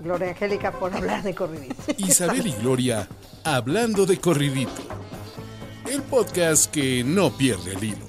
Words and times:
Gloria 0.00 0.28
Angélica, 0.30 0.72
por 0.72 0.94
hablar 0.94 1.22
de 1.22 1.34
corridito. 1.34 1.74
Isabel 1.98 2.46
y 2.46 2.52
Gloria 2.52 3.08
hablando 3.44 4.06
de 4.06 4.20
corridito. 4.20 4.82
El 5.90 6.02
podcast 6.02 6.70
que 6.70 7.02
no 7.04 7.36
pierde 7.36 7.72
el 7.72 7.82
hilo. 7.84 8.08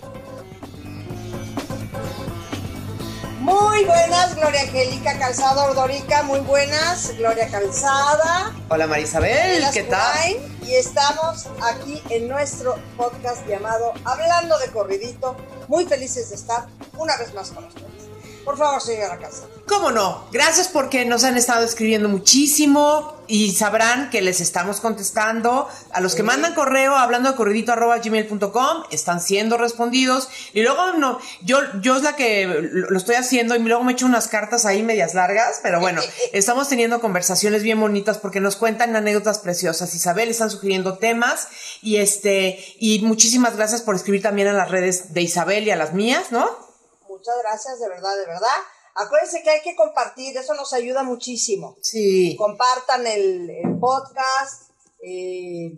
Muy 3.39 3.83
buenas, 3.85 4.35
Gloria 4.35 4.61
Angélica 4.61 5.17
Calzada 5.17 5.63
Ordorica, 5.63 6.21
muy 6.23 6.41
buenas, 6.41 7.15
Gloria 7.17 7.49
Calzada. 7.49 8.53
Hola 8.67 8.85
Marisabel, 8.85 9.63
¿qué 9.73 9.83
tal? 9.83 10.35
Y 10.67 10.73
estamos 10.73 11.47
aquí 11.63 11.99
en 12.09 12.27
nuestro 12.27 12.75
podcast 12.95 13.47
llamado 13.47 13.93
Hablando 14.03 14.59
de 14.59 14.67
Corridito. 14.67 15.35
Muy 15.67 15.85
felices 15.85 16.29
de 16.29 16.35
estar 16.35 16.67
una 16.97 17.17
vez 17.17 17.33
más 17.33 17.49
con 17.49 17.63
ustedes. 17.63 17.88
Por 18.49 18.57
favor, 18.57 18.81
señora 18.81 19.19
Calzada. 19.19 19.47
¿Cómo 19.67 19.91
no? 19.91 20.27
Gracias 20.31 20.69
porque 20.69 21.05
nos 21.05 21.23
han 21.23 21.37
estado 21.37 21.63
escribiendo 21.63 22.09
muchísimo 22.09 23.21
y 23.27 23.51
sabrán 23.51 24.09
que 24.09 24.23
les 24.23 24.41
estamos 24.41 24.79
contestando. 24.79 25.69
A 25.91 26.01
los 26.01 26.15
que 26.15 26.23
mandan 26.23 26.55
correo 26.55 26.95
hablando 26.95 27.29
de 27.29 27.35
corridito 27.35 27.73
arroba 27.73 27.99
gmail.com 27.99 28.85
están 28.89 29.21
siendo 29.21 29.59
respondidos. 29.59 30.29
Y 30.55 30.63
luego 30.63 30.93
no, 30.93 31.19
yo, 31.43 31.59
yo 31.79 31.95
es 31.95 32.01
la 32.01 32.15
que 32.15 32.47
lo 32.47 32.97
estoy 32.97 33.17
haciendo 33.17 33.55
y 33.55 33.59
luego 33.59 33.83
me 33.83 33.91
echo 33.91 34.07
unas 34.07 34.27
cartas 34.27 34.65
ahí 34.65 34.81
medias 34.81 35.13
largas, 35.13 35.59
pero 35.61 35.79
bueno, 35.79 36.01
estamos 36.33 36.67
teniendo 36.69 37.01
conversaciones 37.01 37.61
bien 37.61 37.79
bonitas 37.79 38.17
porque 38.17 38.39
nos 38.39 38.55
cuentan 38.55 38.95
anécdotas 38.95 39.37
preciosas. 39.37 39.93
Isabel 39.93 40.27
están 40.29 40.49
sugiriendo 40.49 40.97
temas 40.97 41.49
y 41.83 41.97
este, 41.97 42.57
y 42.79 43.01
muchísimas 43.01 43.55
gracias 43.55 43.83
por 43.83 43.93
escribir 43.93 44.23
también 44.23 44.47
a 44.47 44.53
las 44.53 44.71
redes 44.71 45.13
de 45.13 45.21
Isabel 45.21 45.67
y 45.67 45.69
a 45.69 45.75
las 45.75 45.93
mías, 45.93 46.31
¿no? 46.31 46.68
Muchas 47.19 47.35
gracias, 47.43 47.79
de 47.81 47.89
verdad, 47.89 48.17
de 48.17 48.25
verdad. 48.27 48.47
Acuérdense 48.95 49.43
que 49.43 49.49
hay 49.49 49.61
que 49.61 49.75
compartir, 49.75 50.37
eso 50.37 50.53
nos 50.53 50.71
ayuda 50.71 51.03
muchísimo. 51.03 51.75
Sí. 51.81 52.33
Compartan 52.37 53.05
el, 53.05 53.49
el 53.49 53.77
podcast, 53.77 54.71
eh, 55.03 55.73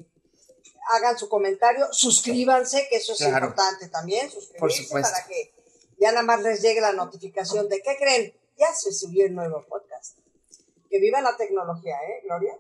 hagan 0.91 1.17
su 1.17 1.27
comentario, 1.27 1.87
suscríbanse, 1.91 2.87
que 2.91 2.97
eso 2.97 3.13
es 3.13 3.17
Claro. 3.19 3.47
importante 3.47 3.87
también, 3.89 4.29
supuesto. 4.29 4.91
para 5.01 5.25
que 5.25 5.51
ya 5.99 6.11
nada 6.11 6.21
más 6.23 6.41
les 6.41 6.61
llegue 6.61 6.79
la 6.79 6.93
notificación 6.93 7.67
de 7.69 7.81
¿qué 7.81 7.97
creen? 7.97 8.33
Ya 8.57 8.71
se 8.75 8.91
subió 8.91 9.25
el 9.25 9.33
nuevo 9.33 9.65
podcast. 9.67 10.17
Que 10.89 10.99
viva 10.99 11.21
la 11.21 11.35
tecnología, 11.37 11.95
¿eh, 12.07 12.21
Gloria? 12.23 12.55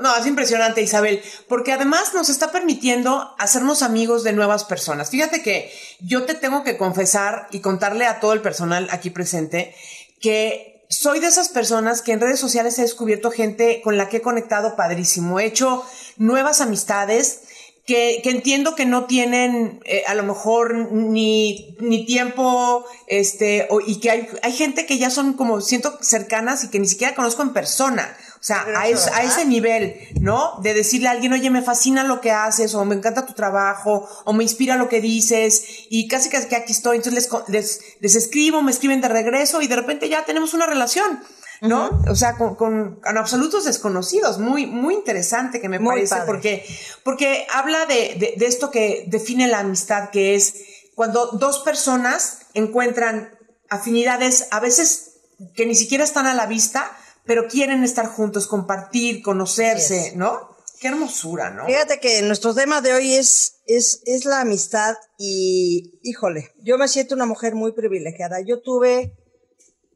No, 0.00 0.16
es 0.16 0.26
impresionante, 0.26 0.80
Isabel, 0.80 1.22
porque 1.48 1.72
además 1.72 2.14
nos 2.14 2.30
está 2.30 2.50
permitiendo 2.50 3.34
hacernos 3.38 3.82
amigos 3.82 4.24
de 4.24 4.32
nuevas 4.32 4.64
personas. 4.64 5.10
Fíjate 5.10 5.42
que 5.42 5.70
yo 6.00 6.24
te 6.24 6.34
tengo 6.34 6.64
que 6.64 6.78
confesar 6.78 7.48
y 7.50 7.60
contarle 7.60 8.06
a 8.06 8.18
todo 8.20 8.32
el 8.32 8.40
personal 8.40 8.88
aquí 8.92 9.10
presente 9.10 9.74
que 10.20 10.86
soy 10.88 11.20
de 11.20 11.26
esas 11.28 11.50
personas 11.50 12.02
que 12.02 12.12
en 12.12 12.20
redes 12.20 12.40
sociales 12.40 12.78
he 12.78 12.82
descubierto 12.82 13.30
gente 13.30 13.80
con 13.82 13.96
la 13.96 14.08
que 14.08 14.18
he 14.18 14.22
conectado 14.22 14.74
padrísimo. 14.74 15.38
He 15.38 15.44
hecho 15.44 15.84
nuevas 16.16 16.60
amistades 16.60 17.42
que, 17.86 18.20
que 18.22 18.30
entiendo 18.30 18.74
que 18.74 18.86
no 18.86 19.04
tienen 19.06 19.80
eh, 19.84 20.02
a 20.06 20.14
lo 20.14 20.22
mejor 20.22 20.74
ni, 20.92 21.76
ni 21.80 22.06
tiempo, 22.06 22.84
este, 23.06 23.66
o- 23.70 23.80
y 23.80 24.00
que 24.00 24.10
hay, 24.10 24.28
hay 24.42 24.52
gente 24.52 24.86
que 24.86 24.98
ya 24.98 25.10
son 25.10 25.34
como 25.34 25.60
siento 25.60 25.98
cercanas 26.00 26.64
y 26.64 26.68
que 26.68 26.78
ni 26.78 26.86
siquiera 26.88 27.14
conozco 27.14 27.42
en 27.42 27.52
persona. 27.52 28.16
O 28.40 28.42
sea, 28.42 28.64
a, 28.74 28.88
es- 28.88 29.06
a 29.08 29.22
ese 29.22 29.44
nivel, 29.44 29.96
¿no? 30.20 30.58
De 30.62 30.72
decirle 30.72 31.08
a 31.08 31.10
alguien, 31.10 31.32
oye, 31.34 31.50
me 31.50 31.60
fascina 31.60 32.04
lo 32.04 32.22
que 32.22 32.30
haces, 32.30 32.74
o 32.74 32.84
me 32.86 32.94
encanta 32.94 33.26
tu 33.26 33.34
trabajo, 33.34 34.08
o 34.24 34.32
me 34.32 34.42
inspira 34.44 34.76
lo 34.76 34.88
que 34.88 35.02
dices, 35.02 35.62
y 35.90 36.08
casi 36.08 36.30
casi 36.30 36.48
que 36.48 36.56
aquí 36.56 36.72
estoy. 36.72 36.96
Entonces 36.96 37.28
les, 37.30 37.48
les, 37.48 37.80
les 38.00 38.14
escribo, 38.16 38.62
me 38.62 38.70
escriben 38.70 39.02
de 39.02 39.08
regreso, 39.08 39.60
y 39.60 39.66
de 39.68 39.76
repente 39.76 40.08
ya 40.08 40.24
tenemos 40.24 40.54
una 40.54 40.64
relación. 40.66 41.20
¿No? 41.62 41.90
O 42.08 42.14
sea, 42.14 42.38
con, 42.38 42.54
con, 42.54 43.00
con 43.02 43.18
absolutos 43.18 43.66
desconocidos. 43.66 44.38
Muy, 44.38 44.64
muy 44.64 44.94
interesante 44.94 45.60
que 45.60 45.68
me 45.68 45.78
Muy 45.78 45.96
parece, 45.96 46.14
padre. 46.14 46.26
porque, 46.26 46.64
porque 47.04 47.46
habla 47.52 47.84
de, 47.84 48.16
de, 48.18 48.32
de 48.38 48.46
esto 48.46 48.70
que 48.70 49.04
define 49.08 49.46
la 49.48 49.58
amistad, 49.58 50.08
que 50.08 50.34
es 50.34 50.54
cuando 50.94 51.26
dos 51.32 51.58
personas 51.58 52.38
encuentran 52.54 53.28
afinidades, 53.68 54.48
a 54.50 54.60
veces 54.60 55.16
que 55.54 55.66
ni 55.66 55.74
siquiera 55.74 56.02
están 56.02 56.24
a 56.26 56.32
la 56.32 56.46
vista, 56.46 56.90
pero 57.24 57.48
quieren 57.48 57.84
estar 57.84 58.06
juntos, 58.06 58.46
compartir, 58.46 59.22
conocerse. 59.22 60.14
¿no? 60.16 60.50
Qué 60.80 60.88
hermosura, 60.88 61.50
¿no? 61.50 61.66
Fíjate 61.66 62.00
que 62.00 62.22
nuestro 62.22 62.54
tema 62.54 62.80
de 62.80 62.94
hoy 62.94 63.14
es, 63.14 63.60
es, 63.66 64.02
es 64.06 64.24
la 64.24 64.40
amistad 64.40 64.96
y, 65.18 66.00
híjole, 66.02 66.52
yo 66.62 66.78
me 66.78 66.88
siento 66.88 67.14
una 67.14 67.26
mujer 67.26 67.54
muy 67.54 67.72
privilegiada. 67.72 68.40
Yo 68.40 68.62
tuve 68.62 69.14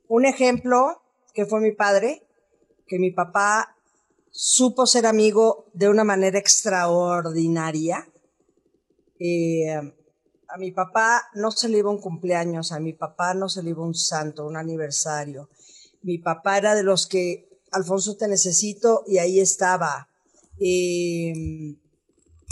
un 0.08 0.26
ejemplo 0.26 1.02
que 1.32 1.46
fue 1.46 1.60
mi 1.60 1.72
padre, 1.72 2.26
que 2.86 2.98
mi 2.98 3.10
papá 3.10 3.76
supo 4.30 4.86
ser 4.86 5.06
amigo 5.06 5.70
de 5.72 5.88
una 5.88 6.04
manera 6.04 6.38
extraordinaria. 6.38 8.06
Eh, 9.18 9.74
a 10.48 10.58
mi 10.58 10.70
papá 10.70 11.30
no 11.34 11.50
se 11.50 11.68
le 11.68 11.78
iba 11.78 11.90
un 11.90 12.00
cumpleaños, 12.00 12.72
a 12.72 12.78
mi 12.78 12.92
papá 12.92 13.32
no 13.32 13.48
se 13.48 13.62
le 13.62 13.70
iba 13.70 13.82
un 13.82 13.94
santo, 13.94 14.46
un 14.46 14.56
aniversario. 14.56 15.48
Mi 16.04 16.18
papá 16.18 16.58
era 16.58 16.74
de 16.74 16.82
los 16.82 17.06
que, 17.06 17.48
Alfonso, 17.72 18.16
te 18.16 18.28
necesito 18.28 19.04
y 19.06 19.18
ahí 19.18 19.40
estaba. 19.40 20.08
Eh, 20.60 21.74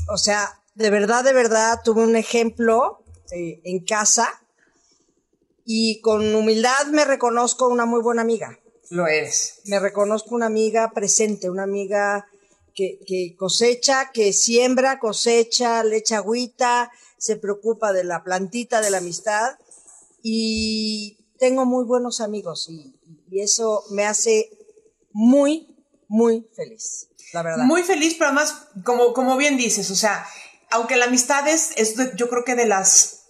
o 0.08 0.16
sea, 0.16 0.62
de 0.74 0.88
verdad, 0.88 1.22
de 1.22 1.34
verdad, 1.34 1.80
tuve 1.84 2.02
un 2.02 2.16
ejemplo 2.16 3.04
eh, 3.30 3.60
en 3.64 3.84
casa 3.84 4.26
y 5.66 6.00
con 6.00 6.34
humildad 6.34 6.86
me 6.90 7.04
reconozco 7.04 7.68
una 7.68 7.84
muy 7.84 8.00
buena 8.00 8.22
amiga. 8.22 8.58
Lo 8.88 9.06
eres. 9.06 9.60
Me 9.66 9.78
reconozco 9.78 10.34
una 10.34 10.46
amiga 10.46 10.90
presente, 10.92 11.50
una 11.50 11.64
amiga 11.64 12.26
que, 12.74 13.00
que 13.06 13.36
cosecha, 13.36 14.12
que 14.12 14.32
siembra, 14.32 14.98
cosecha, 14.98 15.84
le 15.84 15.98
echa 15.98 16.16
agüita, 16.16 16.90
se 17.18 17.36
preocupa 17.36 17.92
de 17.92 18.04
la 18.04 18.24
plantita 18.24 18.80
de 18.80 18.90
la 18.90 18.98
amistad 18.98 19.58
y 20.22 21.18
tengo 21.42 21.66
muy 21.66 21.84
buenos 21.84 22.20
amigos 22.20 22.68
y, 22.70 22.94
y 23.32 23.40
eso 23.40 23.82
me 23.90 24.04
hace 24.04 24.50
muy, 25.12 25.66
muy 26.06 26.46
feliz, 26.54 27.08
la 27.32 27.42
verdad. 27.42 27.64
Muy 27.64 27.82
feliz, 27.82 28.14
pero 28.18 28.26
además, 28.26 28.68
como, 28.84 29.14
como 29.14 29.36
bien 29.38 29.56
dices, 29.56 29.90
o 29.90 29.94
sea, 29.96 30.26
aunque 30.70 30.96
la 30.96 31.06
amistad 31.06 31.48
es, 31.48 31.70
es 31.76 31.96
de- 31.96 32.12
yo 32.16 32.28
creo 32.28 32.44
que 32.44 32.54
de 32.54 32.66
las 32.66 33.20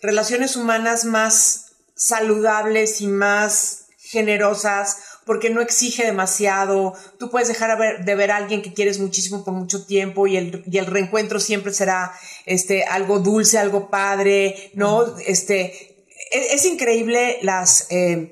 relaciones 0.00 0.54
humanas 0.54 1.04
más 1.04 1.72
saludables 1.96 3.00
y 3.00 3.08
más 3.08 3.86
generosas, 3.98 4.96
porque 5.26 5.50
no 5.50 5.60
exige 5.60 6.04
demasiado, 6.06 6.94
tú 7.18 7.28
puedes 7.30 7.48
dejar 7.48 8.04
de 8.04 8.14
ver 8.14 8.30
a 8.30 8.36
alguien 8.36 8.62
que 8.62 8.72
quieres 8.72 8.98
muchísimo 9.00 9.44
por 9.44 9.54
mucho 9.54 9.84
tiempo 9.84 10.26
y 10.28 10.36
el, 10.36 10.62
y 10.70 10.78
el 10.78 10.86
reencuentro 10.86 11.40
siempre 11.40 11.72
será 11.74 12.12
este, 12.46 12.84
algo 12.84 13.18
dulce, 13.18 13.58
algo 13.58 13.90
padre, 13.90 14.70
¿no? 14.74 15.16
Este, 15.18 16.06
es, 16.30 16.52
es 16.54 16.64
increíble 16.64 17.38
las... 17.42 17.88
eh, 17.90 18.30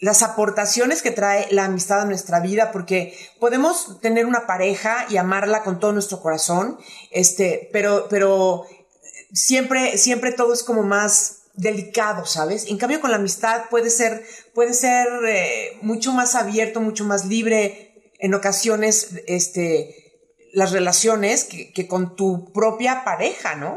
las 0.00 0.22
aportaciones 0.22 1.02
que 1.02 1.10
trae 1.10 1.46
la 1.52 1.66
amistad 1.66 2.00
a 2.00 2.04
nuestra 2.06 2.40
vida, 2.40 2.72
porque 2.72 3.16
podemos 3.38 4.00
tener 4.00 4.24
una 4.26 4.46
pareja 4.46 5.06
y 5.10 5.18
amarla 5.18 5.62
con 5.62 5.78
todo 5.78 5.92
nuestro 5.92 6.20
corazón, 6.22 6.78
este, 7.10 7.68
pero, 7.72 8.06
pero 8.08 8.66
siempre, 9.32 9.98
siempre 9.98 10.32
todo 10.32 10.54
es 10.54 10.62
como 10.62 10.82
más 10.82 11.42
delicado, 11.54 12.24
¿sabes? 12.24 12.66
En 12.68 12.78
cambio, 12.78 13.00
con 13.00 13.10
la 13.10 13.18
amistad 13.18 13.64
puede 13.68 13.90
ser, 13.90 14.24
puede 14.54 14.72
ser 14.72 15.06
eh, 15.28 15.78
mucho 15.82 16.12
más 16.12 16.34
abierto, 16.34 16.80
mucho 16.80 17.04
más 17.04 17.26
libre 17.26 18.14
en 18.18 18.32
ocasiones, 18.32 19.10
este, 19.26 20.14
las 20.52 20.72
relaciones 20.72 21.44
que, 21.44 21.86
con 21.86 22.16
tu 22.16 22.52
propia 22.52 23.04
pareja, 23.04 23.54
¿no? 23.54 23.76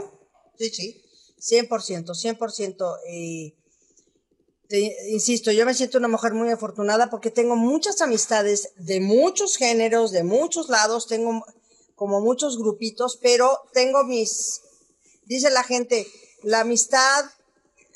Sí, 0.58 0.70
sí, 0.70 1.02
100%, 1.40 2.14
100%. 2.14 2.98
Eh, 3.10 3.56
te- 4.74 5.12
insisto, 5.12 5.52
yo 5.52 5.68
me 5.68 5.76
siento 5.76 6.00
una 6.00 6.08
mujer 6.08 6.34
muy 6.34 6.50
afortunada 6.50 7.12
porque 7.12 7.30
tengo 7.30 7.56
muchas 7.56 8.02
amistades 8.02 8.70
de 8.78 9.00
muchos 9.00 9.56
géneros, 9.56 10.12
de 10.12 10.24
muchos 10.24 10.68
lados, 10.68 11.06
tengo 11.06 11.46
como 11.96 12.22
muchos 12.22 12.58
grupitos, 12.58 13.18
pero 13.22 13.60
tengo 13.72 14.04
mis, 14.04 14.62
dice 15.26 15.52
la 15.52 15.64
gente, 15.64 16.08
la 16.42 16.62
amistad 16.62 17.24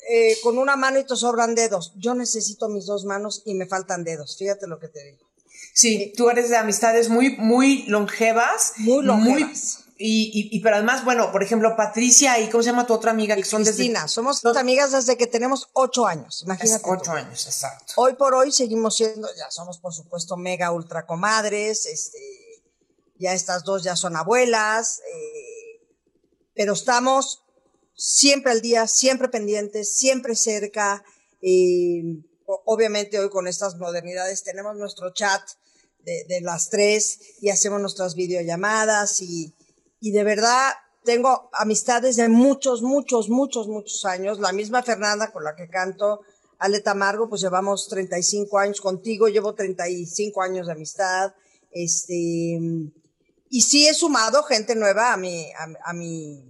eh, 0.08 0.36
con 0.40 0.56
una 0.56 0.76
mano 0.76 1.00
y 1.00 1.04
te 1.04 1.16
sobran 1.16 1.56
dedos. 1.56 1.92
Yo 1.96 2.14
necesito 2.14 2.68
mis 2.68 2.86
dos 2.86 3.04
manos 3.04 3.42
y 3.44 3.54
me 3.54 3.66
faltan 3.66 4.04
dedos. 4.04 4.36
Fíjate 4.38 4.68
lo 4.68 4.78
que 4.78 4.86
te 4.86 5.02
digo. 5.02 5.26
Sí, 5.74 6.12
tú 6.16 6.30
eres 6.30 6.48
de 6.48 6.56
amistades 6.58 7.08
muy, 7.08 7.36
muy 7.38 7.82
longevas. 7.88 8.74
Muy 8.76 9.04
longevas. 9.04 9.80
Y, 10.00 10.48
y, 10.52 10.60
pero 10.60 10.76
además, 10.76 11.04
bueno, 11.04 11.32
por 11.32 11.42
ejemplo, 11.42 11.74
Patricia 11.76 12.38
y 12.38 12.48
¿cómo 12.48 12.62
se 12.62 12.70
llama 12.70 12.86
tu 12.86 12.94
otra 12.94 13.10
amiga? 13.10 13.34
Que 13.34 13.44
son 13.44 13.64
Cristina, 13.64 14.02
desde, 14.02 14.14
somos 14.14 14.44
amigas 14.44 14.92
desde 14.92 15.16
que 15.16 15.26
tenemos 15.26 15.70
ocho 15.72 16.06
años, 16.06 16.42
imagínate. 16.42 16.84
Ocho 16.88 17.10
años, 17.10 17.46
exacto. 17.46 17.94
Hoy 17.96 18.14
por 18.14 18.32
hoy 18.34 18.52
seguimos 18.52 18.96
siendo, 18.96 19.28
ya 19.36 19.50
somos 19.50 19.78
por 19.78 19.92
supuesto 19.92 20.36
mega 20.36 20.70
ultra 20.70 21.04
comadres, 21.04 21.86
este, 21.86 22.18
ya 23.18 23.32
estas 23.32 23.64
dos 23.64 23.82
ya 23.82 23.96
son 23.96 24.14
abuelas, 24.14 25.00
eh, 25.00 25.84
pero 26.54 26.74
estamos 26.74 27.42
siempre 27.96 28.52
al 28.52 28.60
día, 28.60 28.86
siempre 28.86 29.28
pendientes, 29.28 29.92
siempre 29.96 30.36
cerca. 30.36 31.02
Eh, 31.42 32.22
obviamente 32.64 33.18
hoy 33.18 33.30
con 33.30 33.48
estas 33.48 33.76
modernidades 33.76 34.44
tenemos 34.44 34.76
nuestro 34.76 35.12
chat 35.12 35.42
de, 36.04 36.40
las 36.40 36.70
tres 36.70 37.20
y 37.40 37.50
hacemos 37.50 37.80
nuestras 37.80 38.14
videollamadas 38.14 39.20
y, 39.20 39.54
y 40.00 40.10
de 40.12 40.24
verdad 40.24 40.72
tengo 41.04 41.48
amistades 41.52 42.16
de 42.16 42.28
muchos, 42.28 42.82
muchos, 42.82 43.28
muchos, 43.28 43.66
muchos 43.68 44.04
años. 44.04 44.38
La 44.40 44.52
misma 44.52 44.82
Fernanda 44.82 45.32
con 45.32 45.44
la 45.44 45.56
que 45.56 45.68
canto, 45.68 46.20
Ale 46.58 46.80
Tamargo, 46.80 47.28
pues 47.28 47.40
llevamos 47.40 47.88
35 47.88 48.58
años 48.58 48.80
contigo, 48.80 49.28
llevo 49.28 49.54
35 49.54 50.42
años 50.42 50.66
de 50.66 50.72
amistad. 50.72 51.32
Este, 51.70 52.60
y 53.50 53.62
sí 53.62 53.88
he 53.88 53.94
sumado 53.94 54.42
gente 54.42 54.74
nueva 54.74 55.12
a 55.12 55.16
mi, 55.16 55.50
a, 55.84 55.92
mi, 55.92 56.44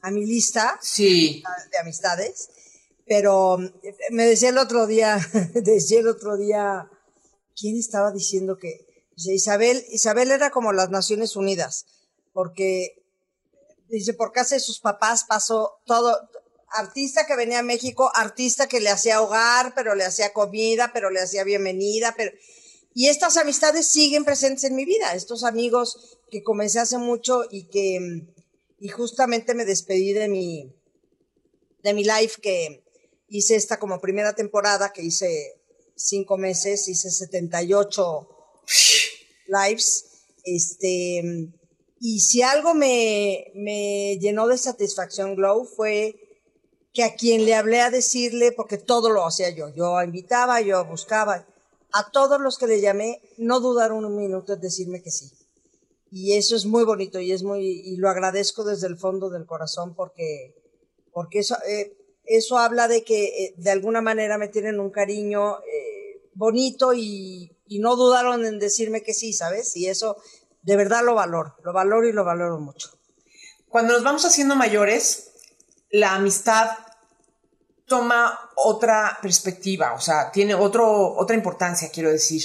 a 0.00 0.10
mi 0.10 0.26
lista 0.26 0.78
sí. 0.82 1.42
de 1.70 1.78
amistades. 1.78 2.50
Pero 3.06 3.58
me 4.10 4.26
decía 4.26 4.48
el 4.48 4.58
otro 4.58 4.86
día, 4.86 5.18
decía 5.54 6.00
el 6.00 6.08
otro 6.08 6.36
día, 6.36 6.88
¿quién 7.54 7.76
estaba 7.76 8.10
diciendo 8.10 8.58
que 8.58 8.86
Isabel, 9.16 9.84
Isabel 9.90 10.30
era 10.30 10.50
como 10.50 10.72
las 10.72 10.90
Naciones 10.90 11.36
Unidas, 11.36 11.86
porque 12.32 13.02
dice, 13.88 14.14
por 14.14 14.32
casa 14.32 14.54
de 14.54 14.60
sus 14.60 14.80
papás 14.80 15.24
pasó 15.24 15.80
todo, 15.86 16.16
artista 16.70 17.26
que 17.26 17.36
venía 17.36 17.60
a 17.60 17.62
México, 17.62 18.10
artista 18.14 18.66
que 18.66 18.80
le 18.80 18.90
hacía 18.90 19.20
hogar, 19.20 19.74
pero 19.74 19.94
le 19.94 20.04
hacía 20.04 20.32
comida, 20.32 20.90
pero 20.92 21.10
le 21.10 21.20
hacía 21.20 21.44
bienvenida, 21.44 22.14
pero 22.16 22.32
y 22.94 23.08
estas 23.08 23.38
amistades 23.38 23.86
siguen 23.86 24.24
presentes 24.24 24.64
en 24.64 24.76
mi 24.76 24.84
vida, 24.84 25.14
estos 25.14 25.44
amigos 25.44 26.18
que 26.30 26.42
comencé 26.42 26.78
hace 26.78 26.98
mucho 26.98 27.42
y 27.50 27.64
que 27.64 28.26
y 28.80 28.88
justamente 28.88 29.54
me 29.54 29.64
despedí 29.64 30.12
de 30.12 30.28
mi 30.28 30.74
de 31.82 31.94
mi 31.94 32.04
live 32.04 32.32
que 32.40 32.84
hice 33.28 33.56
esta 33.56 33.78
como 33.78 34.00
primera 34.00 34.34
temporada 34.34 34.92
que 34.92 35.02
hice 35.02 35.62
cinco 35.96 36.36
meses, 36.36 36.88
hice 36.88 37.10
78 37.10 38.28
lives, 39.46 40.04
este, 40.44 41.50
y 42.04 42.18
si 42.18 42.42
algo 42.42 42.74
me, 42.74 43.52
me 43.54 44.18
llenó 44.18 44.48
de 44.48 44.58
satisfacción, 44.58 45.36
Glow, 45.36 45.64
fue 45.64 46.16
que 46.92 47.04
a 47.04 47.14
quien 47.14 47.44
le 47.44 47.54
hablé 47.54 47.80
a 47.80 47.92
decirle, 47.92 48.50
porque 48.50 48.76
todo 48.76 49.08
lo 49.08 49.24
hacía 49.24 49.50
yo, 49.50 49.68
yo 49.68 50.02
invitaba, 50.02 50.60
yo 50.60 50.84
buscaba, 50.84 51.46
a 51.92 52.10
todos 52.10 52.40
los 52.40 52.58
que 52.58 52.66
le 52.66 52.80
llamé, 52.80 53.22
no 53.36 53.60
dudaron 53.60 54.04
un 54.04 54.16
minuto 54.16 54.54
en 54.54 54.60
decirme 54.60 55.00
que 55.00 55.12
sí. 55.12 55.30
Y 56.10 56.32
eso 56.32 56.56
es 56.56 56.66
muy 56.66 56.82
bonito 56.82 57.20
y 57.20 57.30
es 57.30 57.44
muy, 57.44 57.64
y 57.64 57.96
lo 57.98 58.08
agradezco 58.08 58.64
desde 58.64 58.88
el 58.88 58.98
fondo 58.98 59.30
del 59.30 59.46
corazón 59.46 59.94
porque, 59.94 60.56
porque 61.12 61.38
eso, 61.38 61.56
eh, 61.68 61.96
eso 62.24 62.58
habla 62.58 62.88
de 62.88 63.04
que 63.04 63.26
eh, 63.26 63.54
de 63.58 63.70
alguna 63.70 64.02
manera 64.02 64.38
me 64.38 64.48
tienen 64.48 64.80
un 64.80 64.90
cariño 64.90 65.60
eh, 65.60 66.02
bonito 66.34 66.94
y, 66.94 67.50
no 67.78 67.96
dudaron 67.96 68.44
en 68.44 68.58
decirme 68.58 69.02
que 69.02 69.14
sí, 69.14 69.32
¿sabes? 69.32 69.74
Y 69.78 69.86
eso 69.86 70.18
de 70.62 70.76
verdad 70.76 71.04
lo 71.04 71.14
valoro, 71.14 71.56
lo 71.62 71.72
valoro 71.72 72.08
y 72.08 72.12
lo 72.12 72.24
valoro 72.24 72.58
mucho. 72.58 72.90
Cuando 73.68 73.94
nos 73.94 74.02
vamos 74.02 74.24
haciendo 74.24 74.54
mayores, 74.54 75.32
la 75.90 76.14
amistad 76.14 76.70
toma 77.86 78.50
otra 78.56 79.18
perspectiva, 79.20 79.92
o 79.94 80.00
sea, 80.00 80.30
tiene 80.30 80.54
otro, 80.54 81.14
otra 81.14 81.36
importancia, 81.36 81.90
quiero 81.90 82.10
decir. 82.10 82.42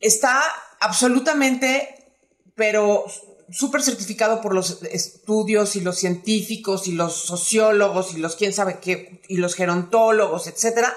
Está 0.00 0.42
absolutamente, 0.80 2.16
pero 2.56 3.04
súper 3.50 3.82
certificado 3.82 4.40
por 4.40 4.54
los 4.54 4.82
estudios 4.82 5.76
y 5.76 5.80
los 5.80 5.98
científicos 5.98 6.88
y 6.88 6.92
los 6.92 7.14
sociólogos 7.14 8.14
y 8.14 8.18
los 8.18 8.34
quién 8.34 8.52
sabe 8.52 8.78
qué, 8.80 9.22
y 9.28 9.36
los 9.36 9.54
gerontólogos, 9.54 10.46
etcétera, 10.46 10.96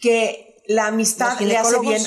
que 0.00 0.62
la 0.66 0.86
amistad 0.86 1.38
le 1.40 1.56
hace 1.56 1.78
bien. 1.80 2.02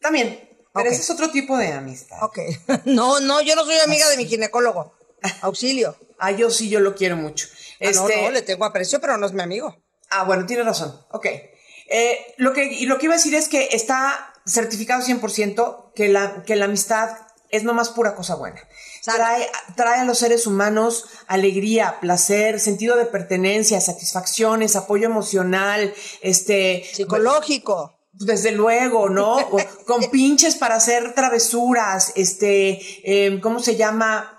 También, 0.00 0.53
pero 0.74 0.90
ese 0.90 1.02
es 1.02 1.10
otro 1.10 1.30
tipo 1.30 1.56
de 1.56 1.72
amistad. 1.72 2.18
Ok. 2.22 2.38
No, 2.84 3.20
no, 3.20 3.40
yo 3.40 3.54
no 3.54 3.64
soy 3.64 3.78
amiga 3.78 4.08
de 4.08 4.16
mi 4.16 4.26
ginecólogo. 4.26 4.92
Auxilio. 5.40 5.96
ah, 6.18 6.32
yo 6.32 6.50
sí, 6.50 6.68
yo 6.68 6.80
lo 6.80 6.94
quiero 6.94 7.16
mucho. 7.16 7.46
Ah, 7.80 7.90
no, 7.94 8.08
este 8.08 8.22
no, 8.22 8.30
le 8.30 8.42
tengo 8.42 8.64
aprecio, 8.64 9.00
pero 9.00 9.16
no 9.16 9.26
es 9.26 9.32
mi 9.32 9.42
amigo. 9.42 9.76
Ah, 10.10 10.24
bueno, 10.24 10.44
tiene 10.46 10.62
razón. 10.64 11.00
Ok. 11.10 11.26
Eh, 11.26 12.34
lo, 12.38 12.52
que, 12.52 12.64
y 12.64 12.86
lo 12.86 12.98
que 12.98 13.06
iba 13.06 13.14
a 13.14 13.18
decir 13.18 13.34
es 13.34 13.48
que 13.48 13.68
está 13.72 14.32
certificado 14.46 15.02
100% 15.02 15.92
que 15.94 16.08
la, 16.08 16.42
que 16.44 16.56
la 16.56 16.66
amistad 16.66 17.16
es 17.50 17.62
nomás 17.62 17.90
pura 17.90 18.14
cosa 18.14 18.34
buena. 18.34 18.60
Trae, 19.04 19.48
trae, 19.76 20.00
a 20.00 20.04
los 20.04 20.18
seres 20.18 20.46
humanos 20.46 21.04
alegría, 21.26 22.00
placer, 22.00 22.58
sentido 22.58 22.96
de 22.96 23.06
pertenencia, 23.06 23.80
satisfacciones, 23.80 24.76
apoyo 24.76 25.06
emocional, 25.06 25.94
este 26.22 26.84
psicológico. 26.92 27.93
Desde 28.18 28.52
luego, 28.52 29.08
¿no? 29.08 29.36
Con 29.86 30.02
pinches 30.12 30.56
para 30.56 30.76
hacer 30.76 31.14
travesuras, 31.14 32.12
este, 32.16 32.80
em, 33.04 33.40
¿cómo 33.40 33.58
se 33.60 33.76
llama? 33.76 34.30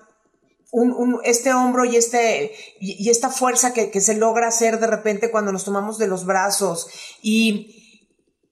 Un, 0.71 1.19
este 1.23 1.53
hombro 1.53 1.85
y, 1.85 1.95
este, 1.95 2.53
y, 2.81 3.09
esta 3.09 3.29
fuerza 3.29 3.71
que, 3.71 3.91
que, 3.91 4.01
se 4.01 4.15
logra 4.15 4.47
hacer 4.47 4.77
de 4.77 4.87
repente 4.87 5.31
cuando 5.31 5.53
nos 5.53 5.63
tomamos 5.63 5.97
de 5.97 6.07
los 6.07 6.25
brazos. 6.25 6.89
Y, 7.21 8.01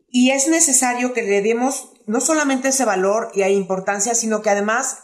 y 0.10 0.32
es 0.32 0.48
necesario 0.48 1.12
que 1.12 1.24
le 1.24 1.42
demos 1.42 1.90
no 2.06 2.22
solamente 2.22 2.70
ese 2.70 2.86
valor 2.86 3.32
y 3.34 3.42
hay 3.42 3.56
importancia, 3.56 4.16
sino 4.16 4.42
que 4.42 4.50
además 4.50 5.00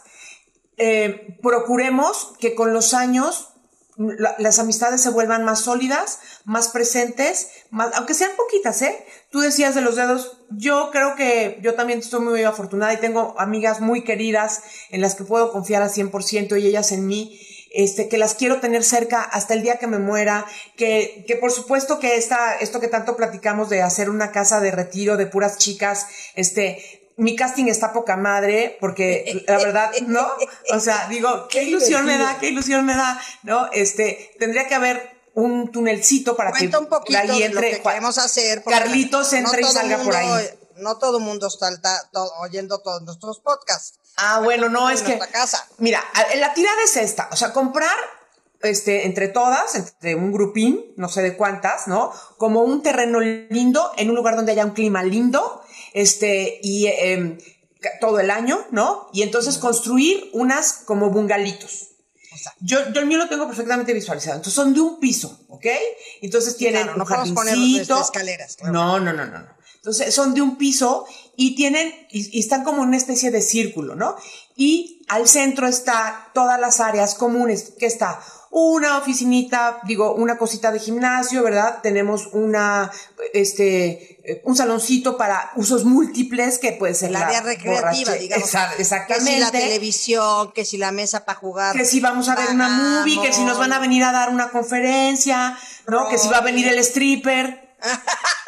eh, 0.82 1.36
procuremos 1.42 2.32
que 2.38 2.54
con 2.54 2.72
los 2.72 2.94
años 2.94 3.49
las 3.96 4.58
amistades 4.58 5.02
se 5.02 5.10
vuelvan 5.10 5.44
más 5.44 5.60
sólidas, 5.60 6.20
más 6.44 6.68
presentes, 6.68 7.48
más, 7.70 7.90
aunque 7.94 8.14
sean 8.14 8.30
poquitas, 8.36 8.80
¿eh? 8.82 9.04
Tú 9.30 9.40
decías 9.40 9.74
de 9.74 9.82
los 9.82 9.96
dedos, 9.96 10.38
yo 10.50 10.90
creo 10.90 11.16
que 11.16 11.58
yo 11.62 11.74
también 11.74 11.98
estoy 11.98 12.20
muy 12.20 12.42
afortunada 12.44 12.92
y 12.94 12.98
tengo 12.98 13.34
amigas 13.38 13.80
muy 13.80 14.04
queridas 14.04 14.62
en 14.90 15.00
las 15.00 15.14
que 15.14 15.24
puedo 15.24 15.52
confiar 15.52 15.82
al 15.82 15.90
100% 15.90 16.60
y 16.60 16.66
ellas 16.66 16.92
en 16.92 17.06
mí. 17.06 17.40
Este, 17.72 18.08
que 18.08 18.18
las 18.18 18.34
quiero 18.34 18.58
tener 18.58 18.82
cerca 18.82 19.22
hasta 19.22 19.54
el 19.54 19.62
día 19.62 19.76
que 19.76 19.86
me 19.86 20.00
muera, 20.00 20.44
que, 20.76 21.24
que 21.28 21.36
por 21.36 21.52
supuesto 21.52 22.00
que 22.00 22.16
esta, 22.16 22.56
esto 22.56 22.80
que 22.80 22.88
tanto 22.88 23.16
platicamos 23.16 23.68
de 23.68 23.80
hacer 23.80 24.10
una 24.10 24.32
casa 24.32 24.60
de 24.60 24.72
retiro 24.72 25.16
de 25.16 25.26
puras 25.26 25.56
chicas, 25.56 26.08
este, 26.34 26.99
mi 27.20 27.36
casting 27.36 27.66
está 27.66 27.92
poca 27.92 28.16
madre, 28.16 28.78
porque 28.80 29.44
la 29.46 29.58
verdad, 29.58 29.92
¿no? 30.06 30.26
O 30.72 30.80
sea, 30.80 31.06
digo, 31.08 31.48
qué 31.48 31.64
ilusión 31.64 32.06
me 32.06 32.16
da, 32.16 32.38
qué 32.38 32.48
ilusión 32.48 32.86
me 32.86 32.94
da, 32.94 33.20
¿no? 33.42 33.70
Este, 33.72 34.34
tendría 34.38 34.66
que 34.66 34.74
haber 34.74 35.20
un 35.34 35.70
tunelcito 35.70 36.34
para 36.34 36.50
que 36.50 36.66
un 36.66 36.86
poquito 36.86 37.18
ahí 37.18 37.42
entre, 37.42 37.72
lo 37.72 37.76
que 37.76 37.82
queremos 37.82 38.16
hacer. 38.16 38.64
Carlitos 38.64 39.32
entre 39.34 39.60
y 39.60 39.64
salga 39.64 39.98
por 39.98 40.16
ahí. 40.16 40.48
No 40.76 40.96
todo 40.96 41.18
el 41.18 41.24
mundo 41.24 41.48
está 41.48 41.70
oyendo 42.40 42.78
todos 42.78 43.02
nuestros 43.02 43.38
podcasts. 43.40 43.98
Ah, 44.16 44.40
bueno, 44.42 44.70
no, 44.70 44.88
es 44.88 45.02
que. 45.02 45.18
Casa. 45.18 45.68
Mira, 45.76 46.02
la 46.36 46.54
tirada 46.54 46.82
es 46.84 46.96
esta. 46.96 47.28
O 47.32 47.36
sea, 47.36 47.52
comprar 47.52 47.96
este, 48.62 49.06
entre 49.06 49.28
todas, 49.28 49.74
entre 49.74 50.14
un 50.14 50.32
grupín, 50.32 50.92
no 50.96 51.10
sé 51.10 51.20
de 51.20 51.36
cuántas, 51.36 51.86
¿no? 51.86 52.12
Como 52.38 52.62
un 52.62 52.82
terreno 52.82 53.20
lindo, 53.20 53.92
en 53.98 54.08
un 54.08 54.16
lugar 54.16 54.36
donde 54.36 54.52
haya 54.52 54.64
un 54.64 54.72
clima 54.72 55.02
lindo, 55.02 55.62
este, 55.92 56.60
y 56.62 56.86
em, 56.86 57.38
todo 58.00 58.20
el 58.20 58.30
año, 58.30 58.58
¿no? 58.70 59.08
Y 59.12 59.22
entonces 59.22 59.58
construir 59.58 60.30
unas 60.32 60.72
como 60.84 61.10
bungalitos. 61.10 61.88
Yo, 62.60 62.78
yo 62.92 63.00
el 63.00 63.06
mío 63.06 63.18
lo 63.18 63.28
tengo 63.28 63.46
perfectamente 63.46 63.92
visualizado. 63.92 64.36
Entonces 64.36 64.54
son 64.54 64.72
de 64.72 64.80
un 64.80 65.00
piso, 65.00 65.40
¿ok? 65.48 65.66
Entonces 66.22 66.56
tienen 66.56 66.88
un 66.88 67.04
jardincito. 67.04 68.00
escaleras. 68.00 68.56
No, 68.62 69.00
no, 69.00 69.12
no, 69.12 69.26
no, 69.26 69.26
no. 69.26 69.60
Entonces 69.76 70.14
son 70.14 70.34
de 70.34 70.42
un 70.42 70.56
piso 70.56 71.06
y 71.36 71.54
tienen, 71.56 71.92
y, 72.10 72.38
están 72.38 72.64
como 72.64 72.82
en 72.82 72.88
una 72.88 72.98
especie 72.98 73.30
de 73.30 73.40
círculo, 73.40 73.96
¿no? 73.96 74.14
Y 74.54 75.02
al 75.08 75.26
centro 75.26 75.66
está 75.66 76.30
todas 76.34 76.60
las 76.60 76.80
áreas 76.80 77.14
comunes, 77.14 77.72
que 77.78 77.86
está 77.86 78.20
una 78.50 78.98
oficinita, 78.98 79.80
digo, 79.84 80.14
una 80.14 80.36
cosita 80.36 80.72
de 80.72 80.80
gimnasio, 80.80 81.42
¿verdad? 81.44 81.78
Tenemos 81.82 82.28
una, 82.32 82.90
este, 83.32 84.18
eh, 84.24 84.42
un 84.44 84.56
saloncito 84.56 85.16
para 85.16 85.52
usos 85.54 85.84
múltiples 85.84 86.58
que 86.58 86.72
puede 86.72 86.94
ser 86.94 87.12
la 87.12 87.26
área 87.26 87.42
recreativa, 87.42 88.14
digamos. 88.14 88.52
exactamente. 88.78 89.30
Que 89.30 89.36
si 89.36 89.40
la 89.40 89.50
televisión, 89.52 90.52
que 90.52 90.64
si 90.64 90.78
la 90.78 90.90
mesa 90.90 91.24
para 91.24 91.38
jugar. 91.38 91.76
Que 91.76 91.84
si 91.84 92.00
vamos 92.00 92.28
a 92.28 92.34
ver 92.34 92.50
una 92.50 92.68
movie, 92.68 93.20
que 93.22 93.32
si 93.32 93.44
nos 93.44 93.56
van 93.56 93.72
a 93.72 93.78
venir 93.78 94.02
a 94.02 94.10
dar 94.10 94.30
una 94.30 94.50
conferencia, 94.50 95.56
¿no? 95.86 96.08
Que 96.08 96.18
si 96.18 96.28
va 96.28 96.38
a 96.38 96.42
venir 96.42 96.66
el 96.66 96.78
stripper. 96.80 97.70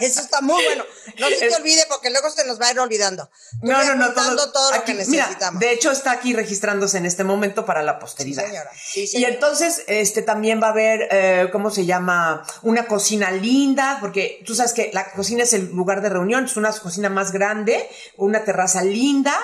Eso 0.00 0.20
está 0.20 0.40
muy 0.40 0.62
bueno. 0.64 0.84
No 1.18 1.28
se 1.28 1.48
te 1.48 1.54
olvide 1.54 1.84
porque 1.88 2.10
luego 2.10 2.30
se 2.30 2.44
nos 2.44 2.60
va 2.60 2.68
a 2.68 2.72
ir 2.72 2.78
olvidando. 2.78 3.30
Tú 3.60 3.66
No, 3.66 3.84
no, 3.84 3.94
no, 3.94 4.04
apuntando 4.04 4.52
todo, 4.52 4.72
lo 4.74 4.84
que 4.84 4.94
mira, 4.94 5.24
necesitamos. 5.24 5.60
de 5.60 5.72
hecho, 5.72 5.90
está 5.90 6.12
aquí 6.12 6.32
registrándose 6.32 6.98
en 6.98 7.06
este 7.06 7.24
momento 7.24 7.64
para 7.66 7.82
la 7.82 7.98
posteridad. 7.98 8.42
Sí, 8.44 8.48
señora. 8.50 8.70
Sí, 8.74 9.08
y 9.12 9.24
entonces, 9.24 9.82
este, 9.86 10.22
también 10.22 10.62
va 10.62 10.68
a 10.68 10.70
haber, 10.70 11.08
eh, 11.10 11.48
¿cómo 11.52 11.70
se 11.70 11.84
llama? 11.84 12.46
Una 12.62 12.86
cocina 12.86 13.30
linda, 13.30 13.98
porque 14.00 14.42
tú 14.46 14.54
sabes 14.54 14.72
que 14.72 14.90
la 14.92 15.10
cocina 15.12 15.42
es 15.42 15.52
el 15.52 15.70
lugar 15.70 16.02
de 16.02 16.08
reunión, 16.08 16.44
es 16.44 16.56
una 16.56 16.72
cocina 16.72 17.08
más 17.08 17.32
grande, 17.32 17.88
una 18.16 18.44
terraza 18.44 18.82
linda. 18.82 19.36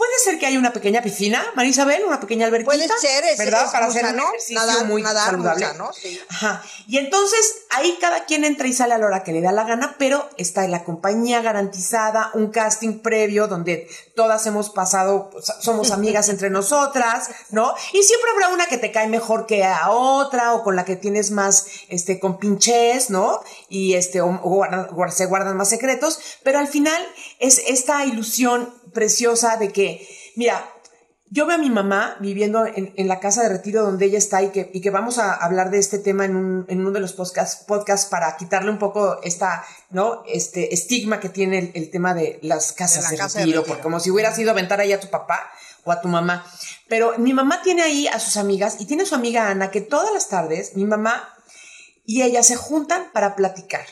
Puede 0.00 0.18
ser 0.24 0.38
que 0.38 0.46
haya 0.46 0.58
una 0.58 0.72
pequeña 0.72 1.02
piscina, 1.02 1.44
María 1.54 1.72
Isabel, 1.72 2.02
una 2.06 2.18
pequeña 2.20 2.46
alberquita. 2.46 2.74
Puede 2.74 2.88
ser, 2.88 3.22
es- 3.22 3.36
¿verdad? 3.36 3.66
es 3.66 3.70
Para 3.70 3.84
hacer 3.84 4.06
un 4.06 4.18
ejercicio 4.18 4.58
nadar- 4.58 4.86
muy 4.86 5.02
nadar 5.02 5.26
saludable. 5.32 5.66
sí. 6.00 6.18
Ajá. 6.30 6.62
Y 6.88 6.96
entonces 6.96 7.64
ahí 7.68 7.98
cada 8.00 8.24
quien 8.24 8.44
entra 8.44 8.66
y 8.66 8.72
sale 8.72 8.94
a 8.94 8.98
la 8.98 9.04
hora 9.04 9.22
que 9.24 9.32
le 9.32 9.42
da 9.42 9.52
la 9.52 9.64
gana, 9.64 9.96
pero 9.98 10.26
está 10.38 10.66
la 10.68 10.84
compañía 10.84 11.42
garantizada, 11.42 12.30
un 12.32 12.50
casting 12.50 13.00
previo 13.00 13.46
donde 13.46 13.90
todas 14.16 14.46
hemos 14.46 14.70
pasado, 14.70 15.28
pues, 15.32 15.52
somos 15.60 15.90
amigas 15.90 16.30
entre 16.30 16.48
nosotras, 16.50 17.28
¿no? 17.50 17.74
Y 17.92 18.02
siempre 18.02 18.30
habrá 18.30 18.48
una 18.48 18.64
que 18.68 18.78
te 18.78 18.92
cae 18.92 19.06
mejor 19.06 19.44
que 19.44 19.64
a 19.64 19.90
otra 19.90 20.54
o 20.54 20.62
con 20.62 20.76
la 20.76 20.86
que 20.86 20.96
tienes 20.96 21.30
más, 21.30 21.66
este, 21.90 22.18
con 22.18 22.38
pinches, 22.38 23.10
¿no? 23.10 23.42
Y 23.68 23.92
este, 23.96 24.22
o, 24.22 24.38
se 25.14 25.26
guardan 25.26 25.58
más 25.58 25.68
secretos, 25.68 26.18
pero 26.42 26.58
al 26.58 26.68
final 26.68 27.06
es 27.38 27.58
esta 27.66 28.06
ilusión 28.06 28.79
preciosa 28.92 29.56
de 29.56 29.72
que, 29.72 30.06
mira, 30.36 30.64
yo 31.32 31.46
veo 31.46 31.56
a 31.56 31.58
mi 31.58 31.70
mamá 31.70 32.16
viviendo 32.18 32.66
en, 32.66 32.92
en 32.96 33.06
la 33.06 33.20
casa 33.20 33.44
de 33.44 33.50
retiro 33.50 33.84
donde 33.84 34.06
ella 34.06 34.18
está 34.18 34.42
y 34.42 34.50
que, 34.50 34.68
y 34.74 34.80
que 34.80 34.90
vamos 34.90 35.18
a 35.18 35.32
hablar 35.32 35.70
de 35.70 35.78
este 35.78 36.00
tema 36.00 36.24
en, 36.24 36.34
un, 36.34 36.66
en 36.68 36.80
uno 36.80 36.90
de 36.90 36.98
los 36.98 37.12
podcasts, 37.12 37.64
podcasts 37.64 38.10
para 38.10 38.36
quitarle 38.36 38.70
un 38.70 38.80
poco 38.80 39.20
esta, 39.22 39.64
¿no? 39.90 40.24
Este 40.26 40.74
estigma 40.74 41.20
que 41.20 41.28
tiene 41.28 41.58
el, 41.58 41.70
el 41.74 41.90
tema 41.90 42.14
de 42.14 42.40
las 42.42 42.72
casas 42.72 43.04
la 43.04 43.10
de, 43.10 43.16
casa 43.16 43.38
de 43.38 43.44
retiro, 43.44 43.60
retiro. 43.60 43.74
porque 43.74 43.82
como 43.82 44.00
si 44.00 44.10
hubiera 44.10 44.34
sido 44.34 44.50
aventar 44.50 44.80
ahí 44.80 44.92
a 44.92 44.98
tu 44.98 45.08
papá 45.08 45.52
o 45.84 45.92
a 45.92 46.00
tu 46.00 46.08
mamá. 46.08 46.44
Pero 46.88 47.16
mi 47.18 47.32
mamá 47.32 47.62
tiene 47.62 47.82
ahí 47.82 48.08
a 48.08 48.18
sus 48.18 48.36
amigas 48.36 48.80
y 48.80 48.86
tiene 48.86 49.04
a 49.04 49.06
su 49.06 49.14
amiga 49.14 49.50
Ana 49.50 49.70
que 49.70 49.80
todas 49.80 50.12
las 50.12 50.28
tardes 50.28 50.74
mi 50.74 50.84
mamá 50.84 51.32
y 52.04 52.22
ella 52.22 52.42
se 52.42 52.56
juntan 52.56 53.12
para 53.12 53.36
platicar. 53.36 53.86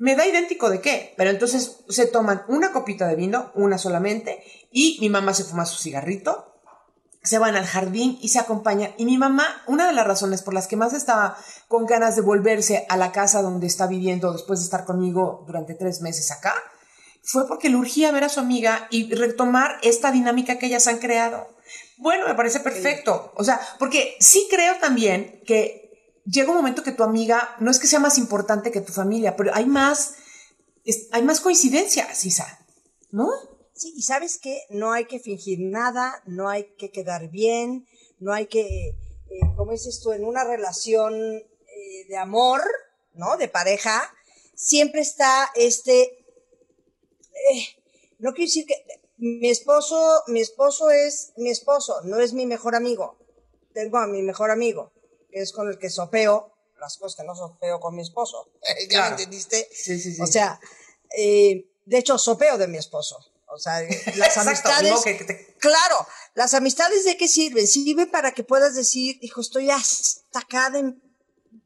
Me 0.00 0.16
da 0.16 0.26
idéntico 0.26 0.70
de 0.70 0.80
qué, 0.80 1.12
pero 1.18 1.28
entonces 1.28 1.80
se 1.90 2.06
toman 2.06 2.42
una 2.48 2.72
copita 2.72 3.06
de 3.06 3.16
vino, 3.16 3.52
una 3.54 3.76
solamente, 3.76 4.42
y 4.72 4.96
mi 4.98 5.10
mamá 5.10 5.34
se 5.34 5.44
fuma 5.44 5.66
su 5.66 5.76
cigarrito, 5.76 6.54
se 7.22 7.38
van 7.38 7.54
al 7.54 7.66
jardín 7.66 8.18
y 8.22 8.30
se 8.30 8.38
acompañan. 8.38 8.94
Y 8.96 9.04
mi 9.04 9.18
mamá, 9.18 9.62
una 9.66 9.86
de 9.86 9.92
las 9.92 10.06
razones 10.06 10.40
por 10.40 10.54
las 10.54 10.66
que 10.68 10.76
más 10.76 10.94
estaba 10.94 11.36
con 11.68 11.84
ganas 11.84 12.16
de 12.16 12.22
volverse 12.22 12.86
a 12.88 12.96
la 12.96 13.12
casa 13.12 13.42
donde 13.42 13.66
está 13.66 13.86
viviendo 13.86 14.32
después 14.32 14.60
de 14.60 14.64
estar 14.64 14.86
conmigo 14.86 15.44
durante 15.46 15.74
tres 15.74 16.00
meses 16.00 16.30
acá, 16.30 16.54
fue 17.22 17.46
porque 17.46 17.68
le 17.68 17.76
urgía 17.76 18.10
ver 18.10 18.24
a 18.24 18.30
su 18.30 18.40
amiga 18.40 18.88
y 18.90 19.14
retomar 19.14 19.80
esta 19.82 20.12
dinámica 20.12 20.58
que 20.58 20.64
ellas 20.64 20.86
han 20.86 20.96
creado. 20.96 21.46
Bueno, 21.98 22.26
me 22.26 22.34
parece 22.34 22.60
perfecto. 22.60 23.34
O 23.36 23.44
sea, 23.44 23.60
porque 23.78 24.16
sí 24.18 24.48
creo 24.50 24.76
también 24.80 25.42
que 25.46 25.79
llega 26.30 26.50
un 26.50 26.56
momento 26.56 26.82
que 26.82 26.92
tu 26.92 27.02
amiga 27.02 27.56
no 27.60 27.70
es 27.70 27.78
que 27.78 27.86
sea 27.86 28.00
más 28.00 28.18
importante 28.18 28.70
que 28.70 28.80
tu 28.80 28.92
familia, 28.92 29.36
pero 29.36 29.54
hay 29.54 29.66
más, 29.66 30.14
hay 31.12 31.22
más 31.22 31.40
coincidencias, 31.40 32.24
Isa, 32.24 32.66
¿no? 33.10 33.28
Sí, 33.74 33.94
y 33.96 34.02
sabes 34.02 34.38
qué, 34.38 34.62
no 34.70 34.92
hay 34.92 35.06
que 35.06 35.20
fingir 35.20 35.58
nada, 35.60 36.22
no 36.26 36.48
hay 36.48 36.74
que 36.76 36.90
quedar 36.90 37.30
bien, 37.30 37.86
no 38.18 38.32
hay 38.32 38.46
que, 38.46 38.88
eh, 38.88 38.96
como 39.56 39.72
dices 39.72 40.00
tú, 40.00 40.12
en 40.12 40.24
una 40.24 40.44
relación 40.44 41.14
eh, 41.14 42.06
de 42.08 42.16
amor, 42.16 42.62
¿no? 43.14 43.36
De 43.36 43.48
pareja, 43.48 44.02
siempre 44.54 45.00
está 45.00 45.50
este, 45.54 46.02
eh, 46.02 47.64
no 48.18 48.32
quiero 48.32 48.48
decir 48.48 48.66
que 48.66 48.74
mi 49.16 49.48
esposo, 49.48 50.22
mi 50.28 50.40
esposo 50.40 50.90
es 50.90 51.32
mi 51.36 51.50
esposo, 51.50 52.02
no 52.04 52.18
es 52.20 52.32
mi 52.32 52.46
mejor 52.46 52.74
amigo. 52.74 53.18
Tengo 53.72 53.98
a 53.98 54.06
mi 54.06 54.22
mejor 54.22 54.50
amigo, 54.50 54.92
que 54.99 54.99
es 55.32 55.52
con 55.52 55.68
el 55.68 55.78
que 55.78 55.90
sopeo 55.90 56.54
las 56.80 56.96
cosas 56.96 57.16
que 57.20 57.24
no 57.26 57.34
sopeo 57.34 57.78
con 57.80 57.94
mi 57.94 58.02
esposo. 58.02 58.50
¿Ya 58.82 58.88
Claro. 58.88 59.16
me 59.16 59.22
entendiste? 59.22 59.68
Sí, 59.72 59.98
sí, 60.00 60.14
sí. 60.14 60.22
O 60.22 60.26
sea, 60.26 60.58
eh, 61.16 61.66
de 61.84 61.98
hecho, 61.98 62.16
sopeo 62.18 62.56
de 62.58 62.68
mi 62.68 62.78
esposo. 62.78 63.18
O 63.52 63.58
sea, 63.58 63.80
las 64.16 64.36
Exacto, 64.36 64.40
amistades. 64.40 65.00
que- 65.02 65.24
te- 65.24 65.56
Claro, 65.58 66.06
las 66.34 66.54
amistades 66.54 67.04
de 67.04 67.16
qué 67.18 67.28
sirven? 67.28 67.66
Sirven 67.66 68.10
para 68.10 68.32
que 68.32 68.44
puedas 68.44 68.74
decir, 68.74 69.18
hijo, 69.20 69.40
estoy 69.42 69.68
hasta 69.70 70.38
acá 70.38 70.70
de, 70.70 70.94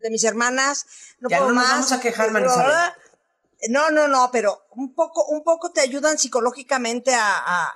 de 0.01 0.11
mis 0.11 0.25
hermanas, 0.25 0.85
no 1.21 1.29
Ya 1.29 1.39
puedo 1.39 1.51
no 1.51 1.55
nos 1.57 1.63
más. 1.65 1.73
vamos 1.75 1.93
a 1.93 2.01
quejar, 2.01 2.31
Marisabel. 2.33 2.75
No, 3.69 3.91
no, 3.93 4.09
no, 4.09 4.31
pero 4.33 4.67
un 4.73 4.95
poco, 4.95 5.25
un 5.27 5.45
poco 5.45 5.71
te 5.71 5.81
ayudan 5.81 6.19
psicológicamente 6.19 7.15
a, 7.15 7.37
a- 7.67 7.75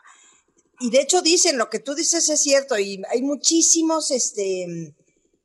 y 0.80 0.90
de 0.90 1.00
hecho 1.00 1.22
dicen 1.22 1.56
lo 1.56 1.70
que 1.70 1.78
tú 1.78 1.94
dices 1.94 2.28
es 2.28 2.42
cierto 2.42 2.76
y 2.78 3.00
hay 3.10 3.22
muchísimos, 3.22 4.10
este, 4.10 4.94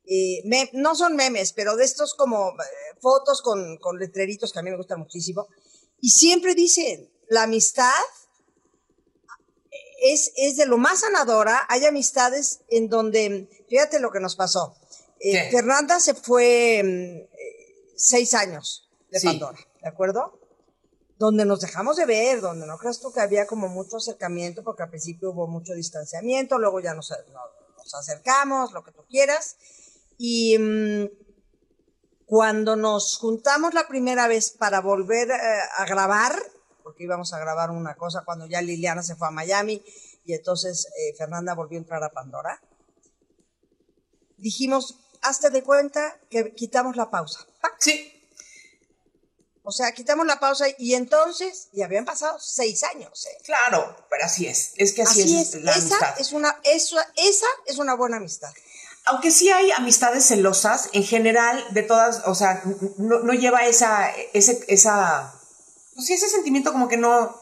eh, 0.06 0.42
me- 0.46 0.70
no 0.74 0.96
son 0.96 1.16
memes, 1.16 1.54
pero 1.54 1.76
de 1.76 1.86
estos 1.86 2.14
como 2.14 2.50
eh, 2.52 2.98
fotos 3.02 3.42
con, 3.42 3.78
con 3.78 3.98
letreritos 4.00 4.52
que 4.52 4.60
a 4.60 4.62
mí 4.64 4.70
me 4.70 4.78
gustan 4.78 5.00
muchísimo 5.00 5.48
y 6.02 6.10
siempre 6.10 6.56
dicen 6.56 7.10
la 7.30 7.44
amistad 7.44 7.92
es, 10.02 10.32
es 10.36 10.58
de 10.58 10.66
lo 10.66 10.78
más 10.78 11.00
sanadora. 11.02 11.66
Hay 11.70 11.86
amistades 11.86 12.62
en 12.70 12.90
donde, 12.90 13.50
fíjate 13.70 14.00
lo 14.00 14.12
que 14.12 14.20
nos 14.20 14.36
pasó. 14.36 14.76
Eh. 15.20 15.50
Fernanda 15.52 16.00
se 16.00 16.14
fue 16.14 16.82
mm, 16.84 17.18
eh, 17.34 17.94
seis 17.96 18.34
años 18.34 18.90
de 19.10 19.20
Sí. 19.20 19.28
Pandora, 19.28 19.58
¿de 19.82 19.88
acuerdo? 19.88 20.40
Donde 21.18 21.46
nos 21.46 21.62
dejamos 21.62 21.96
de 21.96 22.06
ver, 22.06 22.42
donde 22.42 22.68
no 22.68 22.78
creas 22.78 23.00
tú 23.00 23.14
que 23.14 23.22
había 23.22 23.48
como 23.48 23.70
mucho 23.70 23.98
acercamiento, 23.98 24.64
porque 24.64 24.84
al 24.84 24.90
principio 24.90 25.32
hubo 25.32 25.48
mucho 25.48 25.74
distanciamiento, 25.74 26.58
luego 26.60 26.82
ya 26.82 26.94
nos, 26.94 27.10
no- 27.32 27.40
nos 27.78 27.94
acercamos, 27.96 28.74
lo 28.74 28.84
que 28.84 28.92
tú 28.92 29.06
quieras. 29.10 29.56
Y 30.26 30.58
mm, 30.58 31.10
cuando 32.26 32.78
nos 32.78 33.18
juntamos 33.18 33.74
la 33.74 33.90
primera 33.90 34.26
vez 34.30 34.52
para 34.52 34.80
volver 34.80 35.30
eh, 35.30 35.36
a 35.76 35.84
grabar, 35.86 36.34
porque 36.82 37.04
íbamos 37.04 37.34
a 37.34 37.40
grabar 37.40 37.72
una 37.72 37.96
cosa 37.96 38.24
cuando 38.24 38.46
ya 38.46 38.62
Liliana 38.62 39.04
se 39.04 39.18
fue 39.18 39.28
a 39.28 39.32
Miami 39.32 39.84
y 40.24 40.34
entonces 40.34 40.88
eh, 40.98 41.14
Fernanda 41.18 41.54
volvió 41.56 41.78
a 41.78 41.82
entrar 41.82 42.02
a 42.06 42.14
Pandora, 42.14 42.62
dijimos, 44.38 44.98
hazte 45.22 45.50
de 45.50 45.62
cuenta 45.62 46.18
que 46.30 46.54
quitamos 46.54 46.96
la 46.96 47.12
pausa. 47.12 47.46
¡Pac! 47.60 47.76
Sí, 47.80 48.10
O 49.64 49.74
sea, 49.74 49.92
quitamos 49.92 50.26
la 50.26 50.40
pausa 50.40 50.68
y 50.78 50.94
entonces, 50.94 51.68
y 51.74 51.82
habían 51.82 52.06
pasado 52.06 52.40
seis 52.40 52.82
años. 52.86 53.26
¿eh? 53.26 53.42
claro, 53.44 53.94
pero 54.10 54.24
así 54.24 54.48
es. 54.48 54.72
Es 54.78 54.94
que 54.94 55.02
así, 55.02 55.24
Así 55.24 55.38
es, 55.38 55.56
es, 55.56 55.64
la 55.64 55.72
esa 55.74 55.98
amistad. 55.98 56.22
es 56.22 56.32
una, 56.32 56.62
eso, 56.64 56.96
esa 57.18 57.48
es 57.66 57.78
una 57.78 57.96
buena 57.96 58.16
amistad. 58.16 58.54
Aunque 59.06 59.32
sí 59.32 59.50
hay 59.50 59.72
amistades 59.72 60.26
celosas, 60.26 60.90
en 60.94 61.04
general, 61.04 61.64
de 61.72 61.84
todas, 61.84 62.22
o 62.26 62.36
sea, 62.36 62.62
no, 62.98 63.20
no 63.20 63.34
lleva 63.34 63.66
esa, 63.66 64.10
ese, 64.34 64.64
esa, 64.68 65.34
pues 65.94 66.08
sí, 66.08 66.14
ese 66.14 66.30
sentimiento 66.30 66.72
como 66.72 66.88
que 66.88 66.98
no, 66.98 67.38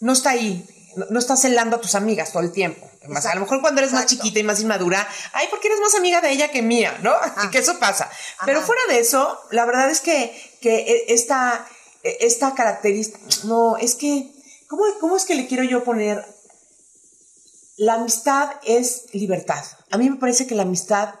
no 0.00 0.12
está 0.12 0.30
ahí, 0.30 0.66
no, 0.96 1.06
no 1.10 1.18
estás 1.18 1.42
celando 1.42 1.76
a 1.76 1.80
tus 1.80 1.94
amigas 1.94 2.32
todo 2.32 2.42
el 2.42 2.52
tiempo. 2.52 2.88
A 3.04 3.34
lo 3.34 3.42
mejor 3.42 3.60
cuando 3.60 3.82
eres 3.82 3.92
más 3.92 4.06
chiquita 4.06 4.38
y 4.38 4.44
más 4.44 4.60
inmadura, 4.60 5.06
ay, 5.34 5.46
porque 5.50 5.68
eres 5.68 5.80
más 5.80 5.94
amiga 5.94 6.22
de 6.22 6.30
ella 6.30 6.50
que 6.50 6.62
mía, 6.62 6.98
¿no? 7.02 7.12
que 7.52 7.58
eso 7.58 7.78
pasa. 7.78 8.10
Pero 8.46 8.58
Ajá. 8.60 8.66
fuera 8.66 8.80
de 8.88 8.98
eso, 8.98 9.38
la 9.50 9.66
verdad 9.66 9.90
es 9.90 10.00
que, 10.00 10.32
que 10.62 10.76
e- 10.76 11.04
esta, 11.12 11.66
e- 12.02 12.16
esta 12.20 12.54
característica, 12.54 13.18
no, 13.44 13.76
es 13.76 13.94
que, 13.94 14.32
¿cómo, 14.68 14.84
¿cómo 15.00 15.18
es 15.18 15.26
que 15.26 15.34
le 15.34 15.46
quiero 15.46 15.64
yo 15.64 15.84
poner 15.84 16.24
la 17.76 17.94
amistad 17.94 18.50
es 18.64 19.06
libertad. 19.12 19.64
A 19.90 19.98
mí 19.98 20.08
me 20.08 20.16
parece 20.16 20.46
que 20.46 20.54
la 20.54 20.62
amistad 20.62 21.14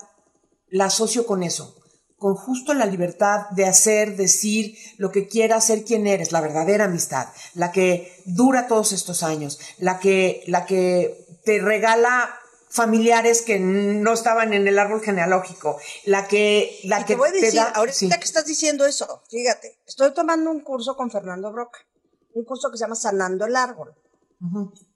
la 0.68 0.86
asocio 0.86 1.26
con 1.26 1.42
eso, 1.42 1.76
con 2.16 2.34
justo 2.34 2.74
la 2.74 2.86
libertad 2.86 3.48
de 3.50 3.66
hacer, 3.66 4.16
decir 4.16 4.76
lo 4.96 5.10
que 5.10 5.28
quieras, 5.28 5.66
ser 5.66 5.84
quien 5.84 6.06
eres, 6.06 6.32
la 6.32 6.40
verdadera 6.40 6.84
amistad, 6.84 7.28
la 7.54 7.70
que 7.70 8.22
dura 8.24 8.66
todos 8.66 8.92
estos 8.92 9.22
años, 9.22 9.60
la 9.78 9.98
que, 9.98 10.42
la 10.46 10.66
que 10.66 11.26
te 11.44 11.60
regala 11.60 12.34
familiares 12.70 13.42
que 13.42 13.60
no 13.60 14.12
estaban 14.12 14.52
en 14.52 14.66
el 14.66 14.78
árbol 14.80 15.00
genealógico, 15.00 15.78
la 16.06 16.26
que, 16.26 16.80
la 16.84 17.00
y 17.00 17.04
que 17.04 17.12
te 17.12 17.16
voy 17.16 17.28
a 17.28 17.32
decir, 17.32 17.54
da, 17.54 17.68
ahorita 17.68 17.96
sí. 17.96 18.08
que 18.08 18.24
estás 18.24 18.46
diciendo 18.46 18.84
eso, 18.84 19.22
fíjate, 19.30 19.78
estoy 19.86 20.12
tomando 20.12 20.50
un 20.50 20.60
curso 20.60 20.96
con 20.96 21.08
Fernando 21.08 21.52
Broca, 21.52 21.78
un 22.32 22.44
curso 22.44 22.70
que 22.72 22.76
se 22.76 22.82
llama 22.82 22.96
Sanando 22.96 23.44
el 23.44 23.54
Árbol. 23.54 23.94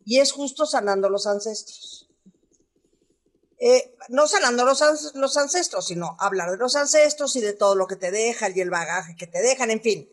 Y 0.09 0.21
es 0.21 0.33
justo 0.33 0.65
sanando 0.65 1.11
los 1.11 1.27
ancestros. 1.27 2.09
Eh, 3.59 3.95
no 4.09 4.27
sanando 4.27 4.65
los, 4.65 4.83
los 5.15 5.37
ancestros, 5.37 5.87
sino 5.87 6.17
hablar 6.19 6.51
de 6.51 6.57
los 6.57 6.77
ancestros 6.77 7.37
y 7.37 7.43
de 7.43 7.53
todo 7.53 7.75
lo 7.75 7.87
que 7.87 7.97
te 7.97 8.11
dejan 8.11 8.57
y 8.57 8.63
el 8.63 8.71
bagaje 8.71 9.17
que 9.17 9.27
te 9.27 9.43
dejan, 9.43 9.71
en 9.71 9.83
fin. 9.83 10.09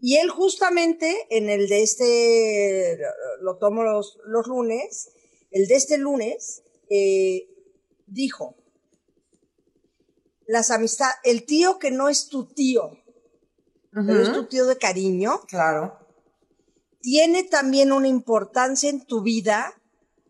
Y 0.00 0.16
él 0.16 0.30
justamente 0.30 1.26
en 1.28 1.50
el 1.50 1.68
de 1.68 1.82
este, 1.82 2.98
lo 3.42 3.58
tomo 3.58 3.82
los, 3.82 4.16
los 4.24 4.46
lunes, 4.46 5.10
el 5.50 5.66
de 5.66 5.74
este 5.74 5.98
lunes, 5.98 6.62
eh, 6.88 7.46
dijo, 8.06 8.56
las 10.46 10.70
amistades, 10.70 11.16
el 11.24 11.44
tío 11.44 11.78
que 11.78 11.90
no 11.90 12.08
es 12.08 12.28
tu 12.28 12.46
tío, 12.46 12.90
pero 13.92 14.22
es 14.22 14.32
tu 14.32 14.46
tío 14.46 14.64
de 14.64 14.78
cariño. 14.78 15.42
Claro. 15.46 16.03
Tiene 17.04 17.42
también 17.44 17.92
una 17.92 18.08
importancia 18.08 18.88
en 18.88 19.04
tu 19.04 19.20
vida, 19.20 19.78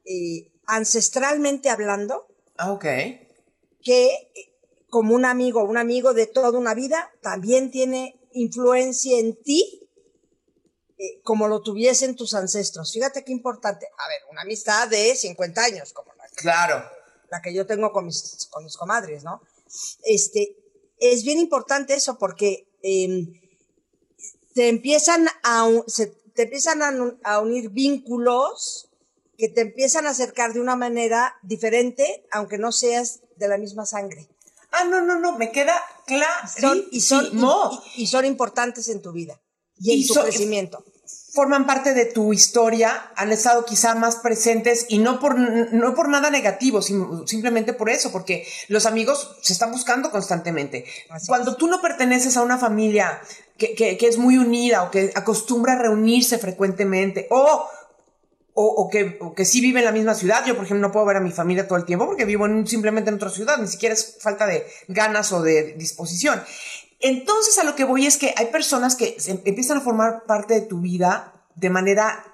eh, 0.05 0.51
ancestralmente 0.67 1.71
hablando, 1.71 2.27
Ah, 2.59 2.73
ok. 2.73 2.83
que 3.81 4.07
eh, 4.35 4.53
como 4.91 5.15
un 5.15 5.25
amigo, 5.25 5.63
un 5.63 5.77
amigo 5.77 6.15
de 6.15 6.27
toda 6.27 6.59
una 6.59 6.75
vida, 6.75 7.13
también 7.23 7.71
tiene 7.71 8.21
influencia 8.33 9.21
en 9.21 9.41
ti, 9.41 9.89
eh, 10.99 11.21
como 11.23 11.47
lo 11.47 11.63
tuviesen 11.63 12.17
tus 12.17 12.35
ancestros. 12.35 12.93
Fíjate 12.93 13.23
qué 13.25 13.31
importante. 13.31 13.87
A 13.97 14.09
ver, 14.09 14.19
una 14.33 14.43
amistad 14.43 14.89
de 14.89 15.15
50 15.15 15.63
años, 15.63 15.93
como 15.93 16.13
la, 16.15 16.25
Claro. 16.35 16.83
la 17.31 17.41
que 17.41 17.55
yo 17.55 17.67
tengo 17.67 17.93
con 17.93 18.07
mis, 18.07 18.49
con 18.51 18.65
mis 18.65 18.77
comadres, 18.77 19.23
¿no? 19.23 19.41
Este, 20.03 20.57
es 20.99 21.23
bien 21.23 21.39
importante 21.39 21.95
eso 21.95 22.19
porque 22.19 22.67
em, 22.83 23.33
te 24.55 24.69
empiezan 24.69 25.29
a, 25.45 25.71
se- 25.87 26.17
te 26.35 26.43
empiezan 26.43 26.83
a, 27.25 27.41
unir 27.41 27.71
vínculos 27.71 28.91
que 29.37 29.49
te 29.49 29.63
empiezan 29.63 30.07
a 30.07 30.11
acercar 30.11 30.53
de 30.53 30.61
una 30.61 30.77
manera 30.77 31.35
diferente, 31.43 32.27
aunque 32.31 32.59
no 32.59 32.71
seas 32.73 33.21
de 33.37 33.49
la 33.49 33.59
misma 33.59 33.85
sangre. 33.87 34.29
Ah, 34.71 34.85
no, 34.85 35.01
no, 35.01 35.19
no, 35.19 35.37
me 35.39 35.51
queda 35.53 35.81
Son, 36.61 36.85
y, 36.91 37.01
son, 37.01 37.27
y- 37.27 37.37
y- 37.97 38.03
y 38.03 38.07
son 38.07 38.25
importantes 38.25 38.89
en 38.89 39.01
tu 39.03 39.13
vida 39.13 39.41
y 39.79 39.93
en 40.03 40.07
tu 40.07 40.15
so- 40.15 40.23
crecimiento. 40.23 40.85
Forman 41.35 41.67
parte 41.67 41.95
de 41.95 42.05
tu 42.05 42.33
historia, 42.33 43.11
han 43.17 43.33
estado 43.33 43.65
quizá 43.65 43.97
más 43.97 44.17
presentes 44.17 44.87
y 44.89 44.99
no 44.99 45.19
por, 45.19 45.37
no 45.37 45.95
por 45.95 46.09
nada 46.09 46.31
negativo, 46.31 46.81
sim- 46.81 47.27
simplemente 47.27 47.73
por 47.73 47.91
eso, 47.91 48.13
porque 48.13 48.47
los 48.69 48.87
amigos 48.87 49.37
se 49.43 49.53
están 49.53 49.73
buscando 49.73 50.13
constantemente. 50.13 50.85
Así 51.11 51.27
Cuando 51.27 51.51
es. 51.53 51.57
tú 51.57 51.67
no 51.67 51.81
perteneces 51.83 52.37
a 52.37 52.43
una 52.43 52.57
familia 52.57 53.21
que, 53.59 53.75
que- 53.75 53.99
que 53.99 54.07
es 54.07 54.17
muy 54.17 54.39
unida 54.39 54.85
o 54.85 54.91
que 54.93 55.11
acostumbra 55.17 55.73
a 55.73 55.79
reunirse 55.79 56.39
frecuentemente 56.39 57.27
o, 57.31 57.69
o, 58.57 58.65
o 58.65 58.89
que, 58.89 59.19
o 59.21 59.35
que 59.35 59.45
sí 59.45 59.61
vive 59.61 59.81
en 59.81 59.87
la 59.87 59.93
misma 59.93 60.15
ciudad, 60.15 60.47
yo 60.47 60.55
por 60.55 60.65
ejemplo 60.67 60.87
no 60.87 60.93
puedo 60.93 61.07
ver 61.07 61.17
a 61.17 61.21
mi 61.21 61.33
familia 61.33 61.67
todo 61.67 61.79
el 61.79 61.85
tiempo 61.85 62.07
porque 62.07 62.25
vivo 62.25 62.47
en, 62.47 62.65
simplemente 62.69 63.11
en 63.11 63.17
otra 63.17 63.31
ciudad, 63.31 63.59
ni 63.59 63.67
siquiera 63.67 63.93
es 63.95 64.19
falta 64.21 64.47
de 64.47 64.65
ganas 64.87 65.33
o 65.33 65.43
de 65.43 65.75
disposición. 65.77 66.41
Entonces 67.07 67.59
a 67.59 67.65
lo 67.65 67.77
que 67.77 67.85
voy 67.85 68.07
es 68.07 68.17
que 68.17 68.33
hay 68.35 68.47
personas 68.47 68.97
que 68.97 69.19
empiezan 69.45 69.77
a 69.77 69.81
formar 69.83 70.25
parte 70.25 70.55
de 70.55 70.63
tu 70.63 70.81
vida 70.81 71.35
de 71.55 71.69
manera 71.69 72.25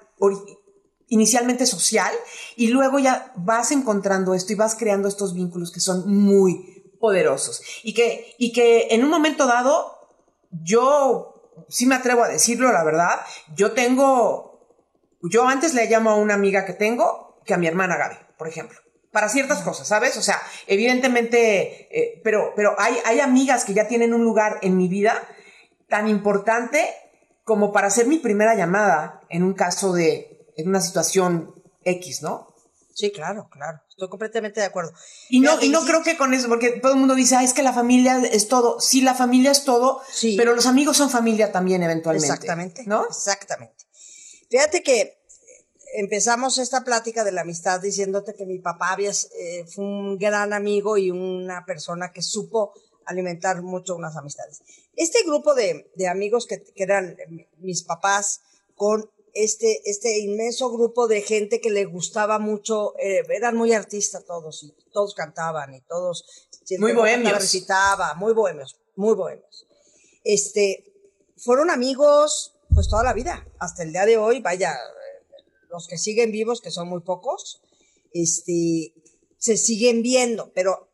inicialmente 1.09 1.65
social 1.65 2.13
y 2.55 2.67
luego 2.67 2.97
ya 2.97 3.33
vas 3.35 3.71
encontrando 3.71 4.33
esto 4.33 4.53
y 4.53 4.55
vas 4.55 4.75
creando 4.75 5.09
estos 5.09 5.33
vínculos 5.33 5.73
que 5.73 5.81
son 5.81 6.09
muy 6.09 6.95
poderosos 7.01 7.61
y 7.83 7.93
que, 7.93 8.33
y 8.37 8.53
que 8.53 8.87
en 8.91 9.03
un 9.03 9.09
momento 9.09 9.45
dado 9.45 10.07
yo 10.51 11.51
sí 11.67 11.85
me 11.85 11.95
atrevo 11.95 12.23
a 12.23 12.29
decirlo, 12.29 12.71
la 12.71 12.85
verdad, 12.85 13.19
yo 13.53 13.73
tengo, 13.73 14.69
yo 15.21 15.49
antes 15.49 15.73
le 15.73 15.89
llamo 15.89 16.11
a 16.11 16.15
una 16.15 16.35
amiga 16.35 16.63
que 16.63 16.71
tengo 16.71 17.41
que 17.43 17.53
a 17.53 17.57
mi 17.57 17.67
hermana 17.67 17.97
Gaby, 17.97 18.15
por 18.37 18.47
ejemplo. 18.47 18.79
Para 19.11 19.27
ciertas 19.29 19.61
cosas, 19.61 19.87
¿sabes? 19.87 20.15
O 20.17 20.21
sea, 20.21 20.41
evidentemente, 20.67 21.87
eh, 21.91 22.21
pero, 22.23 22.53
pero 22.55 22.75
hay, 22.79 22.95
hay 23.05 23.19
amigas 23.19 23.65
que 23.65 23.73
ya 23.73 23.87
tienen 23.87 24.13
un 24.13 24.23
lugar 24.23 24.59
en 24.61 24.77
mi 24.77 24.87
vida 24.87 25.21
tan 25.89 26.07
importante 26.07 26.89
como 27.43 27.73
para 27.73 27.87
hacer 27.87 28.07
mi 28.07 28.17
primera 28.17 28.55
llamada 28.55 29.21
en 29.29 29.43
un 29.43 29.53
caso 29.53 29.91
de, 29.93 30.47
en 30.55 30.69
una 30.69 30.79
situación 30.79 31.53
X, 31.83 32.21
¿no? 32.21 32.47
Sí, 32.93 33.11
claro, 33.11 33.49
claro. 33.49 33.81
Estoy 33.89 34.09
completamente 34.09 34.59
de 34.59 34.65
acuerdo. 34.65 34.93
Y 35.29 35.39
no, 35.39 35.61
y 35.61 35.69
no 35.69 35.83
creo 35.85 36.03
que 36.03 36.17
con 36.17 36.33
eso, 36.33 36.47
porque 36.47 36.71
todo 36.71 36.93
el 36.93 36.99
mundo 36.99 37.15
dice, 37.15 37.35
ah, 37.35 37.43
es 37.43 37.53
que 37.53 37.63
la 37.63 37.73
familia 37.73 38.21
es 38.31 38.47
todo. 38.47 38.79
Sí, 38.79 39.01
la 39.01 39.15
familia 39.15 39.51
es 39.51 39.63
todo, 39.63 40.01
Sí. 40.11 40.35
pero 40.37 40.55
los 40.55 40.65
amigos 40.65 40.97
son 40.97 41.09
familia 41.09 41.51
también 41.51 41.83
eventualmente. 41.83 42.27
Exactamente. 42.27 42.83
¿No? 42.85 43.05
Exactamente. 43.07 43.85
Fíjate 44.49 44.83
que 44.83 45.20
empezamos 45.93 46.57
esta 46.57 46.83
plática 46.83 47.23
de 47.23 47.31
la 47.31 47.41
amistad 47.41 47.81
diciéndote 47.81 48.33
que 48.33 48.45
mi 48.45 48.59
papá 48.59 48.93
había, 48.93 49.11
eh, 49.11 49.65
fue 49.67 49.83
un 49.83 50.17
gran 50.17 50.53
amigo 50.53 50.97
y 50.97 51.11
una 51.11 51.65
persona 51.65 52.11
que 52.11 52.21
supo 52.21 52.73
alimentar 53.05 53.61
mucho 53.61 53.95
unas 53.95 54.15
amistades. 54.15 54.61
Este 54.95 55.23
grupo 55.23 55.55
de, 55.55 55.91
de 55.95 56.07
amigos 56.07 56.47
que, 56.47 56.63
que 56.63 56.83
eran 56.83 57.17
eh, 57.19 57.49
mis 57.57 57.83
papás 57.83 58.41
con 58.75 59.09
este, 59.33 59.81
este 59.89 60.19
inmenso 60.19 60.71
grupo 60.71 61.07
de 61.07 61.21
gente 61.21 61.61
que 61.61 61.69
le 61.69 61.85
gustaba 61.85 62.39
mucho, 62.39 62.93
eh, 62.99 63.23
eran 63.29 63.55
muy 63.55 63.73
artistas 63.73 64.25
todos 64.25 64.63
y 64.63 64.73
todos 64.91 65.13
cantaban 65.13 65.73
y 65.73 65.81
todos... 65.81 66.47
Muy 66.79 66.93
bohemios. 66.93 67.33
Recitaba, 67.33 68.13
muy 68.13 68.33
bohemios, 68.33 68.79
muy 68.95 69.13
bohemios. 69.13 69.67
Este, 70.23 70.85
fueron 71.35 71.69
amigos 71.69 72.55
pues 72.73 72.87
toda 72.87 73.03
la 73.03 73.13
vida, 73.13 73.45
hasta 73.59 73.83
el 73.83 73.91
día 73.91 74.05
de 74.05 74.17
hoy, 74.17 74.39
vaya, 74.39 74.77
los 75.71 75.87
que 75.87 75.97
siguen 75.97 76.31
vivos, 76.31 76.61
que 76.61 76.71
son 76.71 76.87
muy 76.87 77.01
pocos, 77.01 77.61
este, 78.13 78.93
se 79.37 79.57
siguen 79.57 80.01
viendo, 80.03 80.51
pero 80.53 80.89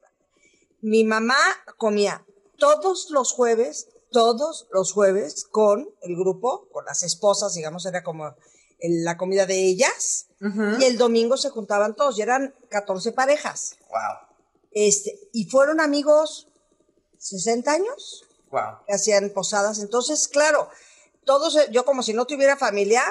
mi 0.82 1.04
mamá 1.04 1.38
comía 1.78 2.26
todos 2.58 3.10
los 3.10 3.32
jueves, 3.32 3.90
todos 4.12 4.68
los 4.72 4.94
jueves 4.94 5.46
con 5.46 5.90
el 6.02 6.16
grupo, 6.16 6.68
con 6.72 6.86
las 6.86 7.04
esposas, 7.04 7.56
digamos, 7.56 7.86
era 7.86 8.04
como 8.04 8.36
la 8.80 9.18
comida 9.18 9.46
de 9.46 9.66
ellas, 9.66 10.28
y 10.80 10.84
el 10.84 10.98
domingo 10.98 11.36
se 11.36 11.50
juntaban 11.50 11.96
todos, 11.96 12.18
y 12.18 12.22
eran 12.22 12.54
14 12.70 13.12
parejas, 13.12 13.76
Wow, 13.90 14.28
este, 14.72 15.20
y 15.34 15.46
fueron 15.46 15.80
amigos 15.80 16.48
60 17.18 17.72
años, 17.72 18.26
wow. 18.52 18.86
que 18.86 18.94
hacían 18.94 19.32
posadas. 19.32 19.80
Entonces, 19.80 20.28
claro, 20.28 20.70
todos, 21.26 21.58
yo 21.72 21.84
como 21.86 22.04
si 22.04 22.14
no 22.14 22.26
tuviera 22.26 22.58
familia, 22.58 23.04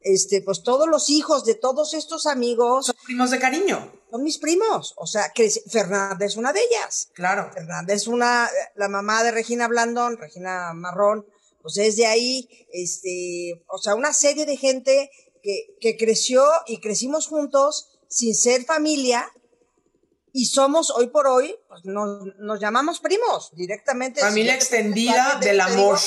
este, 0.00 0.42
pues 0.42 0.62
todos 0.62 0.88
los 0.88 1.10
hijos 1.10 1.44
de 1.44 1.54
todos 1.54 1.94
estos 1.94 2.26
amigos 2.26 2.86
Son 2.86 2.96
primos 3.04 3.30
de 3.30 3.38
cariño, 3.38 3.92
son 4.10 4.22
mis 4.22 4.38
primos. 4.38 4.94
O 4.96 5.06
sea, 5.06 5.32
que 5.34 5.50
Fernanda 5.70 6.24
es 6.24 6.36
una 6.36 6.52
de 6.52 6.60
ellas. 6.60 7.08
claro. 7.14 7.50
Fernanda 7.52 7.92
es 7.94 8.06
una, 8.06 8.48
la 8.74 8.88
mamá 8.88 9.22
de 9.22 9.32
Regina 9.32 9.68
Blandón, 9.68 10.18
Regina 10.18 10.72
Marrón, 10.74 11.26
pues 11.62 11.78
es 11.78 11.96
de 11.96 12.06
ahí, 12.06 12.48
este, 12.72 13.64
o 13.68 13.78
sea, 13.78 13.94
una 13.94 14.12
serie 14.12 14.46
de 14.46 14.56
gente 14.56 15.10
que, 15.42 15.76
que 15.80 15.96
creció 15.96 16.44
y 16.66 16.80
crecimos 16.80 17.26
juntos 17.26 17.88
sin 18.08 18.34
ser 18.34 18.64
familia 18.64 19.32
y 20.36 20.46
somos 20.46 20.90
hoy 20.90 21.06
por 21.06 21.26
hoy, 21.26 21.56
pues 21.66 21.86
nos, 21.86 22.26
nos 22.38 22.60
llamamos 22.60 23.00
primos 23.00 23.50
directamente. 23.54 24.20
Familia 24.20 24.54
extendida 24.54 25.38
del 25.40 25.58
te 25.58 25.70
digo, 25.70 25.86
amor. 25.86 25.98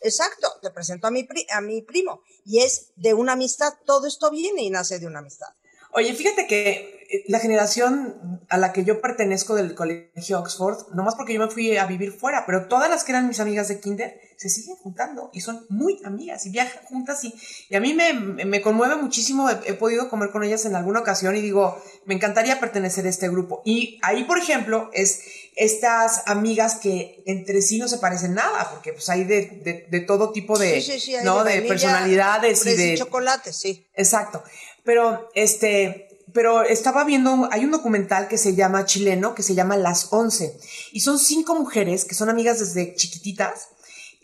Exacto, 0.00 0.48
te 0.62 0.70
presento 0.70 1.06
a 1.06 1.10
mi, 1.10 1.24
pri- 1.24 1.46
a 1.52 1.60
mi 1.60 1.82
primo 1.82 2.22
y 2.44 2.60
es 2.60 2.92
de 2.96 3.14
una 3.14 3.32
amistad, 3.32 3.74
todo 3.84 4.06
esto 4.06 4.30
viene 4.30 4.62
y 4.62 4.70
nace 4.70 4.98
de 4.98 5.06
una 5.06 5.18
amistad. 5.20 5.48
Oye, 5.92 6.12
fíjate 6.14 6.46
que 6.46 7.06
eh, 7.10 7.24
la 7.28 7.40
generación 7.40 8.42
a 8.50 8.58
la 8.58 8.72
que 8.74 8.84
yo 8.84 9.00
pertenezco 9.00 9.54
del 9.54 9.74
colegio 9.74 10.38
Oxford, 10.38 10.88
nomás 10.94 11.14
porque 11.14 11.32
yo 11.32 11.40
me 11.40 11.50
fui 11.50 11.76
a 11.78 11.86
vivir 11.86 12.12
fuera, 12.12 12.44
pero 12.46 12.68
todas 12.68 12.90
las 12.90 13.04
que 13.04 13.12
eran 13.12 13.26
mis 13.26 13.40
amigas 13.40 13.68
de 13.68 13.80
kinder 13.80 14.20
se 14.36 14.50
siguen 14.50 14.76
juntando 14.76 15.30
y 15.32 15.40
son 15.40 15.64
muy 15.70 16.00
amigas 16.04 16.44
y 16.46 16.50
viajan 16.50 16.84
juntas 16.84 17.24
y, 17.24 17.34
y 17.70 17.74
a 17.74 17.80
mí 17.80 17.94
me, 17.94 18.12
me 18.44 18.60
conmueve 18.60 18.96
muchísimo, 18.96 19.48
he, 19.48 19.58
he 19.64 19.74
podido 19.74 20.10
comer 20.10 20.30
con 20.30 20.44
ellas 20.44 20.64
en 20.66 20.76
alguna 20.76 21.00
ocasión 21.00 21.34
y 21.34 21.40
digo, 21.40 21.82
me 22.04 22.14
encantaría 22.14 22.60
pertenecer 22.60 23.06
a 23.06 23.10
este 23.10 23.28
grupo. 23.30 23.62
Y 23.64 23.98
ahí, 24.02 24.24
por 24.24 24.38
ejemplo, 24.38 24.90
es 24.92 25.22
estas 25.56 26.22
amigas 26.26 26.76
que 26.76 27.22
entre 27.26 27.62
sí 27.62 27.78
no 27.78 27.88
se 27.88 27.98
parecen 27.98 28.34
nada, 28.34 28.70
porque 28.70 28.92
pues 28.92 29.08
hay 29.08 29.24
de, 29.24 29.60
de, 29.64 29.86
de 29.90 30.00
todo 30.00 30.32
tipo 30.32 30.58
de, 30.58 30.80
Sí, 30.80 30.92
sí, 30.92 31.00
sí, 31.00 31.16
¿no? 31.24 31.44
de 31.44 31.62
personalidades 31.62 32.64
y 32.66 32.74
de... 32.76 32.96
chocolate, 32.96 33.52
sí. 33.52 33.88
Exacto. 33.94 34.42
Pero 34.84 35.28
este, 35.34 36.08
pero 36.32 36.62
estaba 36.62 37.04
viendo, 37.04 37.48
hay 37.50 37.64
un 37.64 37.70
documental 37.70 38.28
que 38.28 38.38
se 38.38 38.54
llama 38.54 38.84
chileno, 38.84 39.34
que 39.34 39.42
se 39.42 39.54
llama 39.54 39.76
Las 39.76 40.12
Once. 40.12 40.58
Y 40.92 41.00
son 41.00 41.18
cinco 41.18 41.54
mujeres 41.54 42.04
que 42.04 42.14
son 42.14 42.28
amigas 42.28 42.58
desde 42.60 42.94
chiquititas, 42.94 43.68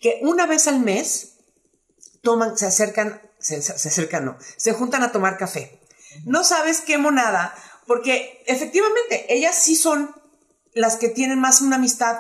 que 0.01 0.21
una 0.23 0.47
vez 0.47 0.67
al 0.69 0.81
mes 0.81 1.35
toman, 2.23 2.57
se 2.57 2.67
acercan, 2.67 3.23
se, 3.39 3.63
se 3.63 3.73
acercan, 3.73 4.25
no, 4.25 4.39
se 4.57 4.73
juntan 4.73 5.03
a 5.03 5.13
tomar 5.13 5.39
café. 5.39 5.81
No 6.25 6.45
sabes 6.45 6.81
qué 6.81 6.99
monada, 6.99 7.55
porque 7.87 8.43
efectivamente 8.47 9.27
ellas 9.35 9.57
sí 9.57 9.77
son 9.77 10.15
las 10.75 10.97
que 10.97 11.09
tienen 11.09 11.39
más 11.41 11.61
una 11.61 11.77
amistad 11.77 12.19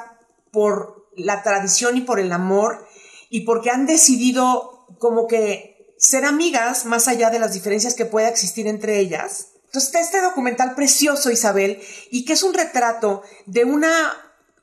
por 0.50 1.08
la 1.16 1.42
tradición 1.42 1.96
y 1.96 2.00
por 2.00 2.18
el 2.20 2.32
amor 2.32 2.86
y 3.30 3.42
porque 3.42 3.70
han 3.70 3.86
decidido 3.86 4.86
como 4.98 5.26
que 5.26 5.94
ser 5.98 6.24
amigas 6.24 6.84
más 6.86 7.08
allá 7.08 7.30
de 7.30 7.38
las 7.38 7.52
diferencias 7.52 7.94
que 7.94 8.04
pueda 8.04 8.28
existir 8.28 8.66
entre 8.66 8.98
ellas. 8.98 9.48
Entonces 9.66 9.88
está 9.88 10.00
este 10.00 10.20
documental 10.20 10.74
precioso, 10.74 11.30
Isabel, 11.30 11.80
y 12.10 12.24
que 12.24 12.34
es 12.34 12.42
un 12.42 12.54
retrato 12.54 13.22
de 13.46 13.64
una 13.64 14.20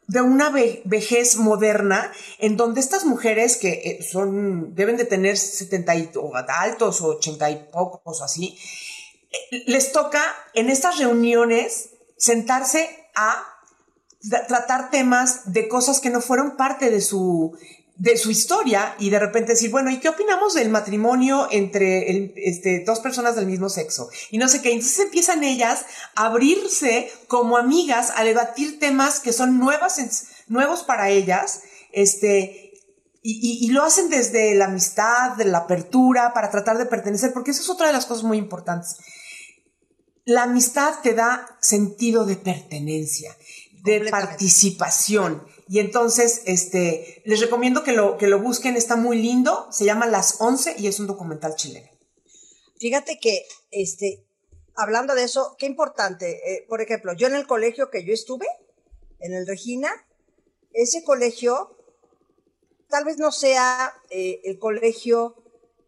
de 0.07 0.21
una 0.21 0.49
ve- 0.49 0.81
vejez 0.83 1.37
moderna 1.37 2.11
en 2.39 2.57
donde 2.57 2.81
estas 2.81 3.05
mujeres 3.05 3.55
que 3.55 3.69
eh, 3.69 4.03
son 4.03 4.75
deben 4.75 4.97
de 4.97 5.05
tener 5.05 5.37
70 5.37 5.95
y, 5.95 6.11
o 6.15 6.33
altos 6.35 6.99
o 7.01 7.07
80 7.17 7.49
y 7.49 7.55
pocos 7.71 8.19
o 8.19 8.23
así, 8.23 8.57
eh, 9.51 9.63
les 9.67 9.93
toca 9.93 10.21
en 10.53 10.69
estas 10.69 10.97
reuniones 10.97 11.91
sentarse 12.17 12.89
a 13.15 13.50
tratar 14.47 14.89
temas 14.89 15.51
de 15.51 15.67
cosas 15.67 15.99
que 15.99 16.09
no 16.09 16.21
fueron 16.21 16.55
parte 16.55 16.89
de 16.89 17.01
su 17.01 17.57
de 18.01 18.17
su 18.17 18.31
historia 18.31 18.95
y 18.97 19.11
de 19.11 19.19
repente 19.19 19.51
decir, 19.51 19.69
bueno, 19.69 19.91
¿y 19.91 19.99
qué 19.99 20.09
opinamos 20.09 20.55
del 20.55 20.69
matrimonio 20.69 21.47
entre 21.51 22.33
este, 22.35 22.83
dos 22.83 22.99
personas 22.99 23.35
del 23.35 23.45
mismo 23.45 23.69
sexo? 23.69 24.09
Y 24.31 24.39
no 24.39 24.47
sé 24.47 24.63
qué. 24.63 24.71
Entonces 24.71 24.97
empiezan 25.01 25.43
ellas 25.43 25.85
a 26.15 26.25
abrirse 26.25 27.11
como 27.27 27.57
amigas 27.57 28.11
a 28.15 28.23
debatir 28.23 28.79
temas 28.79 29.19
que 29.19 29.33
son 29.33 29.59
nuevas, 29.59 29.99
nuevos 30.47 30.81
para 30.81 31.11
ellas, 31.11 31.61
este, 31.91 32.71
y, 33.21 33.67
lo 33.69 33.83
hacen 33.83 34.09
desde 34.09 34.55
la 34.55 34.65
amistad, 34.65 35.33
de 35.33 35.45
la 35.45 35.59
apertura, 35.59 36.33
para 36.33 36.49
tratar 36.49 36.79
de 36.79 36.87
pertenecer, 36.87 37.31
porque 37.33 37.51
eso 37.51 37.61
es 37.61 37.69
otra 37.69 37.85
de 37.85 37.93
las 37.93 38.07
cosas 38.07 38.23
muy 38.23 38.39
importantes. 38.39 38.97
La 40.25 40.43
amistad 40.43 40.95
te 41.03 41.13
da 41.13 41.47
sentido 41.61 42.25
de 42.25 42.35
pertenencia, 42.35 43.35
de 43.83 44.09
participación. 44.09 45.45
Y 45.67 45.79
entonces, 45.79 46.41
este, 46.45 47.21
les 47.25 47.39
recomiendo 47.39 47.83
que 47.83 47.93
lo, 47.93 48.17
que 48.17 48.27
lo 48.27 48.39
busquen, 48.39 48.75
está 48.75 48.95
muy 48.95 49.21
lindo, 49.21 49.67
se 49.71 49.85
llama 49.85 50.05
Las 50.05 50.39
Once 50.39 50.75
y 50.77 50.87
es 50.87 50.99
un 50.99 51.07
documental 51.07 51.55
chileno. 51.55 51.89
Fíjate 52.79 53.19
que, 53.19 53.45
este, 53.71 54.25
hablando 54.75 55.15
de 55.15 55.23
eso, 55.23 55.55
qué 55.57 55.65
importante, 55.65 56.41
eh, 56.45 56.65
por 56.67 56.81
ejemplo, 56.81 57.13
yo 57.13 57.27
en 57.27 57.35
el 57.35 57.47
colegio 57.47 57.89
que 57.89 58.03
yo 58.03 58.13
estuve, 58.13 58.47
en 59.19 59.33
el 59.33 59.47
Regina, 59.47 59.91
ese 60.73 61.03
colegio 61.03 61.77
tal 62.89 63.05
vez 63.05 63.17
no 63.17 63.31
sea 63.31 63.93
eh, 64.09 64.41
el 64.43 64.59
colegio 64.59 65.35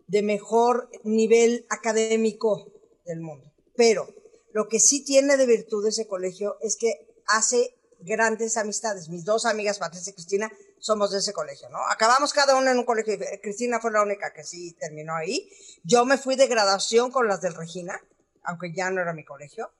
de 0.08 0.22
mejor 0.22 0.90
nivel 1.04 1.66
académico 1.70 2.72
del 3.06 3.22
mundo, 3.22 3.52
pero 3.76 4.08
lo 4.54 4.70
que 4.70 4.80
sí 4.80 5.04
tiene 5.04 5.36
de 5.36 5.46
virtud 5.46 5.86
ese 5.88 6.08
colegio 6.08 6.58
es 6.62 6.78
que 6.78 7.08
hace 7.26 7.76
grandes 8.04 8.58
amistades. 8.58 9.10
Mis 9.10 9.26
dos 9.26 9.46
amigas, 9.46 9.80
Patricia 9.80 10.12
y 10.12 10.14
Cristina, 10.14 10.52
somos 10.80 11.12
de 11.12 11.20
ese 11.20 11.34
colegio, 11.34 11.70
¿no? 11.70 11.80
Acabamos 11.90 12.34
cada 12.34 12.56
una 12.56 12.72
en 12.72 12.80
un 12.80 12.86
colegio. 12.86 13.18
Cristina 13.42 13.80
fue 13.80 13.92
la 13.92 14.02
única 14.02 14.34
que 14.34 14.44
sí 14.44 14.74
terminó 14.80 15.16
ahí. 15.16 15.50
Yo 15.84 16.06
me 16.06 16.18
fui 16.18 16.36
de 16.36 16.48
graduación 16.48 17.12
con 17.12 17.28
las 17.28 17.42
del 17.42 17.56
Regina, 17.56 18.00
aunque 18.44 18.74
ya 18.74 18.90
no 18.92 19.02
era 19.02 19.14
mi 19.14 19.24
colegio, 19.24 19.72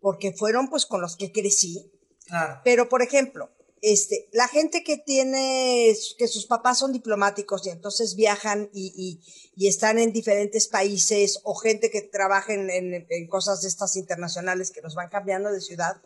porque 0.00 0.32
fueron 0.32 0.68
pues 0.68 0.86
con 0.86 1.00
los 1.00 1.16
que 1.16 1.32
crecí. 1.32 1.90
Claro. 2.26 2.60
Pero, 2.64 2.88
por 2.88 3.02
ejemplo, 3.02 3.50
este, 3.82 4.28
la 4.32 4.46
gente 4.46 4.84
que 4.84 4.98
tiene, 4.98 5.94
que 6.18 6.28
sus 6.28 6.46
papás 6.46 6.78
son 6.78 6.92
diplomáticos 6.92 7.66
y 7.66 7.70
entonces 7.70 8.14
viajan 8.14 8.68
y, 8.74 9.20
y, 9.56 9.66
están 9.66 9.98
en 9.98 10.12
diferentes 10.12 10.68
países, 10.68 11.40
o 11.44 11.54
gente 11.54 11.90
que 11.90 12.02
trabaja 12.02 12.52
en, 12.52 12.70
en, 12.70 13.28
cosas 13.28 13.62
de 13.62 13.68
estas 13.68 13.96
internacionales 13.96 14.70
que 14.70 14.82
nos 14.82 14.94
van 14.94 15.08
cambiando 15.08 15.50
de 15.50 15.60
ciudad, 15.60 16.00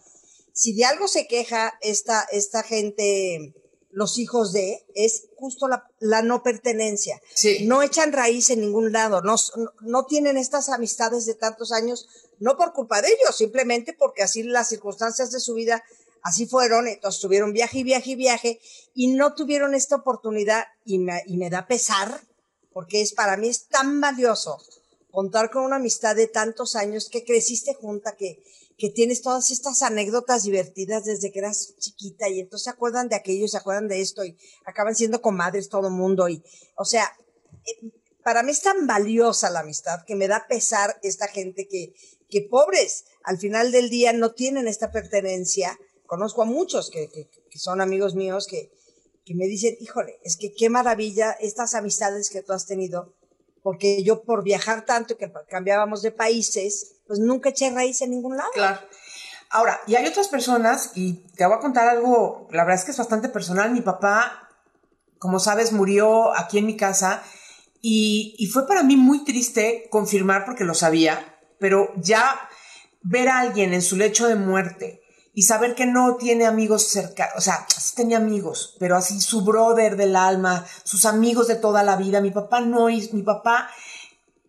si 0.54 0.72
de 0.74 0.84
algo 0.84 1.08
se 1.08 1.26
queja 1.26 1.74
esta, 1.82 2.26
esta 2.30 2.62
gente, 2.62 3.54
los 3.90 4.18
hijos 4.18 4.52
de, 4.52 4.86
es 4.94 5.26
justo 5.36 5.66
la, 5.66 5.90
la 5.98 6.22
no 6.22 6.42
pertenencia. 6.42 7.20
No 7.62 7.82
echan 7.82 8.12
raíz 8.12 8.50
en 8.50 8.60
ningún 8.60 8.92
lado, 8.92 9.20
no, 9.20 9.34
no 9.82 10.06
tienen 10.06 10.36
estas 10.36 10.68
amistades 10.68 11.26
de 11.26 11.34
tantos 11.34 11.72
años, 11.72 12.08
no 12.38 12.56
por 12.56 12.72
culpa 12.72 13.02
de 13.02 13.08
ellos, 13.08 13.36
simplemente 13.36 13.92
porque 13.92 14.22
así 14.22 14.44
las 14.44 14.68
circunstancias 14.68 15.32
de 15.32 15.40
su 15.40 15.54
vida 15.54 15.82
así 16.22 16.46
fueron, 16.46 16.86
entonces 16.88 17.20
tuvieron 17.20 17.52
viaje 17.52 17.80
y 17.80 17.82
viaje 17.82 18.10
y 18.12 18.14
viaje 18.14 18.60
y 18.94 19.08
no 19.08 19.34
tuvieron 19.34 19.74
esta 19.74 19.96
oportunidad 19.96 20.64
y 20.84 20.98
me, 20.98 21.22
y 21.26 21.36
me 21.36 21.50
da 21.50 21.66
pesar 21.66 22.22
porque 22.72 23.02
es 23.02 23.12
para 23.12 23.36
mí 23.36 23.48
es 23.48 23.66
tan 23.68 24.00
valioso 24.00 24.58
contar 25.10 25.50
con 25.50 25.64
una 25.64 25.76
amistad 25.76 26.16
de 26.16 26.26
tantos 26.26 26.74
años 26.74 27.08
que 27.08 27.24
creciste 27.24 27.74
junta, 27.74 28.16
que, 28.16 28.42
que 28.76 28.90
tienes 28.90 29.22
todas 29.22 29.50
estas 29.50 29.82
anécdotas 29.82 30.42
divertidas 30.44 31.04
desde 31.04 31.30
que 31.30 31.38
eras 31.38 31.74
chiquita 31.78 32.28
y 32.28 32.40
entonces 32.40 32.64
se 32.64 32.70
acuerdan 32.70 33.08
de 33.08 33.16
aquello, 33.16 33.46
se 33.46 33.56
acuerdan 33.56 33.88
de 33.88 34.00
esto 34.00 34.24
y 34.24 34.36
acaban 34.64 34.96
siendo 34.96 35.22
comadres 35.22 35.68
todo 35.68 35.88
el 35.88 35.94
mundo 35.94 36.28
y, 36.28 36.42
o 36.76 36.84
sea, 36.84 37.04
eh, 37.66 37.90
para 38.24 38.42
mí 38.42 38.52
es 38.52 38.62
tan 38.62 38.86
valiosa 38.86 39.50
la 39.50 39.60
amistad 39.60 40.00
que 40.06 40.16
me 40.16 40.28
da 40.28 40.46
pesar 40.48 40.98
esta 41.02 41.28
gente 41.28 41.68
que, 41.68 41.94
que 42.28 42.42
pobres, 42.42 43.04
al 43.22 43.38
final 43.38 43.70
del 43.70 43.90
día 43.90 44.12
no 44.12 44.32
tienen 44.32 44.66
esta 44.66 44.90
pertenencia. 44.90 45.78
Conozco 46.06 46.42
a 46.42 46.46
muchos 46.46 46.90
que, 46.90 47.08
que, 47.10 47.28
que 47.28 47.58
son 47.58 47.80
amigos 47.80 48.14
míos 48.14 48.46
que, 48.46 48.72
que 49.24 49.34
me 49.34 49.46
dicen, 49.46 49.76
híjole, 49.80 50.18
es 50.22 50.36
que 50.36 50.52
qué 50.52 50.68
maravilla 50.68 51.32
estas 51.32 51.74
amistades 51.74 52.30
que 52.30 52.42
tú 52.42 52.52
has 52.52 52.66
tenido, 52.66 53.14
porque 53.62 54.02
yo 54.02 54.22
por 54.22 54.42
viajar 54.42 54.84
tanto 54.84 55.16
que 55.16 55.30
cambiábamos 55.48 56.02
de 56.02 56.10
países, 56.10 56.93
pues 57.06 57.18
nunca 57.20 57.50
eché 57.50 57.70
raíz 57.70 58.00
en 58.02 58.10
ningún 58.10 58.36
lado. 58.36 58.50
Claro. 58.52 58.80
Ahora, 59.50 59.80
y 59.86 59.94
hay 59.94 60.06
otras 60.06 60.28
personas, 60.28 60.92
y 60.94 61.14
te 61.36 61.46
voy 61.46 61.54
a 61.54 61.60
contar 61.60 61.88
algo, 61.88 62.48
la 62.50 62.64
verdad 62.64 62.80
es 62.80 62.84
que 62.84 62.90
es 62.90 62.98
bastante 62.98 63.28
personal. 63.28 63.70
Mi 63.70 63.82
papá, 63.82 64.48
como 65.18 65.38
sabes, 65.38 65.72
murió 65.72 66.36
aquí 66.36 66.58
en 66.58 66.66
mi 66.66 66.76
casa 66.76 67.22
y, 67.80 68.34
y 68.38 68.46
fue 68.46 68.66
para 68.66 68.82
mí 68.82 68.96
muy 68.96 69.24
triste 69.24 69.86
confirmar 69.90 70.44
porque 70.44 70.64
lo 70.64 70.74
sabía, 70.74 71.38
pero 71.60 71.92
ya 71.96 72.48
ver 73.02 73.28
a 73.28 73.40
alguien 73.40 73.74
en 73.74 73.82
su 73.82 73.96
lecho 73.96 74.26
de 74.26 74.34
muerte 74.34 75.02
y 75.34 75.42
saber 75.42 75.74
que 75.74 75.86
no 75.86 76.16
tiene 76.16 76.46
amigos 76.46 76.88
cercanos, 76.88 77.34
o 77.36 77.40
sea, 77.40 77.66
sí 77.68 77.94
tenía 77.96 78.16
amigos, 78.18 78.76
pero 78.78 78.96
así 78.96 79.20
su 79.20 79.44
brother 79.44 79.96
del 79.96 80.14
alma, 80.16 80.64
sus 80.84 81.04
amigos 81.04 81.48
de 81.48 81.56
toda 81.56 81.82
la 81.82 81.96
vida, 81.96 82.20
mi 82.20 82.30
papá 82.30 82.60
no, 82.60 82.86
mi 82.86 83.22
papá 83.22 83.68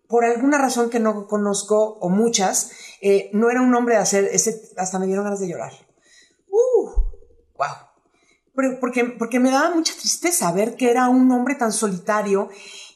por 0.08 0.26
alguna 0.26 0.58
razón 0.58 0.90
que 0.90 1.00
no 1.00 1.28
conozco, 1.28 1.98
o 2.00 2.10
muchas, 2.10 2.72
eh, 3.02 3.30
no 3.34 3.50
era 3.50 3.62
un 3.62 3.74
hombre 3.74 3.96
de 3.96 4.02
hacer 4.02 4.26
ese, 4.32 4.62
hasta 4.78 5.00
me 5.00 5.06
dieron 5.08 5.24
ganas 5.24 5.40
de 5.40 5.48
llorar. 5.48 5.74
¡Uh! 6.50 6.90
¡Wow! 7.58 8.80
Porque, 8.80 9.04
porque 9.06 9.40
me 9.40 9.52
daba 9.52 9.76
mucha 9.76 9.94
tristeza 9.94 10.52
ver 10.52 10.76
que 10.76 10.90
era 10.90 11.10
un 11.10 11.30
hombre 11.32 11.56
tan 11.56 11.74
solitario 11.74 12.50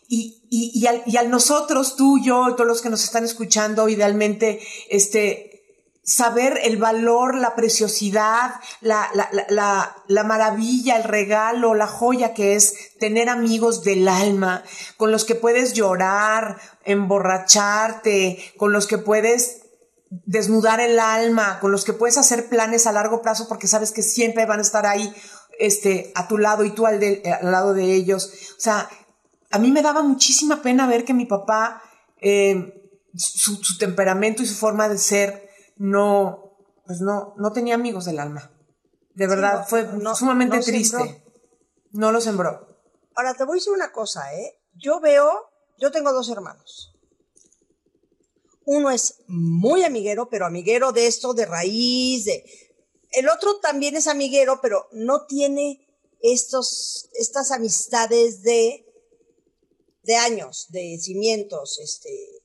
y, 0.08 0.48
y, 0.50 0.72
y, 0.74 0.88
al, 0.88 1.04
y 1.06 1.17
al 1.17 1.30
nosotros, 1.30 1.95
tú, 1.95 2.19
yo, 2.24 2.56
todos 2.56 2.67
los 2.67 2.82
que 2.82 2.89
nos 2.89 3.04
están 3.04 3.26
escuchando, 3.26 3.89
idealmente, 3.89 4.60
este, 4.89 5.59
saber 6.10 6.60
el 6.63 6.78
valor, 6.78 7.36
la 7.36 7.56
preciosidad, 7.56 8.56
la, 8.82 9.12
la, 9.13 9.30
la, 9.50 9.95
la, 10.08 10.24
maravilla, 10.24 10.98
el 10.98 11.04
regalo, 11.04 11.76
la 11.76 11.86
joya 11.86 12.34
que 12.34 12.56
es 12.56 12.98
tener 12.98 13.30
amigos 13.30 13.84
del 13.84 14.08
alma, 14.08 14.63
con 14.98 15.12
los 15.12 15.24
que 15.24 15.36
puedes 15.36 15.74
llorar, 15.74 16.58
emborracharte, 16.84 18.39
con 18.58 18.74
los 18.74 18.88
que 18.88 18.98
puedes 18.98 19.62
desnudar 20.10 20.80
el 20.80 20.98
alma, 20.98 21.60
con 21.60 21.72
los 21.72 21.86
que 21.86 21.93
puedes 21.93 22.17
hacer 22.17 22.50
planes 22.50 22.88
a 22.88 22.91
largo 22.91 23.22
plazo 23.22 23.48
porque 23.48 23.67
sabes 23.67 23.91
que 23.91 24.02
siempre 24.02 24.48
van 24.48 24.58
a 24.58 24.63
estar 24.63 24.88
ahí 24.88 25.13
este, 25.60 26.12
a 26.15 26.28
tu 26.28 26.39
lado 26.39 26.65
y 26.65 26.72
tú 26.72 26.88
al, 26.88 27.00
al 27.39 27.52
lado 27.52 27.76
de 27.76 27.93
ellos. 27.93 28.34
O 28.58 28.60
sea, 28.60 28.89
a 29.52 29.60
mí 29.60 29.72
me 29.72 29.84
daba 29.84 30.02
muchísima 30.02 30.63
pena 30.63 30.88
ver 30.88 31.06
que 31.06 31.13
mi 31.13 31.28
papá, 31.28 31.84
eh, 32.19 32.74
su 33.15 33.78
temperamento 33.78 34.41
y 34.41 34.48
su 34.48 34.56
forma 34.56 34.89
de 34.89 34.98
ser, 34.98 35.49
no, 35.80 36.58
pues 36.86 37.00
no, 37.02 37.34
no 37.38 37.52
tenía 37.52 37.76
amigos 37.76 38.06
del 38.06 38.20
alma. 38.20 38.52
De 39.15 39.28
verdad, 39.28 39.65
fue 39.68 39.88
sumamente 40.15 40.60
triste. 40.60 41.24
No 41.92 42.12
lo 42.12 42.22
sembró. 42.22 42.68
Ahora 43.15 43.34
te 43.34 43.46
voy 43.46 43.58
a 43.58 43.60
decir 43.60 43.74
una 43.74 43.92
cosa, 43.92 44.34
¿eh? 44.36 44.62
Yo 44.76 45.00
veo, 45.00 45.32
yo 45.78 45.92
tengo 45.92 46.13
dos 46.13 46.30
hermanos. 46.30 46.96
Uno 48.65 48.92
es 48.92 49.24
muy 49.28 49.84
amiguero, 49.84 50.30
pero 50.30 50.46
amiguero 50.46 50.92
de 50.92 51.08
esto, 51.08 51.34
de 51.34 51.46
raíz, 51.46 52.26
de... 52.26 52.44
El 53.12 53.28
otro 53.30 53.60
también 53.60 53.96
es 53.96 54.08
amiguero, 54.08 54.60
pero 54.62 54.88
no 54.92 55.26
tiene 55.26 55.88
estos, 56.22 57.10
estas 57.13 57.52
amistades 57.52 58.44
de, 58.44 58.86
de 60.04 60.15
años, 60.18 60.68
de 60.70 61.00
cimientos, 61.00 61.80
este, 61.80 62.38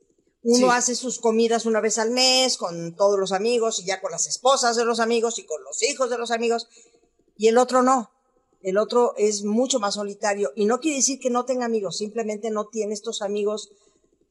uno 0.44 0.72
hace 0.72 0.94
sus 0.94 1.18
comidas 1.18 1.64
una 1.64 1.80
vez 1.80 1.96
al 1.96 2.10
mes 2.10 2.58
con 2.58 2.94
todos 2.94 3.18
los 3.18 3.32
amigos 3.32 3.80
y 3.80 3.86
ya 3.86 4.02
con 4.02 4.12
las 4.12 4.26
esposas 4.26 4.76
de 4.76 4.84
los 4.84 5.00
amigos 5.00 5.38
y 5.38 5.46
con 5.46 5.64
los 5.64 5.82
hijos 5.82 6.10
de 6.10 6.18
los 6.18 6.30
amigos. 6.30 6.68
Y 7.36 7.48
el 7.48 7.56
otro 7.56 7.82
no. 7.82 8.12
El 8.62 8.76
otro 8.76 9.14
es 9.16 9.42
mucho 9.42 9.80
más 9.80 9.94
solitario. 9.94 10.52
Y 10.54 10.66
no 10.66 10.80
quiere 10.80 10.98
decir 10.98 11.18
que 11.18 11.30
no 11.30 11.46
tenga 11.46 11.64
amigos, 11.64 11.96
simplemente 11.96 12.50
no 12.50 12.68
tiene 12.68 12.92
estos 12.92 13.22
amigos 13.22 13.72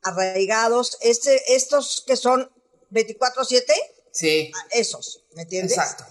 arraigados. 0.03 0.99
Este, 1.01 1.55
estos 1.55 2.03
que 2.05 2.15
son 2.15 2.51
24-7. 2.91 3.63
Sí. 4.11 4.51
Esos, 4.71 5.23
¿me 5.35 5.41
entiendes? 5.41 5.77
Exacto. 5.77 6.05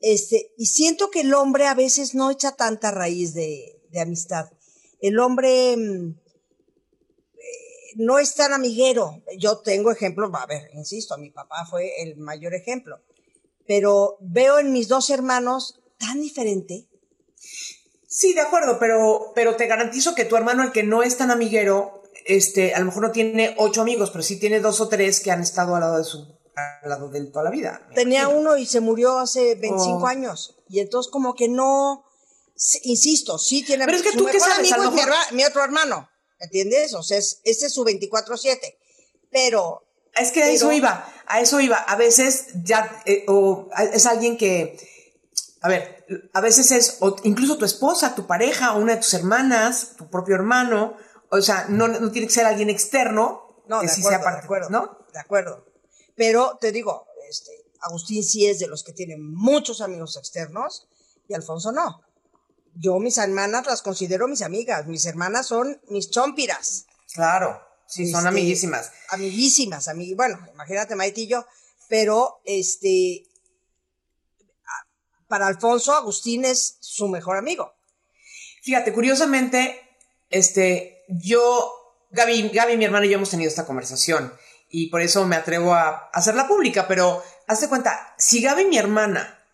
Este, 0.00 0.52
y 0.58 0.66
siento 0.66 1.10
que 1.10 1.20
el 1.20 1.34
hombre 1.34 1.66
a 1.66 1.74
veces 1.74 2.16
no 2.16 2.32
echa 2.32 2.56
tanta 2.56 2.90
raíz 2.90 3.32
de, 3.32 3.80
de 3.90 4.00
amistad. 4.00 4.50
El 5.00 5.20
hombre 5.20 5.76
mm, 5.76 6.14
no 7.96 8.18
es 8.18 8.34
tan 8.34 8.52
amiguero. 8.52 9.22
Yo 9.38 9.58
tengo 9.58 9.90
ejemplos, 9.90 10.30
a 10.34 10.46
ver, 10.46 10.70
insisto, 10.74 11.16
mi 11.18 11.30
papá 11.30 11.66
fue 11.66 12.02
el 12.02 12.16
mayor 12.16 12.54
ejemplo, 12.54 13.00
pero 13.66 14.16
veo 14.20 14.58
en 14.58 14.72
mis 14.72 14.88
dos 14.88 15.10
hermanos 15.10 15.80
tan 15.98 16.20
diferente. 16.20 16.88
Sí, 18.06 18.32
de 18.32 18.42
acuerdo, 18.42 18.78
pero, 18.78 19.32
pero 19.34 19.56
te 19.56 19.66
garantizo 19.66 20.14
que 20.14 20.24
tu 20.24 20.36
hermano, 20.36 20.62
el 20.62 20.72
que 20.72 20.84
no 20.84 21.02
es 21.02 21.16
tan 21.16 21.30
amiguero, 21.30 22.02
este, 22.26 22.74
a 22.74 22.78
lo 22.78 22.86
mejor 22.86 23.02
no 23.02 23.10
tiene 23.10 23.54
ocho 23.58 23.82
amigos, 23.82 24.10
pero 24.10 24.22
sí 24.22 24.38
tiene 24.38 24.60
dos 24.60 24.80
o 24.80 24.88
tres 24.88 25.20
que 25.20 25.32
han 25.32 25.40
estado 25.40 25.74
al 25.74 25.80
lado 25.80 25.98
de 25.98 26.04
su, 26.04 26.38
al 26.54 26.88
lado 26.88 27.08
de 27.08 27.18
él 27.18 27.32
toda 27.32 27.44
la 27.44 27.50
vida. 27.50 27.88
Tenía 27.94 28.28
uno 28.28 28.56
y 28.56 28.66
se 28.66 28.80
murió 28.80 29.18
hace 29.18 29.56
25 29.56 30.06
años. 30.06 30.56
Y 30.68 30.80
entonces 30.80 31.10
como 31.10 31.34
que 31.34 31.48
no, 31.48 32.04
insisto, 32.84 33.38
sí 33.38 33.64
tiene 33.64 33.84
Pero 33.84 33.96
es 33.96 34.02
que 34.04 34.16
tú 34.16 34.26
qué 34.26 34.38
sabes, 34.38 34.72
a 34.72 34.76
amigo 34.76 34.92
lo 34.96 35.36
mi 35.36 35.44
otro 35.44 35.64
hermano, 35.64 36.08
¿entiendes? 36.38 36.94
O 36.94 37.02
sea, 37.02 37.18
es, 37.18 37.40
ese 37.44 37.66
es 37.66 37.74
su 37.74 37.84
24/7. 37.84 38.76
Pero 39.30 39.82
Es 40.16 40.30
que 40.30 40.42
a 40.42 40.50
eso 40.50 40.72
iba, 40.72 41.06
a 41.26 41.40
eso 41.40 41.60
iba. 41.60 41.76
A 41.76 41.96
veces 41.96 42.46
ya, 42.62 43.02
eh, 43.04 43.24
o 43.26 43.68
es 43.92 44.06
alguien 44.06 44.36
que, 44.36 44.78
a 45.60 45.68
ver, 45.68 46.06
a 46.32 46.40
veces 46.40 46.70
es 46.70 46.98
o 47.00 47.16
incluso 47.24 47.58
tu 47.58 47.64
esposa, 47.64 48.14
tu 48.14 48.26
pareja, 48.26 48.72
una 48.72 48.94
de 48.94 49.00
tus 49.00 49.14
hermanas, 49.14 49.94
tu 49.96 50.08
propio 50.08 50.36
hermano. 50.36 50.96
O 51.30 51.40
sea, 51.40 51.66
no, 51.68 51.88
no 51.88 52.12
tiene 52.12 52.28
que 52.28 52.34
ser 52.34 52.46
alguien 52.46 52.70
externo 52.70 53.64
No, 53.66 53.80
que 53.80 53.86
de 53.86 53.92
sí 53.92 54.02
acuerdo, 54.02 54.18
sea 54.18 54.24
parte, 54.24 54.40
de 54.40 54.44
acuerdo, 54.44 54.70
¿no? 54.70 54.98
De 55.12 55.18
acuerdo. 55.18 55.66
Pero 56.14 56.58
te 56.60 56.70
digo, 56.70 57.06
este, 57.28 57.50
Agustín 57.80 58.22
sí 58.22 58.46
es 58.46 58.60
de 58.60 58.68
los 58.68 58.84
que 58.84 58.92
tiene 58.92 59.16
muchos 59.18 59.80
amigos 59.80 60.16
externos 60.16 60.86
y 61.28 61.34
Alfonso 61.34 61.72
no. 61.72 62.02
Yo 62.76 62.98
mis 62.98 63.18
hermanas 63.18 63.66
las 63.66 63.82
considero 63.82 64.28
mis 64.28 64.42
amigas, 64.42 64.86
mis 64.86 65.06
hermanas 65.06 65.46
son 65.46 65.80
mis 65.88 66.10
chompiras. 66.10 66.86
Claro, 67.12 67.60
sí, 67.86 68.10
son 68.10 68.20
Este, 68.20 68.28
amiguísimas. 68.28 68.92
Amiguísimas, 69.10 69.88
amig 69.88 70.16
bueno, 70.16 70.38
imagínate 70.52 70.96
Maite 70.96 71.22
y 71.22 71.28
yo, 71.28 71.46
pero 71.88 72.40
este, 72.44 73.24
para 75.28 75.46
Alfonso, 75.46 75.94
Agustín 75.94 76.44
es 76.44 76.76
su 76.80 77.08
mejor 77.08 77.36
amigo. 77.36 77.74
Fíjate, 78.62 78.92
curiosamente, 78.92 79.80
este, 80.30 81.04
yo, 81.08 82.06
Gaby, 82.10 82.50
Gaby, 82.50 82.76
mi 82.76 82.84
hermana 82.84 83.06
y 83.06 83.10
yo 83.10 83.16
hemos 83.16 83.30
tenido 83.30 83.48
esta 83.48 83.66
conversación 83.66 84.32
y 84.68 84.88
por 84.88 85.02
eso 85.02 85.24
me 85.26 85.36
atrevo 85.36 85.74
a 85.74 86.10
hacerla 86.12 86.48
pública, 86.48 86.88
pero 86.88 87.22
hazte 87.46 87.68
cuenta, 87.68 88.14
si 88.18 88.40
Gaby, 88.42 88.64
mi 88.64 88.78
hermana, 88.78 89.44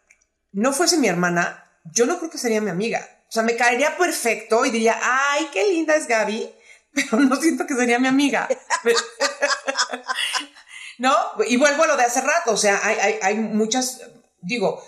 no 0.52 0.72
fuese 0.72 0.96
mi 0.96 1.08
hermana, 1.08 1.69
yo 1.84 2.06
no 2.06 2.18
creo 2.18 2.30
que 2.30 2.38
sería 2.38 2.60
mi 2.60 2.70
amiga. 2.70 3.06
O 3.28 3.32
sea, 3.32 3.42
me 3.42 3.56
caería 3.56 3.96
perfecto 3.96 4.64
y 4.64 4.70
diría, 4.70 4.98
ay, 5.02 5.48
qué 5.52 5.68
linda 5.68 5.94
es 5.94 6.06
Gaby, 6.06 6.52
pero 6.94 7.18
no 7.18 7.36
siento 7.36 7.66
que 7.66 7.74
sería 7.74 7.98
mi 7.98 8.08
amiga. 8.08 8.48
¿No? 10.98 11.14
Y 11.46 11.56
vuelvo 11.56 11.84
a 11.84 11.86
lo 11.86 11.96
de 11.96 12.04
hace 12.04 12.20
rato, 12.20 12.52
o 12.52 12.56
sea, 12.56 12.80
hay, 12.82 12.96
hay, 12.98 13.18
hay 13.22 13.34
muchas, 13.36 14.02
digo, 14.42 14.82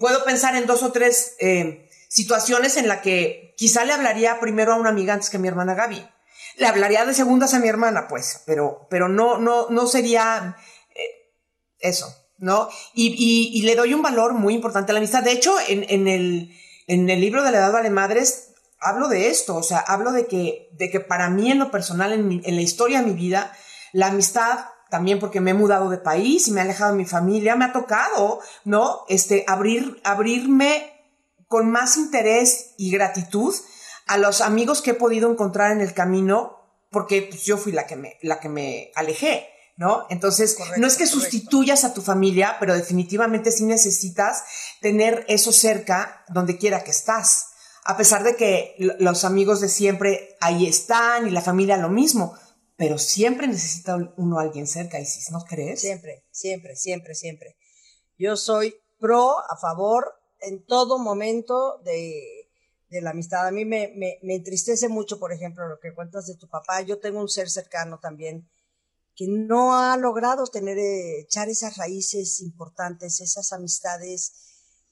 puedo 0.00 0.24
pensar 0.24 0.56
en 0.56 0.66
dos 0.66 0.82
o 0.82 0.90
tres 0.90 1.36
eh, 1.38 1.88
situaciones 2.08 2.76
en 2.76 2.88
la 2.88 3.02
que 3.02 3.54
quizá 3.56 3.84
le 3.84 3.92
hablaría 3.92 4.40
primero 4.40 4.72
a 4.72 4.76
una 4.76 4.90
amiga 4.90 5.14
antes 5.14 5.30
que 5.30 5.36
a 5.36 5.40
mi 5.40 5.48
hermana 5.48 5.74
Gaby. 5.74 6.08
Le 6.56 6.66
hablaría 6.66 7.04
de 7.04 7.14
segundas 7.14 7.54
a 7.54 7.58
mi 7.58 7.68
hermana, 7.68 8.06
pues, 8.08 8.42
pero, 8.46 8.86
pero 8.88 9.08
no, 9.08 9.38
no, 9.38 9.68
no 9.70 9.86
sería 9.86 10.56
eh, 10.94 11.32
eso, 11.80 12.23
¿no? 12.38 12.68
Y, 12.94 13.08
y- 13.16 13.58
y 13.58 13.62
le 13.62 13.76
doy 13.76 13.94
un 13.94 14.02
valor 14.02 14.34
muy 14.34 14.54
importante 14.54 14.92
a 14.92 14.94
la 14.94 14.98
amistad. 14.98 15.22
De 15.22 15.32
hecho, 15.32 15.54
en, 15.68 15.84
en 15.88 16.08
el, 16.08 16.54
en 16.86 17.08
el 17.10 17.20
libro 17.20 17.42
de 17.42 17.50
la 17.52 17.58
edad 17.58 17.72
vale 17.72 17.90
madres, 17.90 18.50
hablo 18.80 19.08
de 19.08 19.28
esto, 19.28 19.56
o 19.56 19.62
sea, 19.62 19.78
hablo 19.78 20.12
de 20.12 20.26
que, 20.26 20.68
de 20.72 20.90
que 20.90 21.00
para 21.00 21.30
mí 21.30 21.50
en 21.50 21.58
lo 21.58 21.70
personal, 21.70 22.12
en, 22.12 22.28
mi- 22.28 22.42
en 22.44 22.56
la 22.56 22.62
historia 22.62 23.00
de 23.00 23.06
mi 23.06 23.14
vida, 23.14 23.52
la 23.92 24.08
amistad, 24.08 24.66
también 24.90 25.18
porque 25.18 25.40
me 25.40 25.52
he 25.52 25.54
mudado 25.54 25.88
de 25.90 25.98
país 25.98 26.46
y 26.48 26.52
me 26.52 26.60
he 26.60 26.64
alejado 26.64 26.92
de 26.92 26.98
mi 26.98 27.04
familia, 27.06 27.56
me 27.56 27.64
ha 27.64 27.72
tocado, 27.72 28.40
¿no? 28.64 29.00
Este, 29.08 29.44
abrir, 29.48 30.00
abrirme 30.04 30.90
con 31.48 31.70
más 31.70 31.96
interés 31.96 32.74
y 32.78 32.90
gratitud 32.90 33.54
a 34.06 34.18
los 34.18 34.40
amigos 34.40 34.82
que 34.82 34.90
he 34.90 34.94
podido 34.94 35.30
encontrar 35.30 35.72
en 35.72 35.80
el 35.80 35.94
camino, 35.94 36.58
porque 36.90 37.22
pues, 37.22 37.44
yo 37.44 37.56
fui 37.56 37.72
la 37.72 37.86
que 37.86 37.96
me, 37.96 38.18
la 38.22 38.38
que 38.40 38.48
me 38.48 38.92
alejé, 38.94 39.48
¿no? 39.76 40.06
Entonces, 40.10 40.54
Correcto, 40.54 40.80
no 40.80 40.86
es 40.86 40.94
que 40.96 41.04
correcto. 41.04 41.20
sustituyas 41.20 41.84
a 41.84 41.94
tu 41.94 42.02
familia, 42.02 42.56
pero 42.60 42.74
definitivamente 42.74 43.50
sí 43.50 43.64
necesitas 43.64 44.44
tener 44.80 45.24
eso 45.28 45.52
cerca 45.52 46.24
donde 46.28 46.58
quiera 46.58 46.84
que 46.84 46.90
estás. 46.90 47.46
A 47.84 47.96
pesar 47.96 48.22
de 48.22 48.36
que 48.36 48.76
los 48.98 49.24
amigos 49.24 49.60
de 49.60 49.68
siempre 49.68 50.36
ahí 50.40 50.66
están 50.66 51.26
y 51.26 51.30
la 51.30 51.42
familia 51.42 51.76
lo 51.76 51.90
mismo, 51.90 52.34
pero 52.76 52.98
siempre 52.98 53.46
necesita 53.46 53.96
uno 54.16 54.38
a 54.38 54.42
alguien 54.42 54.66
cerca, 54.66 54.98
Isis, 54.98 55.30
¿no 55.30 55.44
crees? 55.44 55.80
Siempre, 55.80 56.24
siempre, 56.30 56.76
siempre, 56.76 57.14
siempre. 57.14 57.56
Yo 58.16 58.36
soy 58.36 58.74
pro, 58.98 59.38
a 59.38 59.56
favor, 59.56 60.12
en 60.40 60.64
todo 60.64 60.98
momento 60.98 61.78
de, 61.84 62.48
de 62.88 63.00
la 63.02 63.10
amistad. 63.10 63.46
A 63.46 63.50
mí 63.50 63.64
me, 63.64 63.92
me, 63.96 64.18
me 64.22 64.36
entristece 64.36 64.88
mucho, 64.88 65.18
por 65.18 65.32
ejemplo, 65.32 65.68
lo 65.68 65.78
que 65.78 65.94
cuentas 65.94 66.26
de 66.26 66.36
tu 66.36 66.48
papá. 66.48 66.80
Yo 66.80 67.00
tengo 67.00 67.20
un 67.20 67.28
ser 67.28 67.50
cercano 67.50 67.98
también 68.00 68.48
que 69.16 69.26
no 69.28 69.76
ha 69.76 69.96
logrado 69.96 70.46
tener, 70.46 70.78
eh, 70.78 71.20
echar 71.20 71.48
esas 71.48 71.76
raíces 71.76 72.40
importantes, 72.40 73.20
esas 73.20 73.52
amistades, 73.52 74.32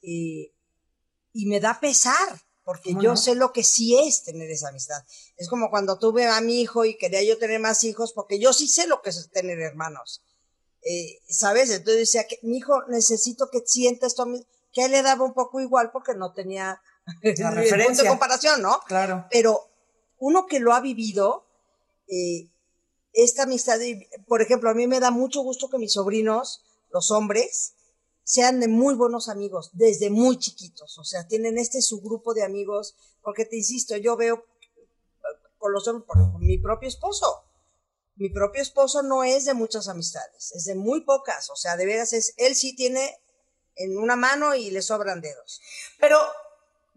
eh, 0.01 0.53
y 1.33 1.45
me 1.47 1.59
da 1.59 1.79
pesar, 1.79 2.41
porque 2.63 2.91
¿Cómo 2.91 3.01
yo 3.01 3.09
no? 3.11 3.17
sé 3.17 3.35
lo 3.35 3.51
que 3.51 3.63
sí 3.63 3.97
es 3.97 4.23
tener 4.23 4.49
esa 4.49 4.69
amistad. 4.69 5.03
Es 5.35 5.49
como 5.49 5.69
cuando 5.69 5.99
tuve 5.99 6.27
a 6.27 6.39
mi 6.39 6.61
hijo 6.61 6.85
y 6.85 6.97
quería 6.97 7.21
yo 7.23 7.37
tener 7.37 7.59
más 7.59 7.83
hijos, 7.83 8.13
porque 8.13 8.39
yo 8.39 8.53
sí 8.53 8.67
sé 8.67 8.87
lo 8.87 9.01
que 9.01 9.09
es 9.09 9.29
tener 9.31 9.59
hermanos. 9.59 10.23
Eh, 10.81 11.19
¿Sabes? 11.27 11.69
Entonces 11.71 11.97
decía 11.97 12.27
que 12.27 12.39
mi 12.43 12.57
hijo 12.57 12.83
necesito 12.87 13.49
que 13.51 13.61
sienta 13.65 14.07
esto 14.07 14.23
a 14.23 14.25
mí, 14.25 14.45
que 14.71 14.81
a 14.81 14.85
él 14.85 14.91
le 14.91 15.01
daba 15.01 15.25
un 15.25 15.33
poco 15.33 15.59
igual 15.59 15.91
porque 15.91 16.13
no 16.13 16.33
tenía 16.33 16.81
el 17.21 17.33
punto 17.33 17.49
de 17.49 17.55
referencia. 17.55 18.09
comparación, 18.09 18.61
¿no? 18.61 18.79
Claro. 18.87 19.25
Pero 19.31 19.69
uno 20.19 20.45
que 20.45 20.59
lo 20.59 20.73
ha 20.73 20.79
vivido, 20.79 21.45
eh, 22.07 22.49
esta 23.13 23.43
amistad, 23.43 23.79
y, 23.79 24.07
por 24.27 24.41
ejemplo, 24.41 24.69
a 24.69 24.73
mí 24.73 24.87
me 24.87 24.99
da 24.99 25.11
mucho 25.11 25.41
gusto 25.41 25.69
que 25.69 25.77
mis 25.77 25.93
sobrinos, 25.93 26.63
los 26.91 27.11
hombres, 27.11 27.73
sean 28.23 28.59
de 28.59 28.67
muy 28.67 28.95
buenos 28.95 29.29
amigos 29.29 29.69
desde 29.73 30.09
muy 30.09 30.39
chiquitos. 30.39 30.97
O 30.97 31.03
sea, 31.03 31.27
tienen 31.27 31.57
este 31.57 31.81
su 31.81 32.01
grupo 32.01 32.33
de 32.33 32.43
amigos, 32.43 32.95
porque 33.21 33.45
te 33.45 33.57
insisto, 33.57 33.95
yo 33.97 34.15
veo 34.15 34.45
con 35.57 35.71
los 35.71 35.87
hombres, 35.87 36.07
por 36.07 36.39
mi 36.39 36.57
propio 36.57 36.89
esposo. 36.89 37.43
Mi 38.15 38.29
propio 38.29 38.61
esposo 38.61 39.01
no 39.01 39.23
es 39.23 39.45
de 39.45 39.53
muchas 39.53 39.87
amistades, 39.87 40.51
es 40.53 40.65
de 40.65 40.75
muy 40.75 41.01
pocas. 41.01 41.49
O 41.49 41.55
sea, 41.55 41.77
de 41.77 41.85
veras 41.85 42.13
es, 42.13 42.33
él 42.37 42.55
sí 42.55 42.75
tiene 42.75 43.19
en 43.75 43.97
una 43.97 44.15
mano 44.15 44.55
y 44.55 44.69
le 44.69 44.81
sobran 44.81 45.21
dedos. 45.21 45.61
Pero 45.99 46.19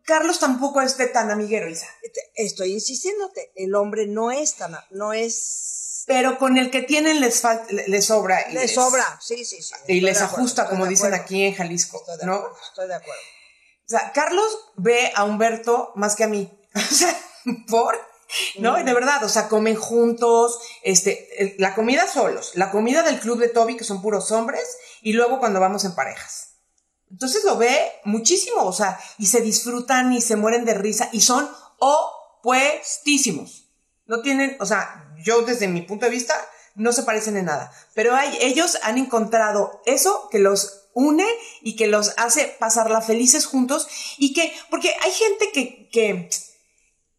Carlos 0.06 0.38
tampoco 0.38 0.80
es 0.80 0.96
tan 1.12 1.30
amiguero, 1.30 1.68
Isa. 1.68 1.86
Estoy 2.34 2.72
insistiéndote, 2.72 3.52
el 3.56 3.74
hombre 3.74 4.06
no 4.06 4.30
es 4.30 4.54
tan, 4.54 4.76
no 4.90 5.12
es, 5.12 6.04
Pero 6.06 6.38
con 6.38 6.56
el 6.58 6.70
que 6.70 6.82
tienen 6.82 7.20
les, 7.20 7.42
fal- 7.42 7.66
le- 7.68 7.88
les 7.88 8.06
sobra. 8.06 8.48
y 8.48 8.54
le 8.54 8.60
les- 8.62 8.74
sobra, 8.74 9.04
sí, 9.20 9.44
sí, 9.44 9.60
sí. 9.60 9.74
Y 9.88 10.00
les 10.00 10.18
acuerdo, 10.22 10.36
ajusta, 10.36 10.68
como 10.68 10.86
dicen 10.86 11.12
aquí 11.12 11.42
en 11.44 11.54
Jalisco, 11.54 11.98
Estoy 11.98 12.18
de 12.18 12.26
¿no? 12.26 12.34
acuerdo, 12.34 12.56
estoy 12.68 12.88
de 12.88 12.94
acuerdo. 12.94 13.20
O 13.84 13.88
sea, 13.88 14.12
Carlos 14.12 14.58
ve 14.76 15.12
a 15.14 15.24
Humberto 15.24 15.92
más 15.96 16.14
que 16.16 16.24
a 16.24 16.28
mí. 16.28 16.50
O 16.74 16.80
sea, 16.94 17.16
por. 17.68 17.98
¿No? 18.58 18.78
Y 18.78 18.82
de 18.82 18.92
verdad, 18.92 19.22
o 19.22 19.28
sea, 19.28 19.48
comen 19.48 19.76
juntos, 19.76 20.58
este, 20.82 21.28
el- 21.42 21.54
la 21.58 21.74
comida 21.74 22.06
solos, 22.08 22.52
la 22.54 22.70
comida 22.70 23.02
del 23.02 23.18
club 23.20 23.38
de 23.38 23.48
Toby, 23.48 23.76
que 23.76 23.84
son 23.84 24.02
puros 24.02 24.30
hombres, 24.32 24.64
y 25.00 25.12
luego 25.12 25.38
cuando 25.38 25.58
vamos 25.60 25.84
en 25.84 25.94
parejas. 25.94 26.45
Entonces 27.16 27.44
lo 27.44 27.56
ve 27.56 27.74
muchísimo, 28.04 28.62
o 28.64 28.74
sea, 28.74 29.00
y 29.16 29.24
se 29.24 29.40
disfrutan 29.40 30.12
y 30.12 30.20
se 30.20 30.36
mueren 30.36 30.66
de 30.66 30.74
risa, 30.74 31.08
y 31.12 31.22
son 31.22 31.48
opuestísimos. 31.78 33.70
No 34.04 34.20
tienen, 34.20 34.54
o 34.60 34.66
sea, 34.66 35.14
yo 35.24 35.40
desde 35.40 35.66
mi 35.66 35.80
punto 35.80 36.04
de 36.04 36.10
vista, 36.10 36.34
no 36.74 36.92
se 36.92 37.04
parecen 37.04 37.38
en 37.38 37.46
nada. 37.46 37.72
Pero 37.94 38.14
hay, 38.14 38.36
ellos 38.42 38.76
han 38.82 38.98
encontrado 38.98 39.80
eso 39.86 40.28
que 40.30 40.40
los 40.40 40.88
une 40.92 41.26
y 41.62 41.74
que 41.74 41.86
los 41.86 42.12
hace 42.18 42.54
pasarla 42.60 43.00
felices 43.00 43.46
juntos 43.46 43.88
y 44.18 44.34
que, 44.34 44.52
porque 44.68 44.94
hay 45.02 45.12
gente 45.12 45.50
que, 45.54 45.88
que, 45.90 46.28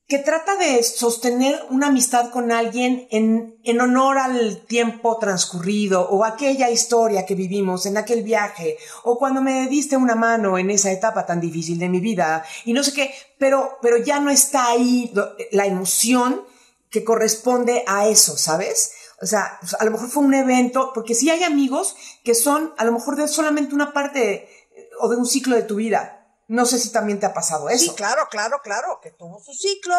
que 0.08 0.20
trata 0.20 0.56
de 0.56 0.82
sostener 0.84 1.60
una 1.70 1.88
amistad 1.88 2.30
con 2.30 2.52
alguien 2.52 3.08
en, 3.12 3.58
en 3.64 3.82
honor 3.82 4.18
al 4.18 4.66
tiempo 4.66 5.18
transcurrido 5.18 6.08
o 6.10 6.24
aquella 6.24 6.70
historia 6.70 7.26
que 7.26 7.36
vivimos 7.36 7.86
en 7.86 7.98
aquel 7.98 8.24
viaje 8.24 8.78
o 9.04 9.18
cuando 9.18 9.42
me 9.42 9.68
diste 9.68 9.98
una 9.98 10.16
mano 10.16 10.58
en 10.58 10.70
esa 10.70 10.92
etapa 10.92 11.26
tan 11.26 11.42
difícil 11.42 11.78
de 11.78 11.90
mi 11.90 12.00
vida 12.00 12.46
y 12.64 12.72
no 12.72 12.84
sé 12.84 12.94
qué, 12.94 13.14
pero, 13.38 13.80
pero 13.82 13.98
ya 13.98 14.22
no 14.22 14.30
está 14.30 14.68
ahí 14.68 15.12
la 15.52 15.66
emoción 15.66 16.42
que 16.90 17.04
corresponde 17.04 17.84
a 17.86 18.08
eso, 18.08 18.38
¿sabes? 18.38 18.94
O 19.22 19.26
sea, 19.26 19.58
pues, 19.60 19.74
a 19.74 19.84
lo 19.84 19.92
mejor 19.92 20.10
fue 20.10 20.24
un 20.24 20.34
evento, 20.34 20.92
porque 20.94 21.16
sí 21.16 21.30
hay 21.30 21.44
amigos 21.44 21.96
que 22.24 22.36
son 22.36 22.74
a 22.78 22.86
lo 22.86 22.92
mejor 22.92 23.16
de 23.16 23.28
solamente 23.28 23.76
una 23.76 23.92
parte 23.92 24.34
eh, 24.76 24.90
o 25.00 25.10
de 25.10 25.18
un 25.18 25.26
ciclo 25.26 25.56
de 25.56 25.64
tu 25.64 25.76
vida. 25.76 26.17
No 26.48 26.66
sé 26.66 26.80
si 26.80 26.92
también 26.92 27.20
te 27.20 27.26
ha 27.26 27.34
pasado 27.34 27.70
eso. 27.70 27.84
Sí, 27.86 27.96
claro, 27.96 28.28
claro, 28.30 28.62
claro, 28.64 29.00
que 29.02 29.12
tuvo 29.12 29.40
su 29.44 29.54
ciclo, 29.54 29.96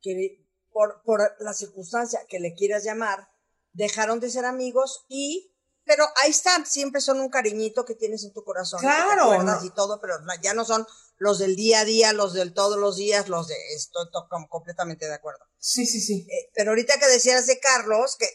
que 0.00 0.44
por, 0.72 1.02
por 1.02 1.20
la 1.40 1.52
circunstancia 1.54 2.20
que 2.28 2.40
le 2.40 2.54
quieras 2.54 2.84
llamar, 2.84 3.28
dejaron 3.72 4.20
de 4.20 4.30
ser 4.30 4.44
amigos 4.44 5.04
y, 5.08 5.52
pero 5.84 6.04
ahí 6.22 6.30
están, 6.30 6.66
siempre 6.66 7.00
son 7.00 7.20
un 7.20 7.28
cariñito 7.28 7.84
que 7.84 7.94
tienes 7.94 8.24
en 8.24 8.32
tu 8.32 8.42
corazón. 8.44 8.80
Claro, 8.80 9.42
no. 9.42 9.64
y 9.64 9.70
todo, 9.70 10.00
pero 10.00 10.14
ya 10.42 10.54
no 10.54 10.64
son 10.64 10.86
los 11.18 11.38
del 11.38 11.56
día 11.56 11.80
a 11.80 11.84
día, 11.84 12.12
los 12.12 12.32
del 12.32 12.54
todos 12.54 12.78
los 12.78 12.96
días, 12.96 13.28
los 13.28 13.48
de, 13.48 13.56
estoy 13.74 14.08
to- 14.10 14.28
com- 14.30 14.46
completamente 14.48 15.06
de 15.06 15.14
acuerdo. 15.14 15.44
Sí, 15.58 15.84
sí, 15.86 16.00
sí. 16.00 16.26
Eh, 16.30 16.50
pero 16.54 16.70
ahorita 16.70 16.98
que 16.98 17.06
decías 17.06 17.46
de 17.46 17.58
Carlos, 17.58 18.16
que, 18.16 18.28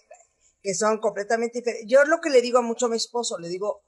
que 0.62 0.75
son 0.75 0.99
completamente 0.99 1.60
diferentes, 1.60 1.89
yo 1.89 2.03
lo 2.03 2.19
que 2.19 2.29
le 2.29 2.41
digo 2.41 2.60
a 2.60 2.62
mucho 2.62 2.88
a 2.88 2.89
mi 2.89 2.97
esposo, 2.97 3.38
le 3.39 3.47
digo, 3.47 3.84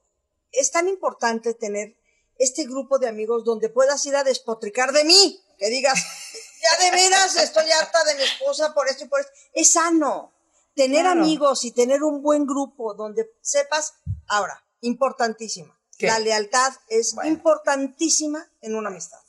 es 0.52 0.72
tan 0.72 0.88
importante 0.88 1.54
tener 1.54 1.98
este 2.38 2.66
grupo 2.66 3.00
de 3.00 3.08
amigos 3.08 3.44
donde 3.44 3.70
puedas 3.70 4.06
ir 4.06 4.16
a 4.16 4.24
despotricar 4.24 4.92
de 4.92 5.04
mí, 5.06 5.42
que 5.58 5.70
digas, 5.70 5.96
ya 6.62 6.86
de 6.86 6.92
veras 6.92 7.36
estoy 7.38 7.70
harta 7.72 8.04
de 8.04 8.16
mi 8.16 8.24
esposa 8.24 8.74
por 8.74 8.88
esto 8.88 9.06
y 9.06 9.08
por 9.08 9.22
esto. 9.22 9.32
Es 9.54 9.72
sano 9.74 10.34
tener 10.76 11.04
Claro. 11.04 11.22
amigos 11.22 11.64
y 11.64 11.72
tener 11.72 12.04
un 12.04 12.22
buen 12.22 12.46
grupo 12.46 12.94
donde 12.94 13.32
sepas, 13.42 13.94
ahora, 14.28 14.62
importantísima, 14.82 15.80
¿Qué? 15.98 16.08
la 16.08 16.20
lealtad 16.20 16.74
es 16.90 17.14
Bueno. 17.16 17.30
importantísima 17.32 18.50
en 18.62 18.76
una 18.76 18.90
amistad. 18.90 19.20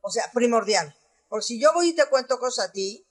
O 0.00 0.10
sea, 0.10 0.30
primordial. 0.32 0.96
Porque 1.28 1.46
si 1.46 1.60
yo 1.60 1.72
voy 1.74 1.90
y 1.90 1.92
te 1.94 2.06
cuento 2.06 2.38
cosas 2.38 2.68
a 2.68 2.72
ti, 2.72 3.06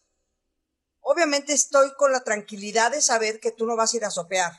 obviamente 1.02 1.54
estoy 1.54 1.94
con 1.96 2.12
la 2.12 2.24
tranquilidad 2.24 2.92
de 2.92 3.02
saber 3.02 3.40
que 3.40 3.52
tú 3.52 3.66
no 3.68 3.76
vas 3.76 3.94
a 3.94 3.98
ir 3.98 4.06
a 4.06 4.10
sopear 4.12 4.52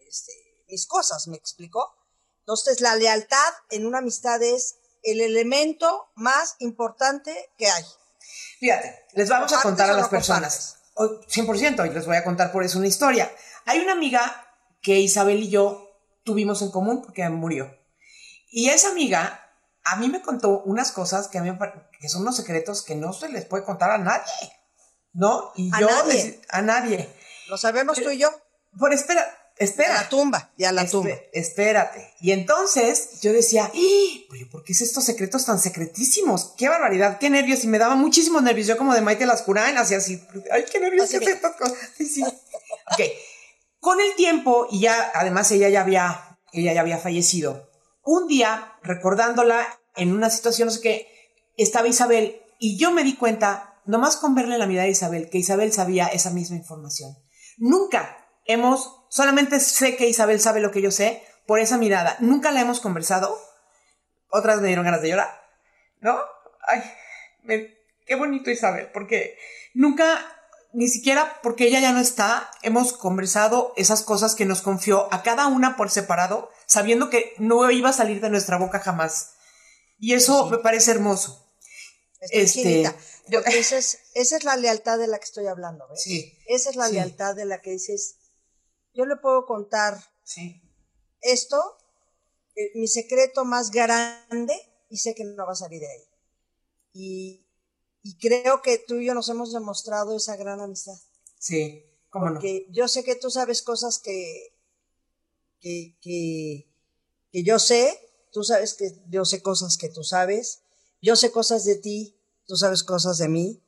este, 0.00 0.32
mis 0.68 0.86
cosas, 0.86 1.26
¿me 1.28 1.36
explicó? 1.36 1.94
Entonces, 2.42 2.80
la 2.80 2.96
lealtad 2.96 3.52
en 3.70 3.86
una 3.86 3.98
amistad 3.98 4.42
es 4.42 4.76
el 5.02 5.20
elemento 5.20 6.10
más 6.14 6.56
importante 6.58 7.50
que 7.56 7.68
hay. 7.68 7.84
Fíjate, 8.60 9.06
les 9.14 9.28
vamos 9.28 9.52
a 9.52 9.56
¿Compartes 9.56 9.70
contar 9.70 9.90
a 9.90 9.94
las 9.94 10.02
no 10.04 10.10
personas. 10.10 10.76
O- 10.94 11.20
100%, 11.26 11.86
y 11.86 11.90
les 11.90 12.06
voy 12.06 12.16
a 12.16 12.24
contar 12.24 12.52
por 12.52 12.62
eso 12.64 12.78
una 12.78 12.86
historia. 12.88 13.30
Hay 13.64 13.80
una 13.80 13.92
amiga 13.92 14.46
que 14.80 14.98
Isabel 14.98 15.42
y 15.42 15.48
yo 15.50 15.88
tuvimos 16.24 16.62
en 16.62 16.70
común 16.70 17.02
porque 17.02 17.28
murió. 17.28 17.76
Y 18.50 18.68
esa 18.70 18.88
amiga 18.90 19.38
a 19.84 19.96
mí 19.96 20.08
me 20.08 20.22
contó 20.22 20.62
unas 20.64 20.92
cosas 20.92 21.28
que, 21.28 21.38
a 21.38 21.42
mí 21.42 21.50
que 22.00 22.08
son 22.08 22.22
unos 22.22 22.36
secretos 22.36 22.82
que 22.82 22.94
no 22.94 23.12
se 23.12 23.28
les 23.28 23.44
puede 23.46 23.64
contar 23.64 23.90
a 23.90 23.98
nadie. 23.98 24.30
¿No? 25.12 25.52
Y 25.56 25.70
A 25.74 25.80
yo 25.80 25.86
nadie. 25.88 26.12
les- 26.14 26.38
a 26.48 26.62
nadie. 26.62 27.16
Lo 27.48 27.56
sabemos 27.58 27.98
tú 28.00 28.10
y 28.10 28.18
yo. 28.18 28.30
Por 28.78 28.92
espera, 28.92 29.26
A 29.60 29.64
espera. 29.64 29.94
la 29.94 30.08
tumba, 30.08 30.52
y 30.56 30.64
a 30.64 30.72
la 30.72 30.82
Espe- 30.84 30.90
tumba. 30.90 31.10
Espérate. 31.32 32.12
Y 32.20 32.32
entonces 32.32 33.20
yo 33.20 33.32
decía, 33.32 33.70
oye, 33.72 34.46
¿por 34.50 34.64
qué 34.64 34.72
es 34.72 34.80
estos 34.80 35.04
secretos 35.04 35.44
tan 35.44 35.58
secretísimos? 35.58 36.54
¡Qué 36.56 36.68
barbaridad! 36.68 37.18
¡Qué 37.18 37.30
nervios! 37.30 37.62
Y 37.64 37.68
me 37.68 37.78
daba 37.78 37.94
muchísimos 37.94 38.42
nervios. 38.42 38.66
Yo 38.66 38.76
como 38.76 38.94
de 38.94 39.00
Maite 39.02 39.26
Lascurain, 39.26 39.76
hacía 39.78 39.98
así, 39.98 40.20
¡ay, 40.50 40.64
qué 40.72 40.80
nervios! 40.80 41.10
¿Qué? 41.10 41.40
Sí, 41.98 42.06
sí. 42.06 42.22
Ok. 42.24 43.00
Con 43.78 44.00
el 44.00 44.14
tiempo, 44.14 44.66
y 44.70 44.80
ya, 44.80 45.10
además 45.14 45.50
ella 45.50 45.68
ya 45.68 45.80
había, 45.82 46.38
ella 46.52 46.72
ya 46.72 46.80
había 46.80 46.98
fallecido, 46.98 47.68
un 48.04 48.26
día, 48.28 48.74
recordándola 48.82 49.66
en 49.96 50.12
una 50.12 50.30
situación, 50.30 50.66
no 50.66 50.72
sé 50.72 50.80
qué, 50.80 51.08
estaba 51.56 51.88
Isabel, 51.88 52.40
y 52.58 52.78
yo 52.78 52.90
me 52.92 53.02
di 53.04 53.16
cuenta, 53.16 53.74
nomás 53.84 54.16
con 54.16 54.34
verle 54.34 54.56
la 54.58 54.66
mirada 54.66 54.86
a 54.86 54.90
Isabel, 54.90 55.28
que 55.30 55.38
Isabel 55.38 55.72
sabía 55.72 56.06
esa 56.06 56.30
misma 56.30 56.56
información. 56.56 57.16
Nunca 57.58 58.21
hemos, 58.46 59.04
solamente 59.08 59.60
sé 59.60 59.96
que 59.96 60.08
Isabel 60.08 60.40
sabe 60.40 60.60
lo 60.60 60.70
que 60.70 60.82
yo 60.82 60.90
sé 60.90 61.22
por 61.46 61.60
esa 61.60 61.76
mirada. 61.78 62.16
Nunca 62.20 62.50
la 62.52 62.60
hemos 62.60 62.80
conversado. 62.80 63.38
Otras 64.30 64.60
me 64.60 64.68
dieron 64.68 64.84
ganas 64.84 65.02
de 65.02 65.10
llorar, 65.10 65.42
¿no? 66.00 66.18
Ay, 66.66 66.82
me- 67.42 67.74
qué 68.06 68.14
bonito 68.14 68.50
Isabel, 68.50 68.90
porque 68.92 69.36
nunca, 69.74 70.24
ni 70.72 70.88
siquiera 70.88 71.38
porque 71.42 71.66
ella 71.66 71.80
ya 71.80 71.92
no 71.92 72.00
está, 72.00 72.50
hemos 72.62 72.92
conversado 72.94 73.74
esas 73.76 74.02
cosas 74.02 74.34
que 74.34 74.46
nos 74.46 74.62
confió 74.62 75.12
a 75.12 75.22
cada 75.22 75.48
una 75.48 75.76
por 75.76 75.90
separado, 75.90 76.50
sabiendo 76.66 77.10
que 77.10 77.34
no 77.38 77.70
iba 77.70 77.90
a 77.90 77.92
salir 77.92 78.20
de 78.22 78.30
nuestra 78.30 78.56
boca 78.56 78.78
jamás. 78.78 79.34
Y 79.98 80.14
eso 80.14 80.46
me 80.48 80.58
parece 80.58 80.92
hermoso. 80.92 81.38
Estoy 82.20 82.40
Este, 82.40 82.62
chinita, 82.62 82.96
yo- 83.28 83.40
esa 83.44 83.76
es, 83.76 83.98
esa 84.14 84.36
es 84.36 84.44
la 84.44 84.56
lealtad 84.56 84.98
de 84.98 85.08
la 85.08 85.18
que 85.18 85.24
estoy 85.24 85.46
hablando, 85.46 85.86
¿ves? 85.90 86.02
Sí, 86.02 86.38
Esa 86.46 86.70
es 86.70 86.76
la 86.76 86.86
sí. 86.88 86.94
lealtad 86.94 87.34
de 87.34 87.44
la 87.44 87.60
que 87.60 87.72
dices, 87.72 88.16
yo 88.94 89.06
le 89.06 89.16
puedo 89.16 89.46
contar 89.46 89.98
sí. 90.24 90.60
esto, 91.20 91.78
eh, 92.56 92.72
mi 92.74 92.88
secreto 92.88 93.44
más 93.44 93.70
grande, 93.70 94.54
y 94.88 94.98
sé 94.98 95.14
que 95.14 95.24
no 95.24 95.46
va 95.46 95.52
a 95.52 95.56
salir 95.56 95.80
de 95.80 95.90
ahí. 95.90 96.04
Y, 96.92 97.46
y 98.02 98.18
creo 98.18 98.60
que 98.60 98.78
tú 98.78 98.96
y 98.96 99.06
yo 99.06 99.14
nos 99.14 99.28
hemos 99.28 99.52
demostrado 99.52 100.16
esa 100.16 100.36
gran 100.36 100.60
amistad. 100.60 100.98
Sí, 101.38 101.84
cómo 102.10 102.26
no. 102.26 102.32
Porque 102.34 102.66
yo 102.70 102.88
sé 102.88 103.02
que 103.04 103.16
tú 103.16 103.30
sabes 103.30 103.62
cosas 103.62 103.98
que, 103.98 104.54
que, 105.60 105.96
que, 106.02 106.68
que 107.30 107.42
yo 107.42 107.58
sé, 107.58 107.98
tú 108.30 108.44
sabes 108.44 108.74
que 108.74 108.92
yo 109.08 109.24
sé 109.24 109.42
cosas 109.42 109.78
que 109.78 109.88
tú 109.88 110.04
sabes, 110.04 110.62
yo 111.00 111.16
sé 111.16 111.32
cosas 111.32 111.64
de 111.64 111.76
ti, 111.76 112.18
tú 112.46 112.56
sabes 112.56 112.84
cosas 112.84 113.18
de 113.18 113.28
mí, 113.28 113.62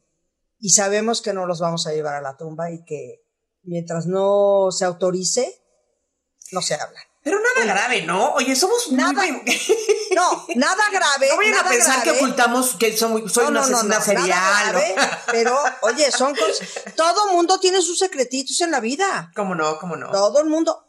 y 0.58 0.70
sabemos 0.70 1.22
que 1.22 1.32
no 1.32 1.46
los 1.46 1.60
vamos 1.60 1.86
a 1.86 1.92
llevar 1.92 2.14
a 2.14 2.20
la 2.20 2.36
tumba 2.36 2.70
y 2.70 2.84
que 2.84 3.23
mientras 3.64 4.06
no 4.06 4.68
se 4.70 4.84
autorice, 4.84 5.60
no 6.52 6.62
se 6.62 6.74
habla. 6.74 7.00
Pero 7.24 7.38
nada 7.40 7.74
grave, 7.74 8.02
¿no? 8.02 8.34
Oye, 8.34 8.54
somos 8.54 8.92
Nada. 8.92 9.22
No, 10.14 10.46
nada 10.54 10.84
grave. 10.92 11.28
No 11.28 11.36
vayan 11.38 11.54
a 11.54 11.68
pensar 11.68 12.04
que 12.04 12.12
ocultamos 12.12 12.76
que 12.76 12.96
soy, 12.96 13.28
soy 13.28 13.46
una 13.46 13.62
asesina 13.62 14.00
serial. 14.00 14.28
nada 14.28 14.72
¿no? 14.72 14.78
grave, 14.78 14.94
pero, 15.32 15.58
oye, 15.82 16.12
son 16.12 16.36
cosas. 16.36 16.68
Todo 16.94 17.32
mundo 17.32 17.58
tiene 17.58 17.82
sus 17.82 17.98
secretitos 17.98 18.60
en 18.60 18.70
la 18.70 18.78
vida. 18.78 19.32
¿Cómo 19.34 19.56
no? 19.56 19.76
¿Cómo 19.80 19.96
no? 19.96 20.12
Todo 20.12 20.40
el 20.40 20.48
mundo. 20.48 20.84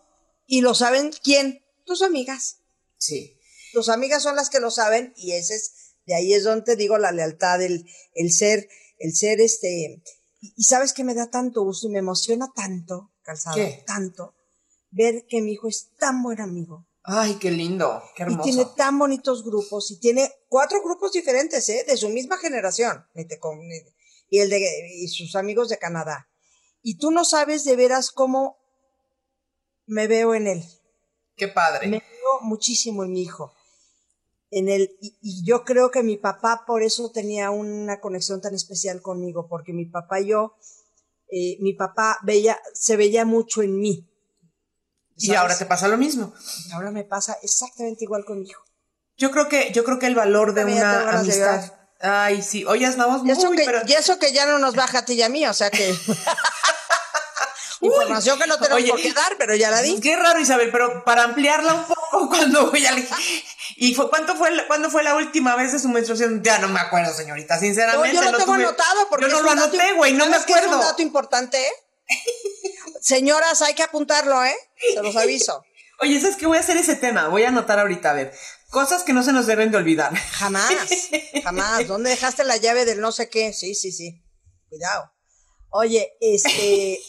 ¿Y 0.45 0.61
lo 0.61 0.75
saben 0.75 1.11
quién? 1.23 1.65
Tus 1.85 2.03
amigas. 2.03 2.57
Sí. 2.97 3.39
Tus 3.73 3.89
amigas 3.89 4.21
son 4.21 4.35
las 4.35 4.51
que 4.51 4.59
lo 4.59 4.69
saben 4.69 5.13
y 5.17 5.31
ese 5.31 5.55
es, 5.55 5.95
de 6.05 6.15
ahí 6.15 6.33
es 6.33 6.43
donde 6.43 6.63
te 6.65 6.75
digo 6.75 6.99
la 6.99 7.11
lealtad, 7.11 7.61
el, 7.63 7.85
el 8.13 8.31
ser, 8.31 8.69
el 8.99 9.15
ser 9.15 9.41
este. 9.41 10.03
Y, 10.45 10.53
y 10.57 10.63
sabes 10.63 10.93
que 10.93 11.03
me 11.03 11.13
da 11.15 11.29
tanto 11.29 11.63
gusto 11.63 11.87
y 11.87 11.91
me 11.91 11.99
emociona 11.99 12.51
tanto, 12.53 13.11
calzado, 13.23 13.55
¿Qué? 13.55 13.83
tanto, 13.87 14.35
ver 14.91 15.25
que 15.27 15.41
mi 15.41 15.53
hijo 15.53 15.67
es 15.67 15.89
tan 15.97 16.21
buen 16.21 16.39
amigo. 16.39 16.85
Ay, 17.03 17.35
qué 17.35 17.51
lindo, 17.51 18.01
qué 18.15 18.23
Y 18.23 18.25
hermoso. 18.25 18.43
tiene 18.43 18.65
tan 18.77 18.97
bonitos 18.99 19.43
grupos 19.43 19.91
y 19.91 19.99
tiene 19.99 20.31
cuatro 20.49 20.81
grupos 20.83 21.11
diferentes, 21.11 21.67
¿eh? 21.69 21.83
De 21.87 21.97
su 21.97 22.09
misma 22.09 22.37
generación. 22.37 23.05
Y 24.29 24.39
el 24.39 24.49
de 24.49 24.59
y 24.95 25.07
sus 25.07 25.35
amigos 25.35 25.69
de 25.69 25.77
Canadá. 25.77 26.27
Y 26.81 26.97
tú 26.97 27.11
no 27.11 27.25
sabes 27.25 27.63
de 27.63 27.75
veras 27.75 28.11
cómo 28.11 28.57
me 29.85 30.07
veo 30.07 30.33
en 30.33 30.47
él. 30.47 30.63
Qué 31.35 31.47
padre. 31.47 31.87
Me 31.87 31.99
veo 31.99 32.41
muchísimo 32.41 33.03
en 33.03 33.11
mi 33.11 33.21
hijo. 33.21 33.53
En 34.57 34.69
él, 34.69 34.95
y, 35.01 35.17
y 35.21 35.43
yo 35.45 35.65
creo 35.65 35.91
que 35.91 36.01
mi 36.01 36.15
papá 36.15 36.63
por 36.65 36.81
eso 36.81 37.11
tenía 37.11 37.51
una 37.51 37.99
conexión 37.99 38.39
tan 38.39 38.55
especial 38.55 39.01
conmigo, 39.01 39.47
porque 39.49 39.73
mi 39.73 39.85
papá 39.85 40.21
y 40.21 40.27
yo, 40.27 40.55
eh, 41.29 41.57
mi 41.59 41.73
papá 41.73 42.19
veía, 42.23 42.57
se 42.73 42.95
veía 42.95 43.25
mucho 43.25 43.61
en 43.61 43.77
mí. 43.79 44.07
y 45.17 45.33
ahora 45.33 45.57
te 45.57 45.65
pasa 45.65 45.89
lo 45.89 45.97
mismo. 45.97 46.33
Ahora 46.73 46.91
me 46.91 47.03
pasa 47.03 47.37
exactamente 47.43 48.05
igual 48.05 48.23
con 48.23 48.39
mi 48.39 48.47
hijo. 48.47 48.63
Yo 49.17 49.31
creo 49.31 49.49
que, 49.49 49.71
yo 49.73 49.83
creo 49.83 49.99
que 49.99 50.07
el 50.07 50.15
valor 50.15 50.53
de 50.53 50.61
También 50.61 50.79
ya 50.79 51.03
una 51.03 51.19
amistad. 51.19 51.73
Ay, 51.99 52.41
sí. 52.41 52.63
Hoy 52.65 52.85
andamos 52.85 53.21
Y 53.21 53.45
muy, 53.45 53.57
que, 53.57 53.65
pero. 53.65 53.81
y 53.87 53.93
eso 53.93 54.19
que 54.19 54.31
ya 54.31 54.45
no 54.45 54.59
nos 54.59 54.75
baja 54.75 54.99
a 54.99 55.05
ti 55.05 55.13
y 55.13 55.21
a 55.21 55.29
mí, 55.29 55.45
o 55.45 55.53
sea 55.53 55.69
que. 55.69 55.93
Información 57.85 58.39
que 58.39 58.47
no 58.47 58.57
tenemos 58.57 58.77
Oye, 58.81 58.89
por 58.91 59.01
qué 59.01 59.13
dar, 59.13 59.35
pero 59.37 59.55
ya 59.55 59.71
la 59.71 59.81
di. 59.81 59.99
Qué 59.99 60.15
raro, 60.15 60.39
Isabel, 60.39 60.69
pero 60.71 61.03
para 61.03 61.23
ampliarla 61.23 61.73
un 61.73 61.85
poco, 61.85 62.29
cuando 62.35 62.69
voy 62.71 62.85
a 62.85 62.93
¿Y 63.77 63.93
fue, 63.93 64.09
cuánto 64.09 64.35
fue, 64.35 64.49
cuándo 64.67 64.89
fue 64.89 65.03
la 65.03 65.15
última 65.15 65.55
vez 65.55 65.71
de 65.73 65.79
su 65.79 65.89
menstruación? 65.89 66.41
Ya 66.43 66.59
no 66.59 66.67
me 66.69 66.79
acuerdo, 66.79 67.13
señorita, 67.13 67.55
No, 67.55 67.61
sinceramente. 67.61 68.15
yo 68.15 68.21
lo 68.21 68.37
tengo 68.37 68.53
tuve- 68.53 68.63
anotado 68.63 69.07
porque 69.09 69.25
Yo 69.25 69.31
no 69.31 69.41
lo 69.41 69.51
anoté, 69.51 69.93
güey, 69.93 70.13
no 70.13 70.25
me 70.25 70.31
¿sabes 70.31 70.45
qué 70.45 70.53
Es 70.53 70.57
acuerdo. 70.59 70.77
un 70.79 70.85
dato 70.85 71.01
importante, 71.01 71.57
¿eh? 71.61 71.71
Señoras, 73.01 73.61
hay 73.61 73.73
que 73.73 73.83
apuntarlo, 73.83 74.43
¿eh? 74.43 74.55
Se 74.93 75.01
los 75.01 75.15
aviso. 75.15 75.63
Oye, 75.99 76.19
¿sabes 76.19 76.35
qué? 76.35 76.45
Voy 76.45 76.57
a 76.57 76.61
hacer 76.61 76.77
ese 76.77 76.95
tema, 76.95 77.27
voy 77.29 77.43
a 77.43 77.49
anotar 77.49 77.79
ahorita, 77.79 78.11
a 78.11 78.13
ver. 78.13 78.33
Cosas 78.69 79.03
que 79.03 79.13
no 79.13 79.23
se 79.23 79.31
nos 79.31 79.45
deben 79.45 79.71
de 79.71 79.77
olvidar. 79.77 80.13
Jamás, 80.15 80.69
jamás. 81.43 81.87
¿Dónde 81.87 82.09
dejaste 82.09 82.43
la 82.43 82.57
llave 82.57 82.83
del 82.85 82.99
no 82.99 83.11
sé 83.11 83.29
qué? 83.29 83.53
Sí, 83.53 83.75
sí, 83.75 83.91
sí. 83.91 84.21
Cuidado. 84.69 85.11
Oye, 85.77 86.13
este. 86.21 87.01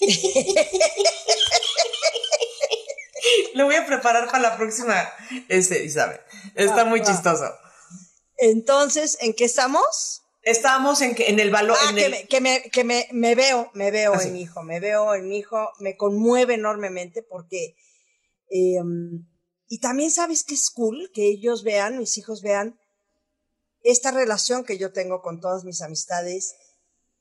Lo 3.54 3.66
voy 3.66 3.76
a 3.76 3.86
preparar 3.86 4.26
para 4.26 4.40
la 4.40 4.56
próxima, 4.56 5.08
este, 5.48 5.84
Isabel. 5.84 6.20
Está 6.56 6.84
muy 6.84 7.00
chistoso. 7.00 7.44
Entonces, 8.38 9.18
¿en 9.20 9.34
qué 9.34 9.44
estamos? 9.44 10.22
Estábamos 10.42 11.00
en, 11.00 11.14
que, 11.14 11.28
en 11.30 11.38
el 11.38 11.50
valor. 11.50 11.76
Ah, 11.80 11.90
en 11.90 11.96
que, 11.96 12.04
el- 12.06 12.10
me, 12.10 12.26
que, 12.26 12.40
me, 12.40 12.62
que 12.70 12.82
me, 12.84 13.08
me 13.12 13.34
veo, 13.36 13.70
me 13.74 13.92
veo 13.92 14.14
Ah, 14.14 14.22
en 14.22 14.32
mi 14.32 14.42
hijo, 14.42 14.62
me 14.64 14.80
veo 14.80 15.14
en 15.14 15.28
mi 15.28 15.38
hijo, 15.38 15.70
me 15.78 15.96
conmueve 15.96 16.54
enormemente 16.54 17.22
porque, 17.22 17.76
eh, 18.50 18.80
y 19.68 19.78
también 19.78 20.10
sabes 20.10 20.42
que 20.42 20.54
es 20.54 20.70
cool 20.70 21.10
que 21.14 21.28
ellos 21.28 21.62
vean, 21.62 21.98
mis 21.98 22.18
hijos 22.18 22.42
vean 22.42 22.78
esta 23.82 24.10
relación 24.10 24.64
que 24.64 24.76
yo 24.76 24.92
tengo 24.92 25.22
con 25.22 25.40
todas 25.40 25.62
mis 25.64 25.82
amistades, 25.82 26.54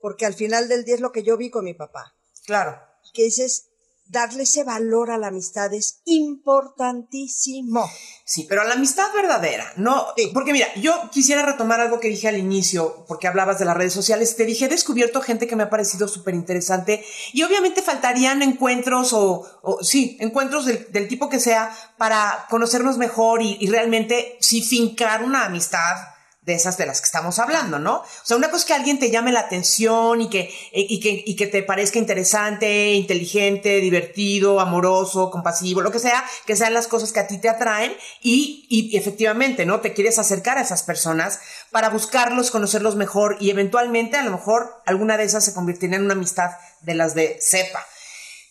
porque 0.05 0.27
al 0.27 0.35
final 0.35 0.67
del 0.67 0.85
día 0.85 0.93
es 0.93 1.01
lo 1.01 1.11
que 1.11 1.23
yo 1.23 1.35
vi 1.35 1.49
con 1.49 1.65
mi 1.65 1.73
papá, 1.73 2.13
Claro. 2.45 2.79
que 3.11 3.23
dices, 3.23 3.69
darle 4.05 4.43
ese 4.43 4.63
valor 4.63 5.09
a 5.09 5.17
la 5.17 5.29
amistad 5.29 5.73
es 5.73 6.01
importantísimo. 6.05 7.89
Sí, 8.23 8.45
pero 8.47 8.61
a 8.61 8.65
la 8.65 8.75
amistad 8.75 9.11
verdadera, 9.15 9.65
no, 9.77 10.05
porque 10.31 10.53
mira, 10.53 10.67
yo 10.75 11.09
quisiera 11.11 11.43
retomar 11.43 11.79
algo 11.79 11.99
que 11.99 12.09
dije 12.09 12.27
al 12.27 12.37
inicio, 12.37 13.03
porque 13.07 13.27
hablabas 13.27 13.57
de 13.57 13.65
las 13.65 13.75
redes 13.75 13.93
sociales, 13.93 14.35
te 14.35 14.45
dije, 14.45 14.65
he 14.65 14.69
descubierto 14.69 15.21
gente 15.21 15.47
que 15.47 15.55
me 15.55 15.63
ha 15.63 15.71
parecido 15.71 16.07
súper 16.07 16.35
interesante 16.35 17.03
y 17.33 17.41
obviamente 17.41 17.81
faltarían 17.81 18.43
encuentros 18.43 19.11
o, 19.11 19.79
sí, 19.81 20.17
encuentros 20.19 20.67
del, 20.67 21.07
tipo 21.07 21.29
que 21.29 21.39
sea 21.39 21.75
para 21.97 22.45
conocernos 22.51 22.99
mejor 22.99 23.41
y, 23.41 23.57
y 23.59 23.71
realmente 23.71 24.37
sí 24.39 24.61
fincar 24.61 25.23
una 25.23 25.45
amistad 25.45 26.14
de 26.45 26.53
esas 26.53 26.77
de 26.77 26.85
las 26.85 27.01
que 27.01 27.05
estamos 27.05 27.39
hablando, 27.39 27.79
¿no? 27.79 27.97
O 27.97 28.05
sea, 28.23 28.37
una 28.37 28.51
cosa 28.51 28.61
es 28.61 28.65
que 28.65 28.73
alguien 28.73 28.99
te 28.99 29.09
llame 29.09 29.31
la 29.31 29.41
atención 29.41 30.21
y 30.21 30.29
que, 30.29 30.41
eh, 30.41 30.85
y 30.87 30.99
que, 30.99 31.23
y 31.25 31.35
que 31.35 31.47
te 31.47 31.63
parezca 31.63 31.97
interesante, 31.97 32.93
inteligente, 32.93 33.81
divertido, 33.81 34.59
amoroso, 34.59 35.31
compasivo, 35.31 35.81
lo 35.81 35.91
que 35.91 35.97
sea, 35.97 36.23
que 36.45 36.55
sean 36.55 36.75
las 36.75 36.87
cosas 36.87 37.11
que 37.11 37.19
a 37.19 37.27
ti 37.27 37.39
te 37.39 37.49
atraen 37.49 37.95
y, 38.21 38.67
y 38.69 38.95
efectivamente, 38.95 39.65
¿no? 39.65 39.81
Te 39.81 39.93
quieres 39.93 40.19
acercar 40.19 40.59
a 40.59 40.61
esas 40.61 40.83
personas 40.83 41.39
para 41.71 41.89
buscarlos, 41.89 42.51
conocerlos 42.51 42.95
mejor 42.95 43.37
y 43.39 43.49
eventualmente 43.49 44.17
a 44.17 44.23
lo 44.23 44.31
mejor 44.31 44.81
alguna 44.85 45.17
de 45.17 45.23
esas 45.23 45.43
se 45.43 45.53
convertiría 45.53 45.97
en 45.97 46.05
una 46.05 46.13
amistad 46.13 46.51
de 46.81 46.93
las 46.93 47.15
de 47.15 47.39
cepa. 47.41 47.83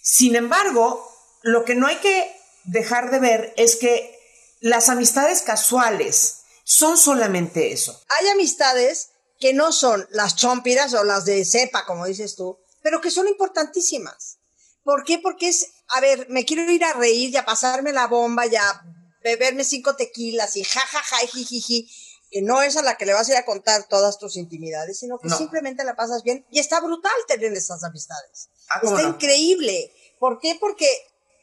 Sin 0.03 0.35
embargo, 0.35 1.09
lo 1.43 1.65
que 1.65 1.77
no 1.77 1.87
hay 1.87 1.97
que 1.97 2.35
dejar 2.65 3.13
de 3.13 3.21
ver 3.21 3.55
es 3.57 3.77
que 3.77 4.19
las 4.61 4.89
amistades 4.89 5.43
casuales, 5.43 6.44
son 6.65 6.99
solamente 6.99 7.73
eso. 7.73 8.01
Hay 8.09 8.29
amistades 8.29 9.11
que 9.39 9.53
no 9.53 9.73
son 9.73 10.07
las 10.11 10.37
chompiras 10.37 10.95
o 10.95 11.05
las 11.05 11.25
de 11.25 11.45
cepa, 11.45 11.85
como 11.85 12.07
dices 12.07 12.35
tú, 12.35 12.59
pero 12.83 13.01
que 13.01 13.11
son 13.11 13.29
importantísimas. 13.29 14.39
¿Por 14.83 15.05
qué? 15.05 15.19
Porque 15.19 15.49
es, 15.49 15.71
a 15.89 16.01
ver, 16.01 16.27
me 16.31 16.45
quiero 16.45 16.71
ir 16.71 16.85
a 16.85 16.95
reír 16.95 17.31
y 17.31 17.37
a 17.37 17.45
pasarme 17.45 17.93
la 17.93 18.07
bomba 18.07 18.47
y 18.47 18.57
a 18.57 18.83
beberme 19.23 19.65
cinco 19.65 19.97
tequilas 19.97 20.57
y 20.57 20.65
jajaja 20.65 21.25
y 21.25 21.27
jijiji, 21.29 21.91
que 22.31 22.43
no 22.43 22.63
es 22.63 22.77
a 22.77 22.83
la 22.83 22.97
que 22.97 23.07
le 23.07 23.15
vas 23.15 23.29
a 23.29 23.33
ir 23.33 23.39
a 23.39 23.45
contar 23.45 23.89
todas 23.89 24.19
tus 24.19 24.37
intimidades, 24.37 24.99
sino 24.99 25.19
que 25.19 25.31
simplemente 25.31 25.85
la 25.85 25.97
pasas 25.97 26.23
bien 26.23 26.45
y 26.51 26.59
está 26.59 26.81
brutal 26.81 27.13
tener 27.27 27.53
esas 27.53 27.85
amistades. 27.85 28.51
Ah, 28.69 28.81
está 28.83 29.03
increíble. 29.03 29.93
¿Por 30.19 30.39
qué? 30.41 30.57
Porque 30.61 30.89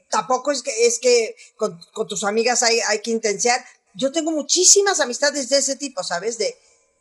tampoco 0.09 0.51
es 0.51 0.61
que, 0.61 0.86
es 0.86 0.99
que 0.99 1.36
con, 1.55 1.80
tus 2.07 2.24
amigas 2.24 2.61
hay, 2.61 2.80
hay 2.82 3.01
que 3.01 3.11
intensiar, 3.11 3.65
yo 3.95 4.11
tengo 4.11 4.31
muchísimas 4.31 4.99
amistades 4.99 5.49
de 5.49 5.57
ese 5.57 5.75
tipo, 5.75 6.03
¿sabes? 6.03 6.37
De 6.37 6.57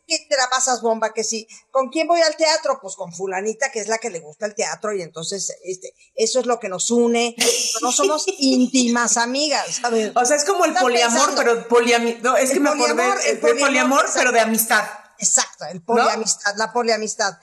que 0.07 0.25
te 0.29 0.35
la 0.35 0.49
pasas 0.49 0.81
bomba, 0.81 1.13
que 1.13 1.23
sí. 1.23 1.47
¿Con 1.69 1.89
quién 1.89 2.07
voy 2.07 2.21
al 2.21 2.35
teatro? 2.35 2.79
Pues 2.81 2.95
con 2.95 3.13
fulanita, 3.13 3.71
que 3.71 3.79
es 3.79 3.87
la 3.87 3.97
que 3.97 4.09
le 4.09 4.19
gusta 4.19 4.45
el 4.45 4.55
teatro, 4.55 4.93
y 4.93 5.01
entonces 5.01 5.55
este, 5.63 5.93
eso 6.15 6.39
es 6.39 6.45
lo 6.45 6.59
que 6.59 6.69
nos 6.69 6.91
une. 6.91 7.35
No 7.81 7.91
somos 7.91 8.25
íntimas 8.39 9.17
amigas, 9.17 9.79
¿sabes? 9.81 10.11
O 10.15 10.25
sea, 10.25 10.35
es 10.35 10.45
como 10.45 10.65
el 10.65 10.73
poliamor, 10.73 11.33
pero 11.35 11.67
poliamor, 11.67 12.21
no, 12.21 12.37
es 12.37 12.51
que 12.51 12.59
me 12.59 12.69
acordé, 12.69 13.03
el, 13.29 13.39
poliamor, 13.39 14.05
pero 14.13 14.31
de 14.31 14.39
amistad. 14.39 14.83
Exacto, 15.17 15.65
el 15.65 15.83
poliamistad, 15.83 16.55
la 16.57 16.73
poliamistad. 16.73 17.37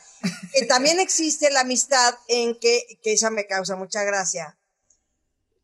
que 0.53 0.67
también 0.67 0.99
existe 1.01 1.51
la 1.51 1.61
amistad 1.61 2.15
en 2.27 2.59
que, 2.59 2.99
que 3.03 3.13
esa 3.13 3.31
me 3.31 3.47
causa 3.47 3.77
mucha 3.77 4.03
gracia, 4.03 4.59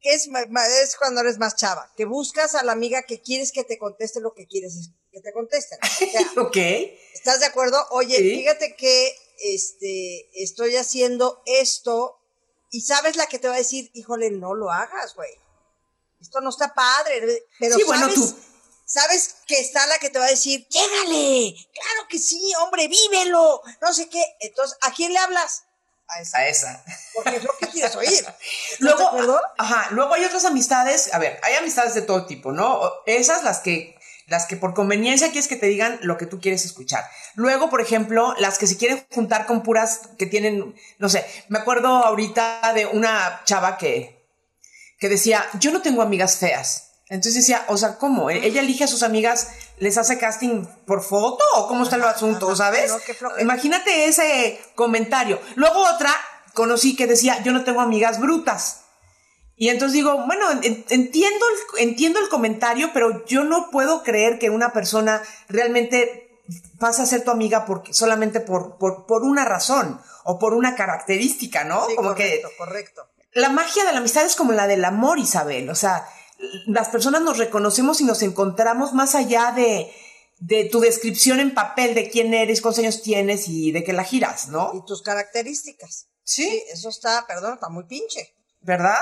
que 0.04 0.12
es, 0.12 0.28
es 0.82 0.96
cuando 0.96 1.22
eres 1.22 1.38
más 1.38 1.56
chava, 1.56 1.90
que 1.96 2.04
buscas 2.04 2.54
a 2.54 2.62
la 2.62 2.72
amiga 2.72 3.04
que 3.04 3.22
quieres 3.22 3.52
que 3.52 3.64
te 3.64 3.78
conteste 3.78 4.20
lo 4.20 4.34
que 4.34 4.46
quieres 4.46 4.90
que 5.10 5.22
te 5.22 5.32
contesten. 5.32 5.78
ok. 6.36 6.56
¿Estás 7.14 7.40
de 7.40 7.46
acuerdo? 7.46 7.82
Oye, 7.90 8.18
fíjate 8.18 8.76
que 8.76 9.16
este, 9.40 10.28
estoy 10.34 10.76
haciendo 10.76 11.42
esto 11.46 12.20
y 12.70 12.82
sabes 12.82 13.16
la 13.16 13.28
que 13.28 13.38
te 13.38 13.48
va 13.48 13.54
a 13.54 13.58
decir, 13.58 13.90
híjole, 13.94 14.30
no 14.30 14.54
lo 14.54 14.70
hagas, 14.70 15.14
güey. 15.14 15.30
Esto 16.20 16.42
no 16.42 16.50
está 16.50 16.74
padre, 16.74 17.46
pero 17.58 17.76
sí, 17.76 17.82
sabes, 17.86 18.14
tú. 18.14 18.36
sabes 18.84 19.36
que 19.46 19.58
está 19.58 19.86
la 19.86 19.98
que 19.98 20.10
te 20.10 20.18
va 20.18 20.26
a 20.26 20.30
decir, 20.30 20.68
llégale, 20.68 21.54
claro 21.72 22.08
que 22.10 22.18
sí, 22.18 22.52
hombre, 22.60 22.88
vívelo, 22.88 23.62
no 23.80 23.94
sé 23.94 24.10
qué. 24.10 24.22
Entonces, 24.40 24.76
¿a 24.82 24.92
quién 24.92 25.14
le 25.14 25.18
hablas? 25.18 25.64
A 26.08 26.20
esa. 26.20 26.46
esa. 26.46 26.84
Porque 27.14 27.36
es 27.36 27.44
lo 27.44 27.50
que 27.58 27.68
quieres 27.68 27.94
oír. 27.96 28.24
luego, 28.78 29.40
ajá, 29.58 29.88
luego 29.90 30.14
hay 30.14 30.24
otras 30.24 30.44
amistades, 30.44 31.12
a 31.12 31.18
ver, 31.18 31.38
hay 31.42 31.54
amistades 31.54 31.94
de 31.94 32.02
todo 32.02 32.26
tipo, 32.26 32.52
¿no? 32.52 32.80
Esas 33.06 33.42
las 33.44 33.60
que 33.60 33.94
las 34.26 34.46
que 34.46 34.56
por 34.56 34.74
conveniencia 34.74 35.28
quieres 35.28 35.48
que 35.48 35.56
te 35.56 35.66
digan 35.66 35.98
lo 36.02 36.16
que 36.16 36.26
tú 36.26 36.40
quieres 36.40 36.64
escuchar. 36.64 37.04
Luego, 37.34 37.68
por 37.68 37.80
ejemplo, 37.80 38.34
las 38.38 38.58
que 38.58 38.66
se 38.66 38.76
quieren 38.76 39.04
juntar 39.12 39.46
con 39.46 39.62
puras 39.62 40.00
que 40.18 40.26
tienen, 40.26 40.74
no 40.98 41.08
sé, 41.08 41.26
me 41.48 41.58
acuerdo 41.58 41.88
ahorita 41.88 42.72
de 42.74 42.86
una 42.86 43.42
chava 43.44 43.76
que, 43.76 44.26
que 44.98 45.08
decía, 45.08 45.44
yo 45.60 45.72
no 45.72 45.82
tengo 45.82 46.02
amigas 46.02 46.38
feas. 46.38 46.92
Entonces 47.08 47.42
decía, 47.42 47.64
o 47.68 47.76
sea, 47.76 47.98
¿cómo? 47.98 48.30
¿Ella 48.30 48.62
elige 48.62 48.84
a 48.84 48.88
sus 48.88 49.02
amigas, 49.02 49.48
les 49.78 49.98
hace 49.98 50.18
casting 50.18 50.64
por 50.86 51.02
foto 51.02 51.42
o 51.56 51.66
cómo 51.66 51.84
está 51.84 51.96
el 51.96 52.04
asunto, 52.04 52.54
sabes? 52.54 52.92
Imagínate 53.40 54.06
ese 54.06 54.60
comentario. 54.74 55.40
Luego 55.56 55.80
otra 55.80 56.14
conocí 56.52 56.96
que 56.96 57.06
decía, 57.06 57.42
yo 57.42 57.52
no 57.52 57.64
tengo 57.64 57.80
amigas 57.80 58.20
brutas. 58.20 58.82
Y 59.56 59.68
entonces 59.68 59.94
digo, 59.94 60.24
bueno, 60.26 60.46
entiendo 60.62 61.46
el, 61.78 61.88
entiendo 61.88 62.20
el 62.20 62.28
comentario, 62.28 62.90
pero 62.92 63.24
yo 63.26 63.44
no 63.44 63.70
puedo 63.70 64.02
creer 64.02 64.38
que 64.38 64.50
una 64.50 64.72
persona 64.72 65.22
realmente 65.48 66.40
pase 66.78 67.02
a 67.02 67.06
ser 67.06 67.24
tu 67.24 67.30
amiga 67.30 67.64
porque, 67.64 67.94
solamente 67.94 68.40
por, 68.40 68.78
por, 68.78 69.06
por 69.06 69.22
una 69.22 69.44
razón 69.44 70.00
o 70.24 70.38
por 70.38 70.54
una 70.54 70.74
característica, 70.74 71.64
¿no? 71.64 71.86
como 71.94 72.10
correcto, 72.10 72.48
correcto. 72.58 73.06
La 73.32 73.48
magia 73.48 73.84
de 73.84 73.92
la 73.92 73.98
amistad 73.98 74.24
es 74.24 74.36
como 74.36 74.52
la 74.52 74.66
del 74.66 74.84
amor, 74.84 75.18
Isabel. 75.18 75.68
O 75.70 75.74
sea, 75.74 76.06
las 76.66 76.88
personas 76.88 77.22
nos 77.22 77.38
reconocemos 77.38 78.00
y 78.00 78.04
nos 78.04 78.22
encontramos 78.22 78.92
más 78.92 79.14
allá 79.14 79.52
de, 79.56 79.92
de 80.38 80.64
tu 80.64 80.80
descripción 80.80 81.40
en 81.40 81.54
papel 81.54 81.94
de 81.94 82.10
quién 82.10 82.34
eres, 82.34 82.60
cuántos 82.60 82.80
años 82.80 83.02
tienes 83.02 83.48
y 83.48 83.72
de 83.72 83.84
qué 83.84 83.92
la 83.92 84.04
giras, 84.04 84.48
¿no? 84.48 84.72
Y 84.74 84.84
tus 84.84 85.02
características. 85.02 86.08
Sí. 86.22 86.64
eso 86.72 86.88
está, 86.88 87.26
perdón, 87.26 87.54
está 87.54 87.68
muy 87.68 87.84
pinche. 87.84 88.34
¿Verdad? 88.60 89.00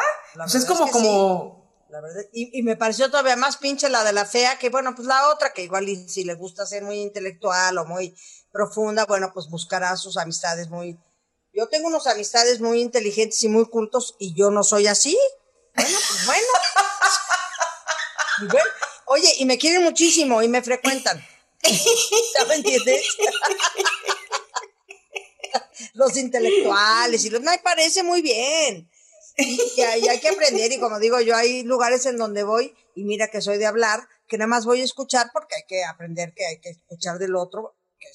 sea, 0.49 0.61
es 0.61 0.67
como, 0.67 0.91
como... 0.91 1.87
La 1.89 2.01
verdad, 2.01 2.23
y, 2.33 2.59
y, 2.59 2.63
me 2.63 2.77
pareció 2.77 3.11
todavía 3.11 3.37
más 3.37 3.59
pinche 3.59 3.89
la 3.91 4.03
de 4.03 4.13
la 4.13 4.25
fea 4.25 4.59
que, 4.59 4.71
bueno, 4.71 4.95
pues 4.95 5.07
la 5.07 5.29
otra, 5.29 5.53
que 5.53 5.63
igual 5.63 5.87
si 6.09 6.25
le 6.25 6.35
gusta 6.35 6.65
ser 6.65 6.83
muy 6.83 7.01
intelectual 7.01 7.77
o 7.77 7.85
muy 7.85 8.17
profunda, 8.51 9.05
bueno, 9.05 9.31
pues 9.33 9.49
buscará 9.49 9.97
sus 9.97 10.17
amistades 10.17 10.69
muy... 10.69 10.99
Yo 11.53 11.69
tengo 11.69 11.89
unos 11.89 12.07
amistades 12.07 12.61
muy 12.61 12.81
inteligentes 12.81 13.43
y 13.45 13.49
muy 13.49 13.67
cultos 13.67 14.17
y 14.19 14.35
yo 14.35 14.51
no 14.51 14.63
soy 14.65 14.87
así. 14.87 15.19
Bueno, 15.75 15.99
pues 16.09 16.27
bueno. 16.27 16.47
Oye, 19.07 19.35
y 19.39 19.45
me 19.47 19.59
quieren 19.59 19.83
muchísimo 19.83 20.43
y 20.43 20.49
me 20.49 20.63
frecuentan. 20.63 21.25
¿Ya 21.63 22.45
me 22.47 22.57
entiendes? 22.57 23.05
los 25.95 26.17
intelectuales 26.17 27.25
y 27.25 27.31
los... 27.31 27.41
Me 27.43 27.59
parece 27.59 28.03
muy 28.03 28.23
bien. 28.23 28.91
Y, 29.37 29.81
hay 29.81 30.21
que 30.21 30.29
aprender 30.29 30.71
y 30.73 30.79
como 30.79 30.99
digo 30.99 31.21
yo, 31.21 31.35
hay 31.35 31.63
lugares 31.63 32.05
en 32.07 32.19
donde 32.19 32.45
voy 32.45 32.75
y 32.95 33.05
mira 33.05 33.29
que 33.29 33.41
soy 33.41 33.59
de 33.59 33.67
hablar, 33.67 34.07
que 34.29 34.37
nada 34.37 34.49
más 34.49 34.67
voy 34.67 34.83
a 34.83 34.85
escuchar 34.85 35.31
porque 35.33 35.57
hay 35.57 35.63
que 35.67 35.85
aprender 35.85 36.35
que 36.35 36.47
hay 36.47 36.61
que 36.61 36.71
escuchar 36.71 37.19
del 37.19 37.35
otro, 37.35 37.77
que, 37.99 38.09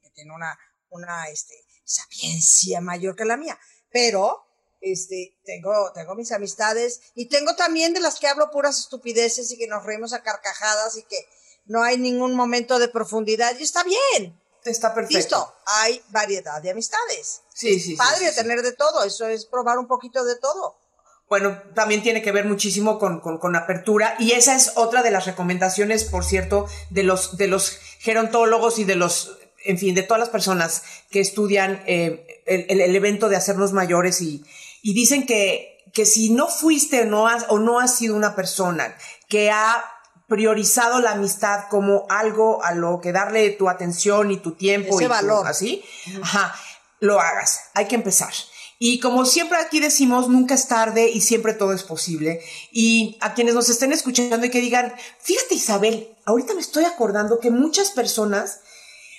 que 0.00 0.10
tiene 0.10 0.34
una, 0.34 0.58
una 0.88 1.28
este, 1.28 1.54
sapiencia 1.84 2.80
mayor 2.80 3.14
que 3.16 3.24
la 3.24 3.36
mía. 3.36 3.58
Pero 3.90 4.46
este, 4.82 5.38
tengo, 5.44 5.92
tengo 5.94 6.14
mis 6.14 6.32
amistades 6.32 7.00
y 7.14 7.26
tengo 7.26 7.54
también 7.54 7.94
de 7.94 8.00
las 8.00 8.18
que 8.18 8.26
hablo 8.26 8.50
puras 8.50 8.80
estupideces 8.80 9.50
y 9.52 9.56
que 9.56 9.68
nos 9.68 9.84
reímos 9.84 10.12
a 10.12 10.22
carcajadas 10.22 10.96
y 10.96 11.04
que 11.04 11.26
no 11.66 11.82
hay 11.82 11.96
ningún 11.96 12.34
momento 12.34 12.78
de 12.78 12.88
profundidad 12.88 13.56
y 13.58 13.62
está 13.62 13.84
bien. 13.84 14.38
Está 14.64 14.94
perfecto. 14.94 15.18
Listo, 15.18 15.54
hay 15.66 16.02
variedad 16.10 16.60
de 16.60 16.70
amistades. 16.70 17.42
Sí, 17.52 17.80
sí. 17.80 17.96
padre 17.96 18.30
tener 18.32 18.62
de 18.62 18.72
todo, 18.72 19.04
eso 19.04 19.26
es 19.26 19.46
probar 19.46 19.78
un 19.78 19.86
poquito 19.86 20.24
de 20.24 20.36
todo. 20.36 20.76
Bueno, 21.28 21.62
también 21.74 22.02
tiene 22.02 22.22
que 22.22 22.30
ver 22.30 22.44
muchísimo 22.44 22.98
con, 22.98 23.20
con, 23.20 23.56
apertura 23.56 24.16
y 24.18 24.32
esa 24.32 24.54
es 24.54 24.72
otra 24.74 25.02
de 25.02 25.10
las 25.10 25.24
recomendaciones, 25.24 26.04
por 26.04 26.24
cierto, 26.24 26.68
de 26.90 27.04
los, 27.04 27.38
de 27.38 27.48
los 27.48 27.78
gerontólogos 28.00 28.78
y 28.78 28.84
de 28.84 28.96
los, 28.96 29.38
en 29.64 29.78
fin, 29.78 29.94
de 29.94 30.02
todas 30.02 30.20
las 30.20 30.28
personas 30.28 30.82
que 31.10 31.20
estudian 31.20 31.82
eh, 31.86 32.42
el, 32.46 32.80
el, 32.82 32.94
evento 32.94 33.30
de 33.30 33.36
hacernos 33.36 33.72
mayores 33.72 34.20
y, 34.20 34.44
y 34.82 34.94
dicen 34.94 35.24
que, 35.26 35.78
que 35.94 36.04
si 36.04 36.30
no 36.30 36.48
fuiste 36.48 37.04
no 37.06 37.28
has, 37.28 37.46
o 37.48 37.58
no 37.58 37.78
has 37.80 37.96
sido 37.96 38.16
una 38.16 38.34
persona 38.34 38.94
que 39.28 39.50
ha 39.50 39.84
priorizado 40.28 41.00
la 41.00 41.12
amistad 41.12 41.64
como 41.70 42.06
algo 42.08 42.64
a 42.64 42.72
lo 42.74 43.00
que 43.00 43.12
darle 43.12 43.50
tu 43.50 43.68
atención 43.68 44.30
y 44.30 44.38
tu 44.38 44.52
tiempo 44.52 45.00
y 45.00 45.06
valor. 45.06 45.46
así, 45.46 45.84
ajá, 46.22 46.54
lo 47.00 47.20
hagas. 47.20 47.60
Hay 47.74 47.86
que 47.86 47.96
empezar. 47.96 48.32
Y 48.78 48.98
como 48.98 49.26
siempre 49.26 49.58
aquí 49.58 49.78
decimos, 49.78 50.28
nunca 50.28 50.54
es 50.54 50.66
tarde 50.66 51.08
y 51.08 51.20
siempre 51.20 51.54
todo 51.54 51.72
es 51.72 51.84
posible. 51.84 52.40
Y 52.72 53.16
a 53.20 53.34
quienes 53.34 53.54
nos 53.54 53.68
estén 53.68 53.92
escuchando 53.92 54.44
y 54.44 54.50
que 54.50 54.60
digan, 54.60 54.92
fíjate 55.20 55.54
Isabel, 55.54 56.16
ahorita 56.24 56.54
me 56.54 56.62
estoy 56.62 56.84
acordando 56.84 57.38
que 57.38 57.50
muchas 57.50 57.90
personas 57.90 58.60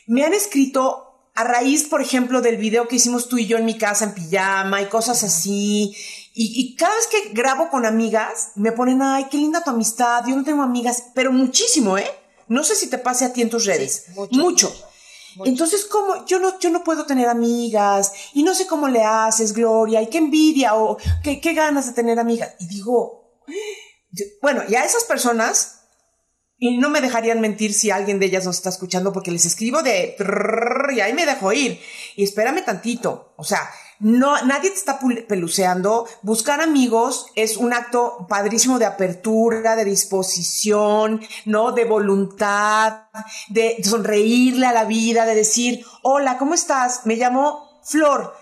me 0.05 0.26
han 0.26 0.34
escrito 0.34 1.12
a 1.36 1.43
raíz, 1.43 1.88
por 1.88 2.01
ejemplo, 2.01 2.41
del 2.41 2.57
video 2.57 2.88
que 2.88 2.97
hicimos 2.97 3.27
tú 3.27 3.38
y 3.38 3.47
yo 3.47 3.57
en 3.57 3.65
mi 3.65 3.77
casa 3.77 4.05
en 4.05 4.13
pijama 4.13 4.81
y 4.81 4.88
cosas 4.88 5.23
así, 5.23 5.95
Y, 6.36 6.75
cada 6.75 6.95
vez 6.95 7.07
que 7.07 7.29
grabo 7.29 7.69
con 7.69 7.86
amigas, 7.86 8.53
me 8.55 8.71
ponen, 8.71 9.01
ay, 9.03 9.27
qué 9.29 9.38
linda 9.38 9.63
tu 9.63 9.69
amistad, 9.69 10.23
yo 10.27 10.36
no 10.36 10.43
tengo 10.43 10.63
amigas, 10.63 11.11
pero 11.13 11.31
muchísimo, 11.31 11.97
¿eh? 11.97 12.09
No 12.47 12.63
sé 12.63 12.75
si 12.75 12.88
te 12.88 12.97
pase 12.97 13.25
a 13.25 13.34
ti 13.34 13.41
en 13.41 13.51
tus 13.51 13.65
redes. 13.65 14.05
mucho. 14.31 14.73
Entonces, 15.45 15.86
¿cómo? 15.86 16.25
Yo 16.25 16.39
no, 16.39 16.59
yo 16.59 16.69
no 16.69 16.84
puedo 16.84 17.05
tener 17.05 17.27
amigas 17.27 18.11
y 18.34 18.43
no 18.43 18.53
sé 18.53 18.67
cómo 18.67 18.88
le 18.88 19.03
haces, 19.03 19.53
Gloria, 19.53 20.01
y 20.01 20.07
qué 20.07 20.19
envidia 20.19 20.75
o 20.75 20.97
qué, 21.23 21.39
qué 21.39 21.53
ganas 21.53 21.88
de 21.88 21.93
tener 21.93 22.19
amigas. 22.19 22.55
Y 22.59 22.67
digo, 22.67 23.39
bueno, 24.41 24.63
y 24.67 24.75
a 24.75 24.86
esas 24.86 25.03
personas, 25.05 25.82
y 26.64 26.78
no 26.78 26.89
me 26.89 27.01
dejarían 27.01 27.41
mentir 27.41 27.74
si 27.74 27.91
alguien 27.91 28.20
de 28.20 28.28
ellas 28.28 28.45
nos 28.45 28.55
está 28.55 28.70
escuchando 28.70 29.11
porque 29.11 29.32
les 29.32 29.45
escribo 29.45 29.84
de 29.84 30.16
y 30.95 31.01
ahí 31.01 31.11
me 31.11 31.26
dejo 31.26 31.51
ir. 31.51 31.78
Y 32.16 32.24
espérame 32.24 32.64
tantito. 32.64 33.34
O 33.36 33.43
sea, 33.43 33.70
no, 33.99 34.41
nadie 34.45 34.70
te 34.70 34.78
está 34.78 34.97
peluceando. 35.28 36.07
Buscar 36.22 36.61
amigos 36.61 37.26
es 37.36 37.57
un 37.57 37.74
acto 37.74 38.26
padrísimo 38.30 38.80
de 38.80 38.86
apertura, 38.86 39.76
de 39.76 39.84
disposición, 39.84 41.20
¿no? 41.43 41.74
De 41.74 41.84
voluntad, 41.84 43.07
de 43.49 43.84
sonreírle 43.84 44.66
a 44.66 44.72
la 44.72 44.86
vida, 44.86 45.26
de 45.26 45.36
decir, 45.36 45.86
hola, 46.01 46.38
¿cómo 46.38 46.53
estás? 46.53 47.05
Me 47.05 47.18
llamo 47.18 47.82
Flor. 47.84 48.34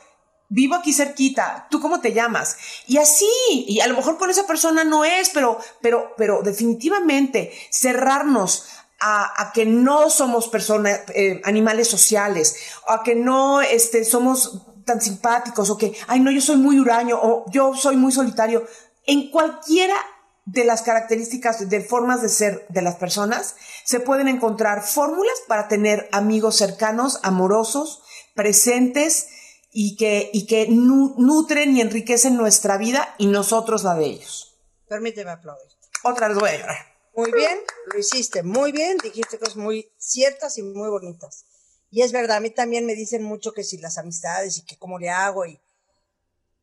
Vivo 0.54 0.76
aquí 0.76 0.91
cerquita. 0.91 1.66
¿Tú 1.70 1.80
cómo 1.80 2.02
te 2.02 2.12
llamas? 2.12 2.58
Y 2.86 2.97
así, 2.97 3.26
y 3.49 3.80
a 3.80 3.88
lo 3.88 3.95
mejor 3.95 4.18
con 4.18 4.30
esa 4.30 4.45
persona 4.45 4.84
no 4.84 5.06
es, 5.06 5.30
pero, 5.30 5.58
pero, 5.82 6.14
pero 6.18 6.41
definitivamente 6.41 7.54
cerrarnos 7.70 8.66
a, 8.99 9.54
que 9.54 9.66
no 9.66 10.10
somos 10.10 10.49
personas, 10.49 11.04
eh, 11.16 11.39
animales 11.45 11.88
sociales, 11.88 12.58
a 12.86 13.02
que 13.02 13.16
no 13.16 13.62
este, 13.62 14.04
somos 14.04 14.62
tan 14.86 14.99
simpáticos 14.99 15.70
o 15.70 15.78
que, 15.78 15.95
ay, 16.08 16.20
no, 16.20 16.32
yo 16.32 16.41
soy 16.41 16.58
muy 16.58 16.78
huraño 16.80 17.18
o 17.22 17.45
yo 17.49 17.74
soy 17.74 17.95
muy 17.95 18.12
solitario. 18.12 18.68
En 19.06 19.32
cualquiera 19.32 19.95
de 20.43 20.66
las 20.66 20.82
características, 20.82 21.70
de 21.70 21.80
formas 21.80 22.22
de 22.22 22.28
ser 22.28 22.66
de 22.68 22.82
las 22.82 22.95
personas, 22.95 23.56
se 23.86 24.02
pueden 24.02 24.28
encontrar 24.28 24.84
fórmulas 24.84 25.41
para 25.47 25.70
tener 25.70 26.10
amigos 26.12 26.58
cercanos, 26.58 27.22
amorosos, 27.24 28.04
presentes 28.36 29.28
y 29.72 29.96
que, 29.96 30.30
y 30.34 30.46
que 30.46 30.68
nutren 30.70 31.76
y 31.76 31.82
enriquecen 31.82 32.36
nuestra 32.36 32.78
vida 32.78 33.16
y 33.18 33.28
nosotros 33.28 33.84
la 33.84 33.96
de 33.96 34.06
ellos. 34.06 34.60
Permíteme 34.88 35.32
aplaudir. 35.32 35.72
Otra 36.04 36.28
vez 36.28 36.38
voy 36.38 36.50
a 36.50 36.58
llorar. 36.60 36.92
Muy 37.16 37.32
bien, 37.32 37.60
lo 37.92 38.00
hiciste 38.00 38.44
muy 38.44 38.72
bien, 38.72 38.98
dijiste 38.98 39.38
cosas 39.38 39.58
muy 39.58 39.92
ciertas 39.98 40.58
y 40.58 40.64
muy 40.64 40.90
bonitas. 40.90 41.46
Y 41.90 42.02
es 42.02 42.12
verdad, 42.12 42.38
a 42.38 42.40
mí 42.40 42.50
también 42.50 42.86
me 42.86 42.96
dicen 42.96 43.24
mucho 43.24 43.54
que 43.54 43.64
si 43.64 43.78
las 43.78 43.98
amistades 43.98 44.58
y 44.58 44.66
que 44.66 44.78
cómo 44.78 45.00
le 45.00 45.10
hago 45.10 45.46
y... 45.46 45.60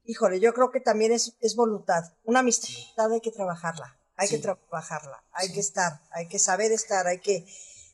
Híjole, 0.05 0.41
yo 0.41 0.55
creo 0.55 0.71
que 0.71 0.81
también 0.81 1.13
es, 1.13 1.37
es 1.41 1.55
voluntad. 1.55 2.03
Una 2.25 2.41
amistad 2.41 3.13
hay 3.13 3.21
que 3.21 3.31
trabajarla, 3.31 3.99
hay 4.17 4.29
que 4.29 4.39
trabajarla, 4.39 5.23
hay 5.33 5.53
que 5.53 5.61
estar, 5.61 6.01
hay 6.13 6.29
que 6.29 6.39
saber 6.39 6.73
estar, 6.73 7.07
hay 7.07 7.21
que... 7.21 7.47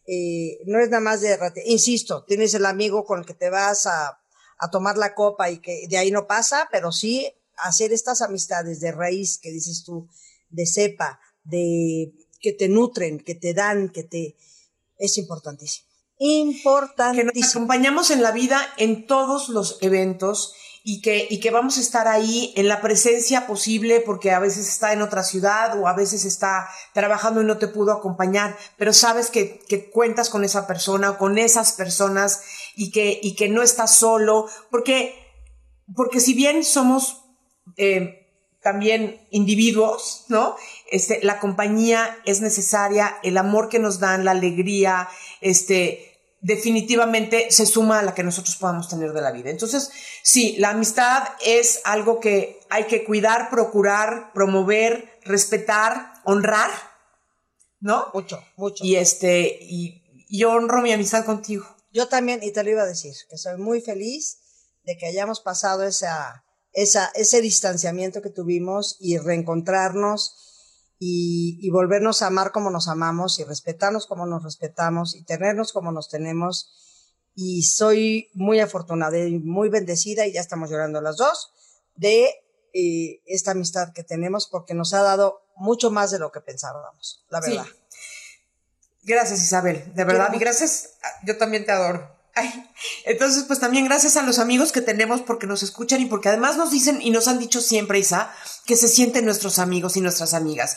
Eh, 0.06 0.60
no 0.66 0.78
es 0.78 0.90
nada 0.90 1.00
más 1.00 1.22
de... 1.22 1.36
Insisto, 1.66 2.24
tienes 2.24 2.54
el 2.54 2.66
amigo 2.66 3.04
con 3.04 3.20
el 3.20 3.26
que 3.26 3.34
te 3.34 3.50
vas 3.50 3.86
a, 3.86 4.23
a 4.64 4.70
tomar 4.70 4.96
la 4.96 5.14
copa 5.14 5.50
y 5.50 5.58
que 5.58 5.86
de 5.88 5.98
ahí 5.98 6.10
no 6.10 6.26
pasa, 6.26 6.68
pero 6.72 6.90
sí 6.90 7.30
hacer 7.56 7.92
estas 7.92 8.22
amistades 8.22 8.80
de 8.80 8.92
raíz 8.92 9.38
que 9.38 9.50
dices 9.50 9.84
tú, 9.84 10.08
de 10.48 10.66
cepa, 10.66 11.20
de 11.44 12.12
que 12.40 12.52
te 12.52 12.68
nutren, 12.68 13.20
que 13.20 13.34
te 13.34 13.52
dan, 13.54 13.90
que 13.90 14.04
te... 14.04 14.36
es 14.98 15.18
importantísimo 15.18 15.93
importante. 16.18 17.18
Que 17.18 17.40
nos 17.40 17.50
acompañamos 17.50 18.10
en 18.10 18.22
la 18.22 18.32
vida 18.32 18.60
en 18.76 19.06
todos 19.06 19.48
los 19.48 19.78
eventos 19.82 20.54
y 20.86 21.00
que, 21.00 21.26
y 21.30 21.40
que 21.40 21.50
vamos 21.50 21.78
a 21.78 21.80
estar 21.80 22.08
ahí 22.08 22.52
en 22.56 22.68
la 22.68 22.82
presencia 22.82 23.46
posible 23.46 24.00
porque 24.00 24.32
a 24.32 24.38
veces 24.38 24.68
está 24.68 24.92
en 24.92 25.00
otra 25.00 25.24
ciudad 25.24 25.80
o 25.80 25.88
a 25.88 25.94
veces 25.94 26.26
está 26.26 26.68
trabajando 26.92 27.40
y 27.40 27.46
no 27.46 27.56
te 27.56 27.68
pudo 27.68 27.92
acompañar, 27.92 28.54
pero 28.76 28.92
sabes 28.92 29.30
que, 29.30 29.60
que 29.66 29.88
cuentas 29.88 30.28
con 30.28 30.44
esa 30.44 30.66
persona 30.66 31.12
o 31.12 31.18
con 31.18 31.38
esas 31.38 31.72
personas 31.72 32.42
y 32.76 32.90
que, 32.90 33.18
y 33.22 33.34
que 33.34 33.48
no 33.48 33.62
estás 33.62 33.96
solo, 33.96 34.46
porque, 34.70 35.14
porque 35.96 36.20
si 36.20 36.34
bien 36.34 36.62
somos 36.62 37.22
eh, 37.78 38.24
también 38.64 39.26
individuos, 39.30 40.24
¿no? 40.28 40.56
Este, 40.90 41.20
la 41.22 41.40
compañía 41.40 42.18
es 42.24 42.40
necesaria, 42.40 43.16
el 43.22 43.36
amor 43.36 43.68
que 43.68 43.78
nos 43.78 44.00
dan, 44.00 44.24
la 44.24 44.32
alegría, 44.32 45.08
este, 45.40 46.14
definitivamente 46.44 47.50
se 47.50 47.64
suma 47.64 48.00
a 48.00 48.02
la 48.02 48.14
que 48.14 48.22
nosotros 48.22 48.56
podamos 48.56 48.86
tener 48.86 49.14
de 49.14 49.22
la 49.22 49.32
vida. 49.32 49.48
Entonces, 49.48 49.90
sí, 50.22 50.56
la 50.58 50.70
amistad 50.70 51.22
es 51.42 51.80
algo 51.84 52.20
que 52.20 52.60
hay 52.68 52.84
que 52.84 53.02
cuidar, 53.02 53.48
procurar, 53.48 54.30
promover, 54.34 55.18
respetar, 55.22 56.12
honrar, 56.24 56.70
¿no? 57.80 58.08
Mucho, 58.12 58.44
mucho. 58.56 58.84
Y 58.84 58.96
este, 58.96 59.58
y, 59.58 60.02
yo 60.28 60.50
honro 60.50 60.82
mi 60.82 60.92
amistad 60.92 61.24
contigo. 61.24 61.64
Yo 61.92 62.08
también, 62.08 62.42
y 62.42 62.52
te 62.52 62.62
lo 62.62 62.70
iba 62.70 62.82
a 62.82 62.86
decir, 62.86 63.14
que 63.30 63.38
soy 63.38 63.56
muy 63.56 63.80
feliz 63.80 64.38
de 64.82 64.98
que 64.98 65.06
hayamos 65.06 65.40
pasado 65.40 65.84
esa, 65.84 66.44
esa, 66.72 67.10
ese 67.14 67.40
distanciamiento 67.40 68.20
que 68.20 68.28
tuvimos 68.28 68.98
y 69.00 69.16
reencontrarnos 69.16 70.36
y, 71.06 71.70
volvernos 71.70 72.22
a 72.22 72.28
amar 72.28 72.52
como 72.52 72.70
nos 72.70 72.88
amamos 72.88 73.38
y 73.38 73.44
respetarnos 73.44 74.06
como 74.06 74.26
nos 74.26 74.42
respetamos 74.42 75.14
y 75.14 75.24
tenernos 75.24 75.72
como 75.72 75.92
nos 75.92 76.08
tenemos. 76.08 76.72
Y 77.34 77.64
soy 77.64 78.30
muy 78.34 78.60
afortunada 78.60 79.18
y 79.18 79.38
muy 79.38 79.68
bendecida, 79.68 80.26
y 80.26 80.32
ya 80.32 80.40
estamos 80.40 80.70
llorando 80.70 81.00
las 81.00 81.16
dos, 81.16 81.52
de 81.96 82.30
eh, 82.72 83.22
esta 83.26 83.50
amistad 83.50 83.92
que 83.92 84.04
tenemos 84.04 84.46
porque 84.46 84.74
nos 84.74 84.94
ha 84.94 85.02
dado 85.02 85.42
mucho 85.56 85.90
más 85.90 86.10
de 86.10 86.18
lo 86.18 86.30
que 86.30 86.40
pensábamos, 86.40 87.24
la 87.28 87.40
verdad. 87.40 87.66
Gracias, 89.02 89.42
Isabel, 89.42 89.92
de 89.94 90.04
verdad. 90.04 90.32
Y 90.32 90.38
gracias, 90.38 90.94
yo 91.24 91.36
también 91.36 91.66
te 91.66 91.72
adoro. 91.72 92.13
Entonces, 93.04 93.44
pues 93.44 93.60
también 93.60 93.84
gracias 93.84 94.16
a 94.16 94.22
los 94.22 94.38
amigos 94.38 94.72
que 94.72 94.80
tenemos 94.80 95.20
porque 95.20 95.46
nos 95.46 95.62
escuchan 95.62 96.00
y 96.00 96.06
porque 96.06 96.28
además 96.28 96.56
nos 96.56 96.70
dicen 96.70 97.00
y 97.00 97.10
nos 97.10 97.28
han 97.28 97.38
dicho 97.38 97.60
siempre, 97.60 97.98
Isa, 97.98 98.34
que 98.66 98.76
se 98.76 98.88
sienten 98.88 99.24
nuestros 99.24 99.58
amigos 99.58 99.96
y 99.96 100.00
nuestras 100.00 100.34
amigas. 100.34 100.76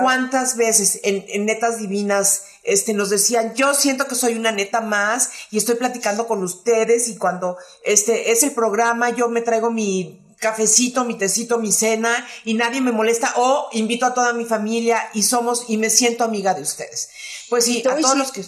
¿Cuántas 0.00 0.56
veces 0.56 1.00
en, 1.02 1.44
netas 1.44 1.78
divinas 1.78 2.44
este, 2.62 2.94
nos 2.94 3.10
decían, 3.10 3.54
yo 3.54 3.74
siento 3.74 4.06
que 4.06 4.14
soy 4.14 4.34
una 4.34 4.52
neta 4.52 4.80
más 4.80 5.30
y 5.50 5.58
estoy 5.58 5.74
platicando 5.74 6.28
con 6.28 6.42
ustedes 6.42 7.08
y 7.08 7.16
cuando 7.16 7.56
este 7.84 8.30
es 8.30 8.44
el 8.44 8.52
programa 8.52 9.10
yo 9.10 9.28
me 9.28 9.40
traigo 9.40 9.70
mi 9.70 10.22
cafecito, 10.38 11.04
mi 11.04 11.16
tecito, 11.16 11.58
mi 11.58 11.72
cena 11.72 12.26
y 12.44 12.54
nadie 12.54 12.80
me 12.80 12.92
molesta 12.92 13.32
o 13.36 13.68
invito 13.72 14.06
a 14.06 14.14
toda 14.14 14.32
mi 14.32 14.44
familia 14.44 15.10
y 15.14 15.22
somos 15.22 15.64
y 15.68 15.78
me 15.78 15.90
siento 15.90 16.22
amiga 16.22 16.54
de 16.54 16.62
ustedes. 16.62 17.10
Pues 17.48 17.64
sí, 17.64 17.82
a 17.88 17.96
todos 17.96 18.16
los 18.16 18.30
que... 18.30 18.44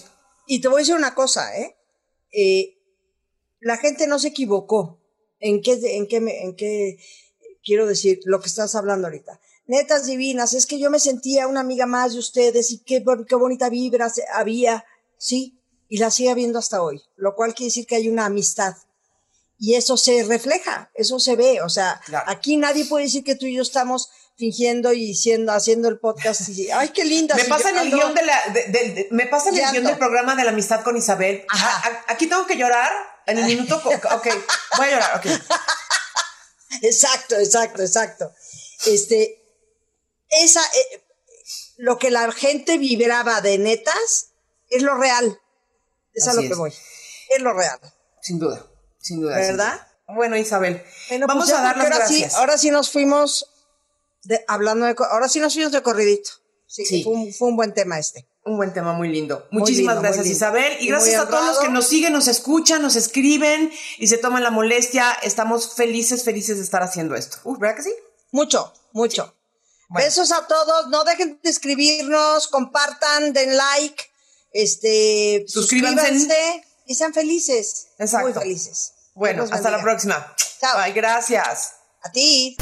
Y 0.47 0.61
te 0.61 0.67
voy 0.67 0.77
a 0.77 0.79
decir 0.79 0.95
una 0.95 1.15
cosa, 1.15 1.57
¿eh? 1.57 1.74
Eh, 2.35 2.77
la 3.59 3.77
gente 3.77 4.07
no 4.07 4.19
se 4.19 4.29
equivocó. 4.29 5.01
¿En 5.39 5.61
qué, 5.61 5.73
en 5.97 6.07
qué, 6.07 6.17
en 6.17 6.55
qué 6.55 6.97
quiero 7.63 7.85
decir 7.85 8.19
lo 8.25 8.39
que 8.39 8.47
estás 8.47 8.75
hablando 8.75 9.07
ahorita? 9.07 9.39
Netas 9.67 10.05
divinas, 10.05 10.53
es 10.53 10.65
que 10.65 10.79
yo 10.79 10.89
me 10.89 10.99
sentía 10.99 11.47
una 11.47 11.61
amiga 11.61 11.85
más 11.85 12.13
de 12.13 12.19
ustedes 12.19 12.71
y 12.71 12.79
qué, 12.79 13.03
qué 13.27 13.35
bonita 13.35 13.69
vibra 13.69 14.11
había, 14.33 14.85
sí, 15.17 15.59
y 15.89 15.97
la 15.97 16.11
sigue 16.11 16.29
habiendo 16.29 16.59
hasta 16.59 16.83
hoy, 16.83 17.01
lo 17.15 17.35
cual 17.35 17.55
quiere 17.55 17.67
decir 17.69 17.87
que 17.87 17.95
hay 17.95 18.07
una 18.07 18.25
amistad. 18.25 18.75
Y 19.57 19.75
eso 19.75 19.97
se 19.97 20.23
refleja, 20.23 20.91
eso 20.93 21.19
se 21.19 21.35
ve, 21.35 21.61
o 21.61 21.69
sea, 21.69 22.01
aquí 22.27 22.57
nadie 22.57 22.85
puede 22.85 23.05
decir 23.05 23.23
que 23.23 23.35
tú 23.35 23.45
y 23.45 23.55
yo 23.55 23.61
estamos 23.61 24.09
fingiendo 24.37 24.93
y 24.93 25.15
siendo, 25.15 25.51
haciendo 25.53 25.87
el 25.87 25.99
podcast 25.99 26.47
y, 26.49 26.69
ay, 26.71 26.89
qué 26.89 27.05
linda. 27.05 27.35
Me 27.35 27.45
pasa 27.45 27.69
el 27.69 27.89
guion 27.89 28.13
de 28.13 28.21
la, 28.23 28.39
me 29.11 29.25
pasa 29.27 29.49
el 29.49 29.55
guion 29.55 29.83
del 29.83 29.97
programa 29.97 30.35
de 30.35 30.43
la 30.43 30.51
amistad 30.51 30.83
con 30.83 30.97
Isabel. 30.97 31.45
aquí 32.07 32.27
tengo 32.27 32.45
que 32.45 32.57
llorar 32.57 32.91
en 33.27 33.39
el 33.39 33.45
minuto, 33.45 33.77
ok, 33.77 34.27
voy 34.77 34.87
a 34.87 34.91
llorar, 34.91 35.17
ok. 35.17 35.25
Exacto, 36.81 37.35
exacto, 37.37 37.81
exacto. 37.81 38.33
Este, 38.85 39.41
esa, 40.29 40.61
eh, 40.61 41.03
lo 41.77 41.97
que 41.97 42.11
la 42.11 42.31
gente 42.31 42.77
vibraba 42.77 43.41
de 43.41 43.57
netas 43.57 44.31
es 44.69 44.83
lo 44.83 44.95
real. 44.95 45.39
Es 46.13 46.27
a 46.27 46.33
lo 46.33 46.41
que 46.41 46.53
voy. 46.53 46.73
Es 47.35 47.41
lo 47.41 47.53
real. 47.53 47.79
Sin 48.21 48.39
duda, 48.39 48.65
sin 48.99 49.21
duda. 49.21 49.37
¿Verdad? 49.37 49.87
Bueno, 50.07 50.37
Isabel, 50.37 50.83
vamos 51.27 51.45
pues 51.45 51.57
a 51.57 51.61
dar 51.61 51.77
las 51.77 51.87
gracias. 51.87 52.33
Sí, 52.33 52.37
ahora 52.37 52.57
sí 52.57 52.69
nos 52.69 52.91
fuimos 52.91 53.49
hablando 54.47 54.85
de, 54.85 54.95
ahora 55.11 55.29
sí 55.29 55.39
nos 55.39 55.53
fuimos 55.53 55.71
de 55.71 55.81
corridito. 55.81 56.29
Sí, 56.67 57.03
Fue, 57.37 57.47
un, 57.47 57.55
buen 57.55 57.73
tema 57.73 57.99
este. 57.99 58.27
Un 58.43 58.57
buen 58.57 58.73
tema 58.73 58.93
muy 58.93 59.07
lindo. 59.07 59.47
Muchísimas 59.51 60.01
gracias, 60.01 60.25
Isabel. 60.25 60.77
Y, 60.81 60.87
gracias 60.87 61.21
a 61.21 61.29
todos 61.29 61.45
los 61.45 61.59
que 61.59 61.69
nos 61.69 61.87
siguen, 61.87 62.11
nos 62.11 62.27
escuchan, 62.27 62.81
nos 62.81 62.95
escriben 62.95 63.71
y 63.97 64.07
se 64.07 64.17
toman 64.17 64.43
la 64.43 64.51
molestia. 64.51 65.13
Estamos 65.23 65.75
felices, 65.75 66.23
felices 66.23 66.57
de 66.57 66.63
estar 66.63 66.83
haciendo 66.83 67.15
esto. 67.15 67.37
¿verdad 67.59 67.77
que 67.77 67.83
sí? 67.83 67.93
Mucho, 68.31 68.73
mucho. 68.91 69.33
Besos 69.89 70.31
a 70.31 70.47
todos. 70.47 70.89
No 70.89 71.03
dejen 71.03 71.39
de 71.41 71.49
escribirnos, 71.49 72.47
compartan, 72.47 73.31
den 73.31 73.55
like, 73.55 74.03
este, 74.51 75.45
suscríbanse, 75.47 76.63
y 76.87 76.95
sean 76.95 77.13
felices. 77.13 77.87
Exacto. 77.99 78.27
Muy 78.27 78.33
felices. 78.33 78.93
Bueno, 79.13 79.45
hasta 79.49 79.71
la 79.71 79.81
próxima. 79.81 80.35
Chao. 80.59 80.81
Bye, 80.81 80.93
gracias. 80.93 81.73
A 82.03 82.11
ti. 82.11 82.57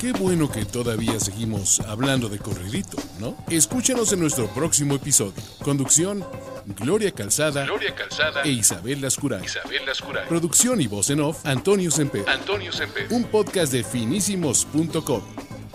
Qué 0.00 0.12
bueno 0.12 0.50
que 0.50 0.64
todavía 0.64 1.20
seguimos 1.20 1.78
hablando 1.80 2.30
de 2.30 2.38
corridito, 2.38 2.96
¿no? 3.18 3.36
Escúchanos 3.50 4.10
en 4.14 4.20
nuestro 4.20 4.46
próximo 4.48 4.94
episodio. 4.94 5.42
Conducción, 5.62 6.24
Gloria 6.64 7.12
Calzada, 7.12 7.66
Gloria 7.66 7.94
Calzada 7.94 8.40
e 8.42 8.48
Isabel 8.48 9.02
Lascuray. 9.02 9.44
Isabel 9.44 9.84
Lascuray. 9.84 10.26
Producción 10.26 10.80
y 10.80 10.86
voz 10.86 11.10
en 11.10 11.20
off, 11.20 11.44
Antonio 11.44 11.90
Semper. 11.90 12.26
Antonio 12.30 12.72
Semper. 12.72 13.08
Un 13.10 13.24
podcast 13.24 13.74
de 13.74 13.84
finísimos.com. 13.84 15.20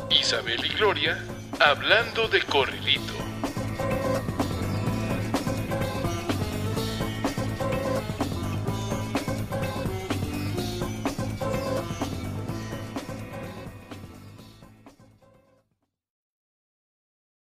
Isabel 0.09 0.65
y 0.65 0.69
Gloria 0.69 1.23
hablando 1.59 2.28
de 2.28 2.41
corridito. 2.41 3.13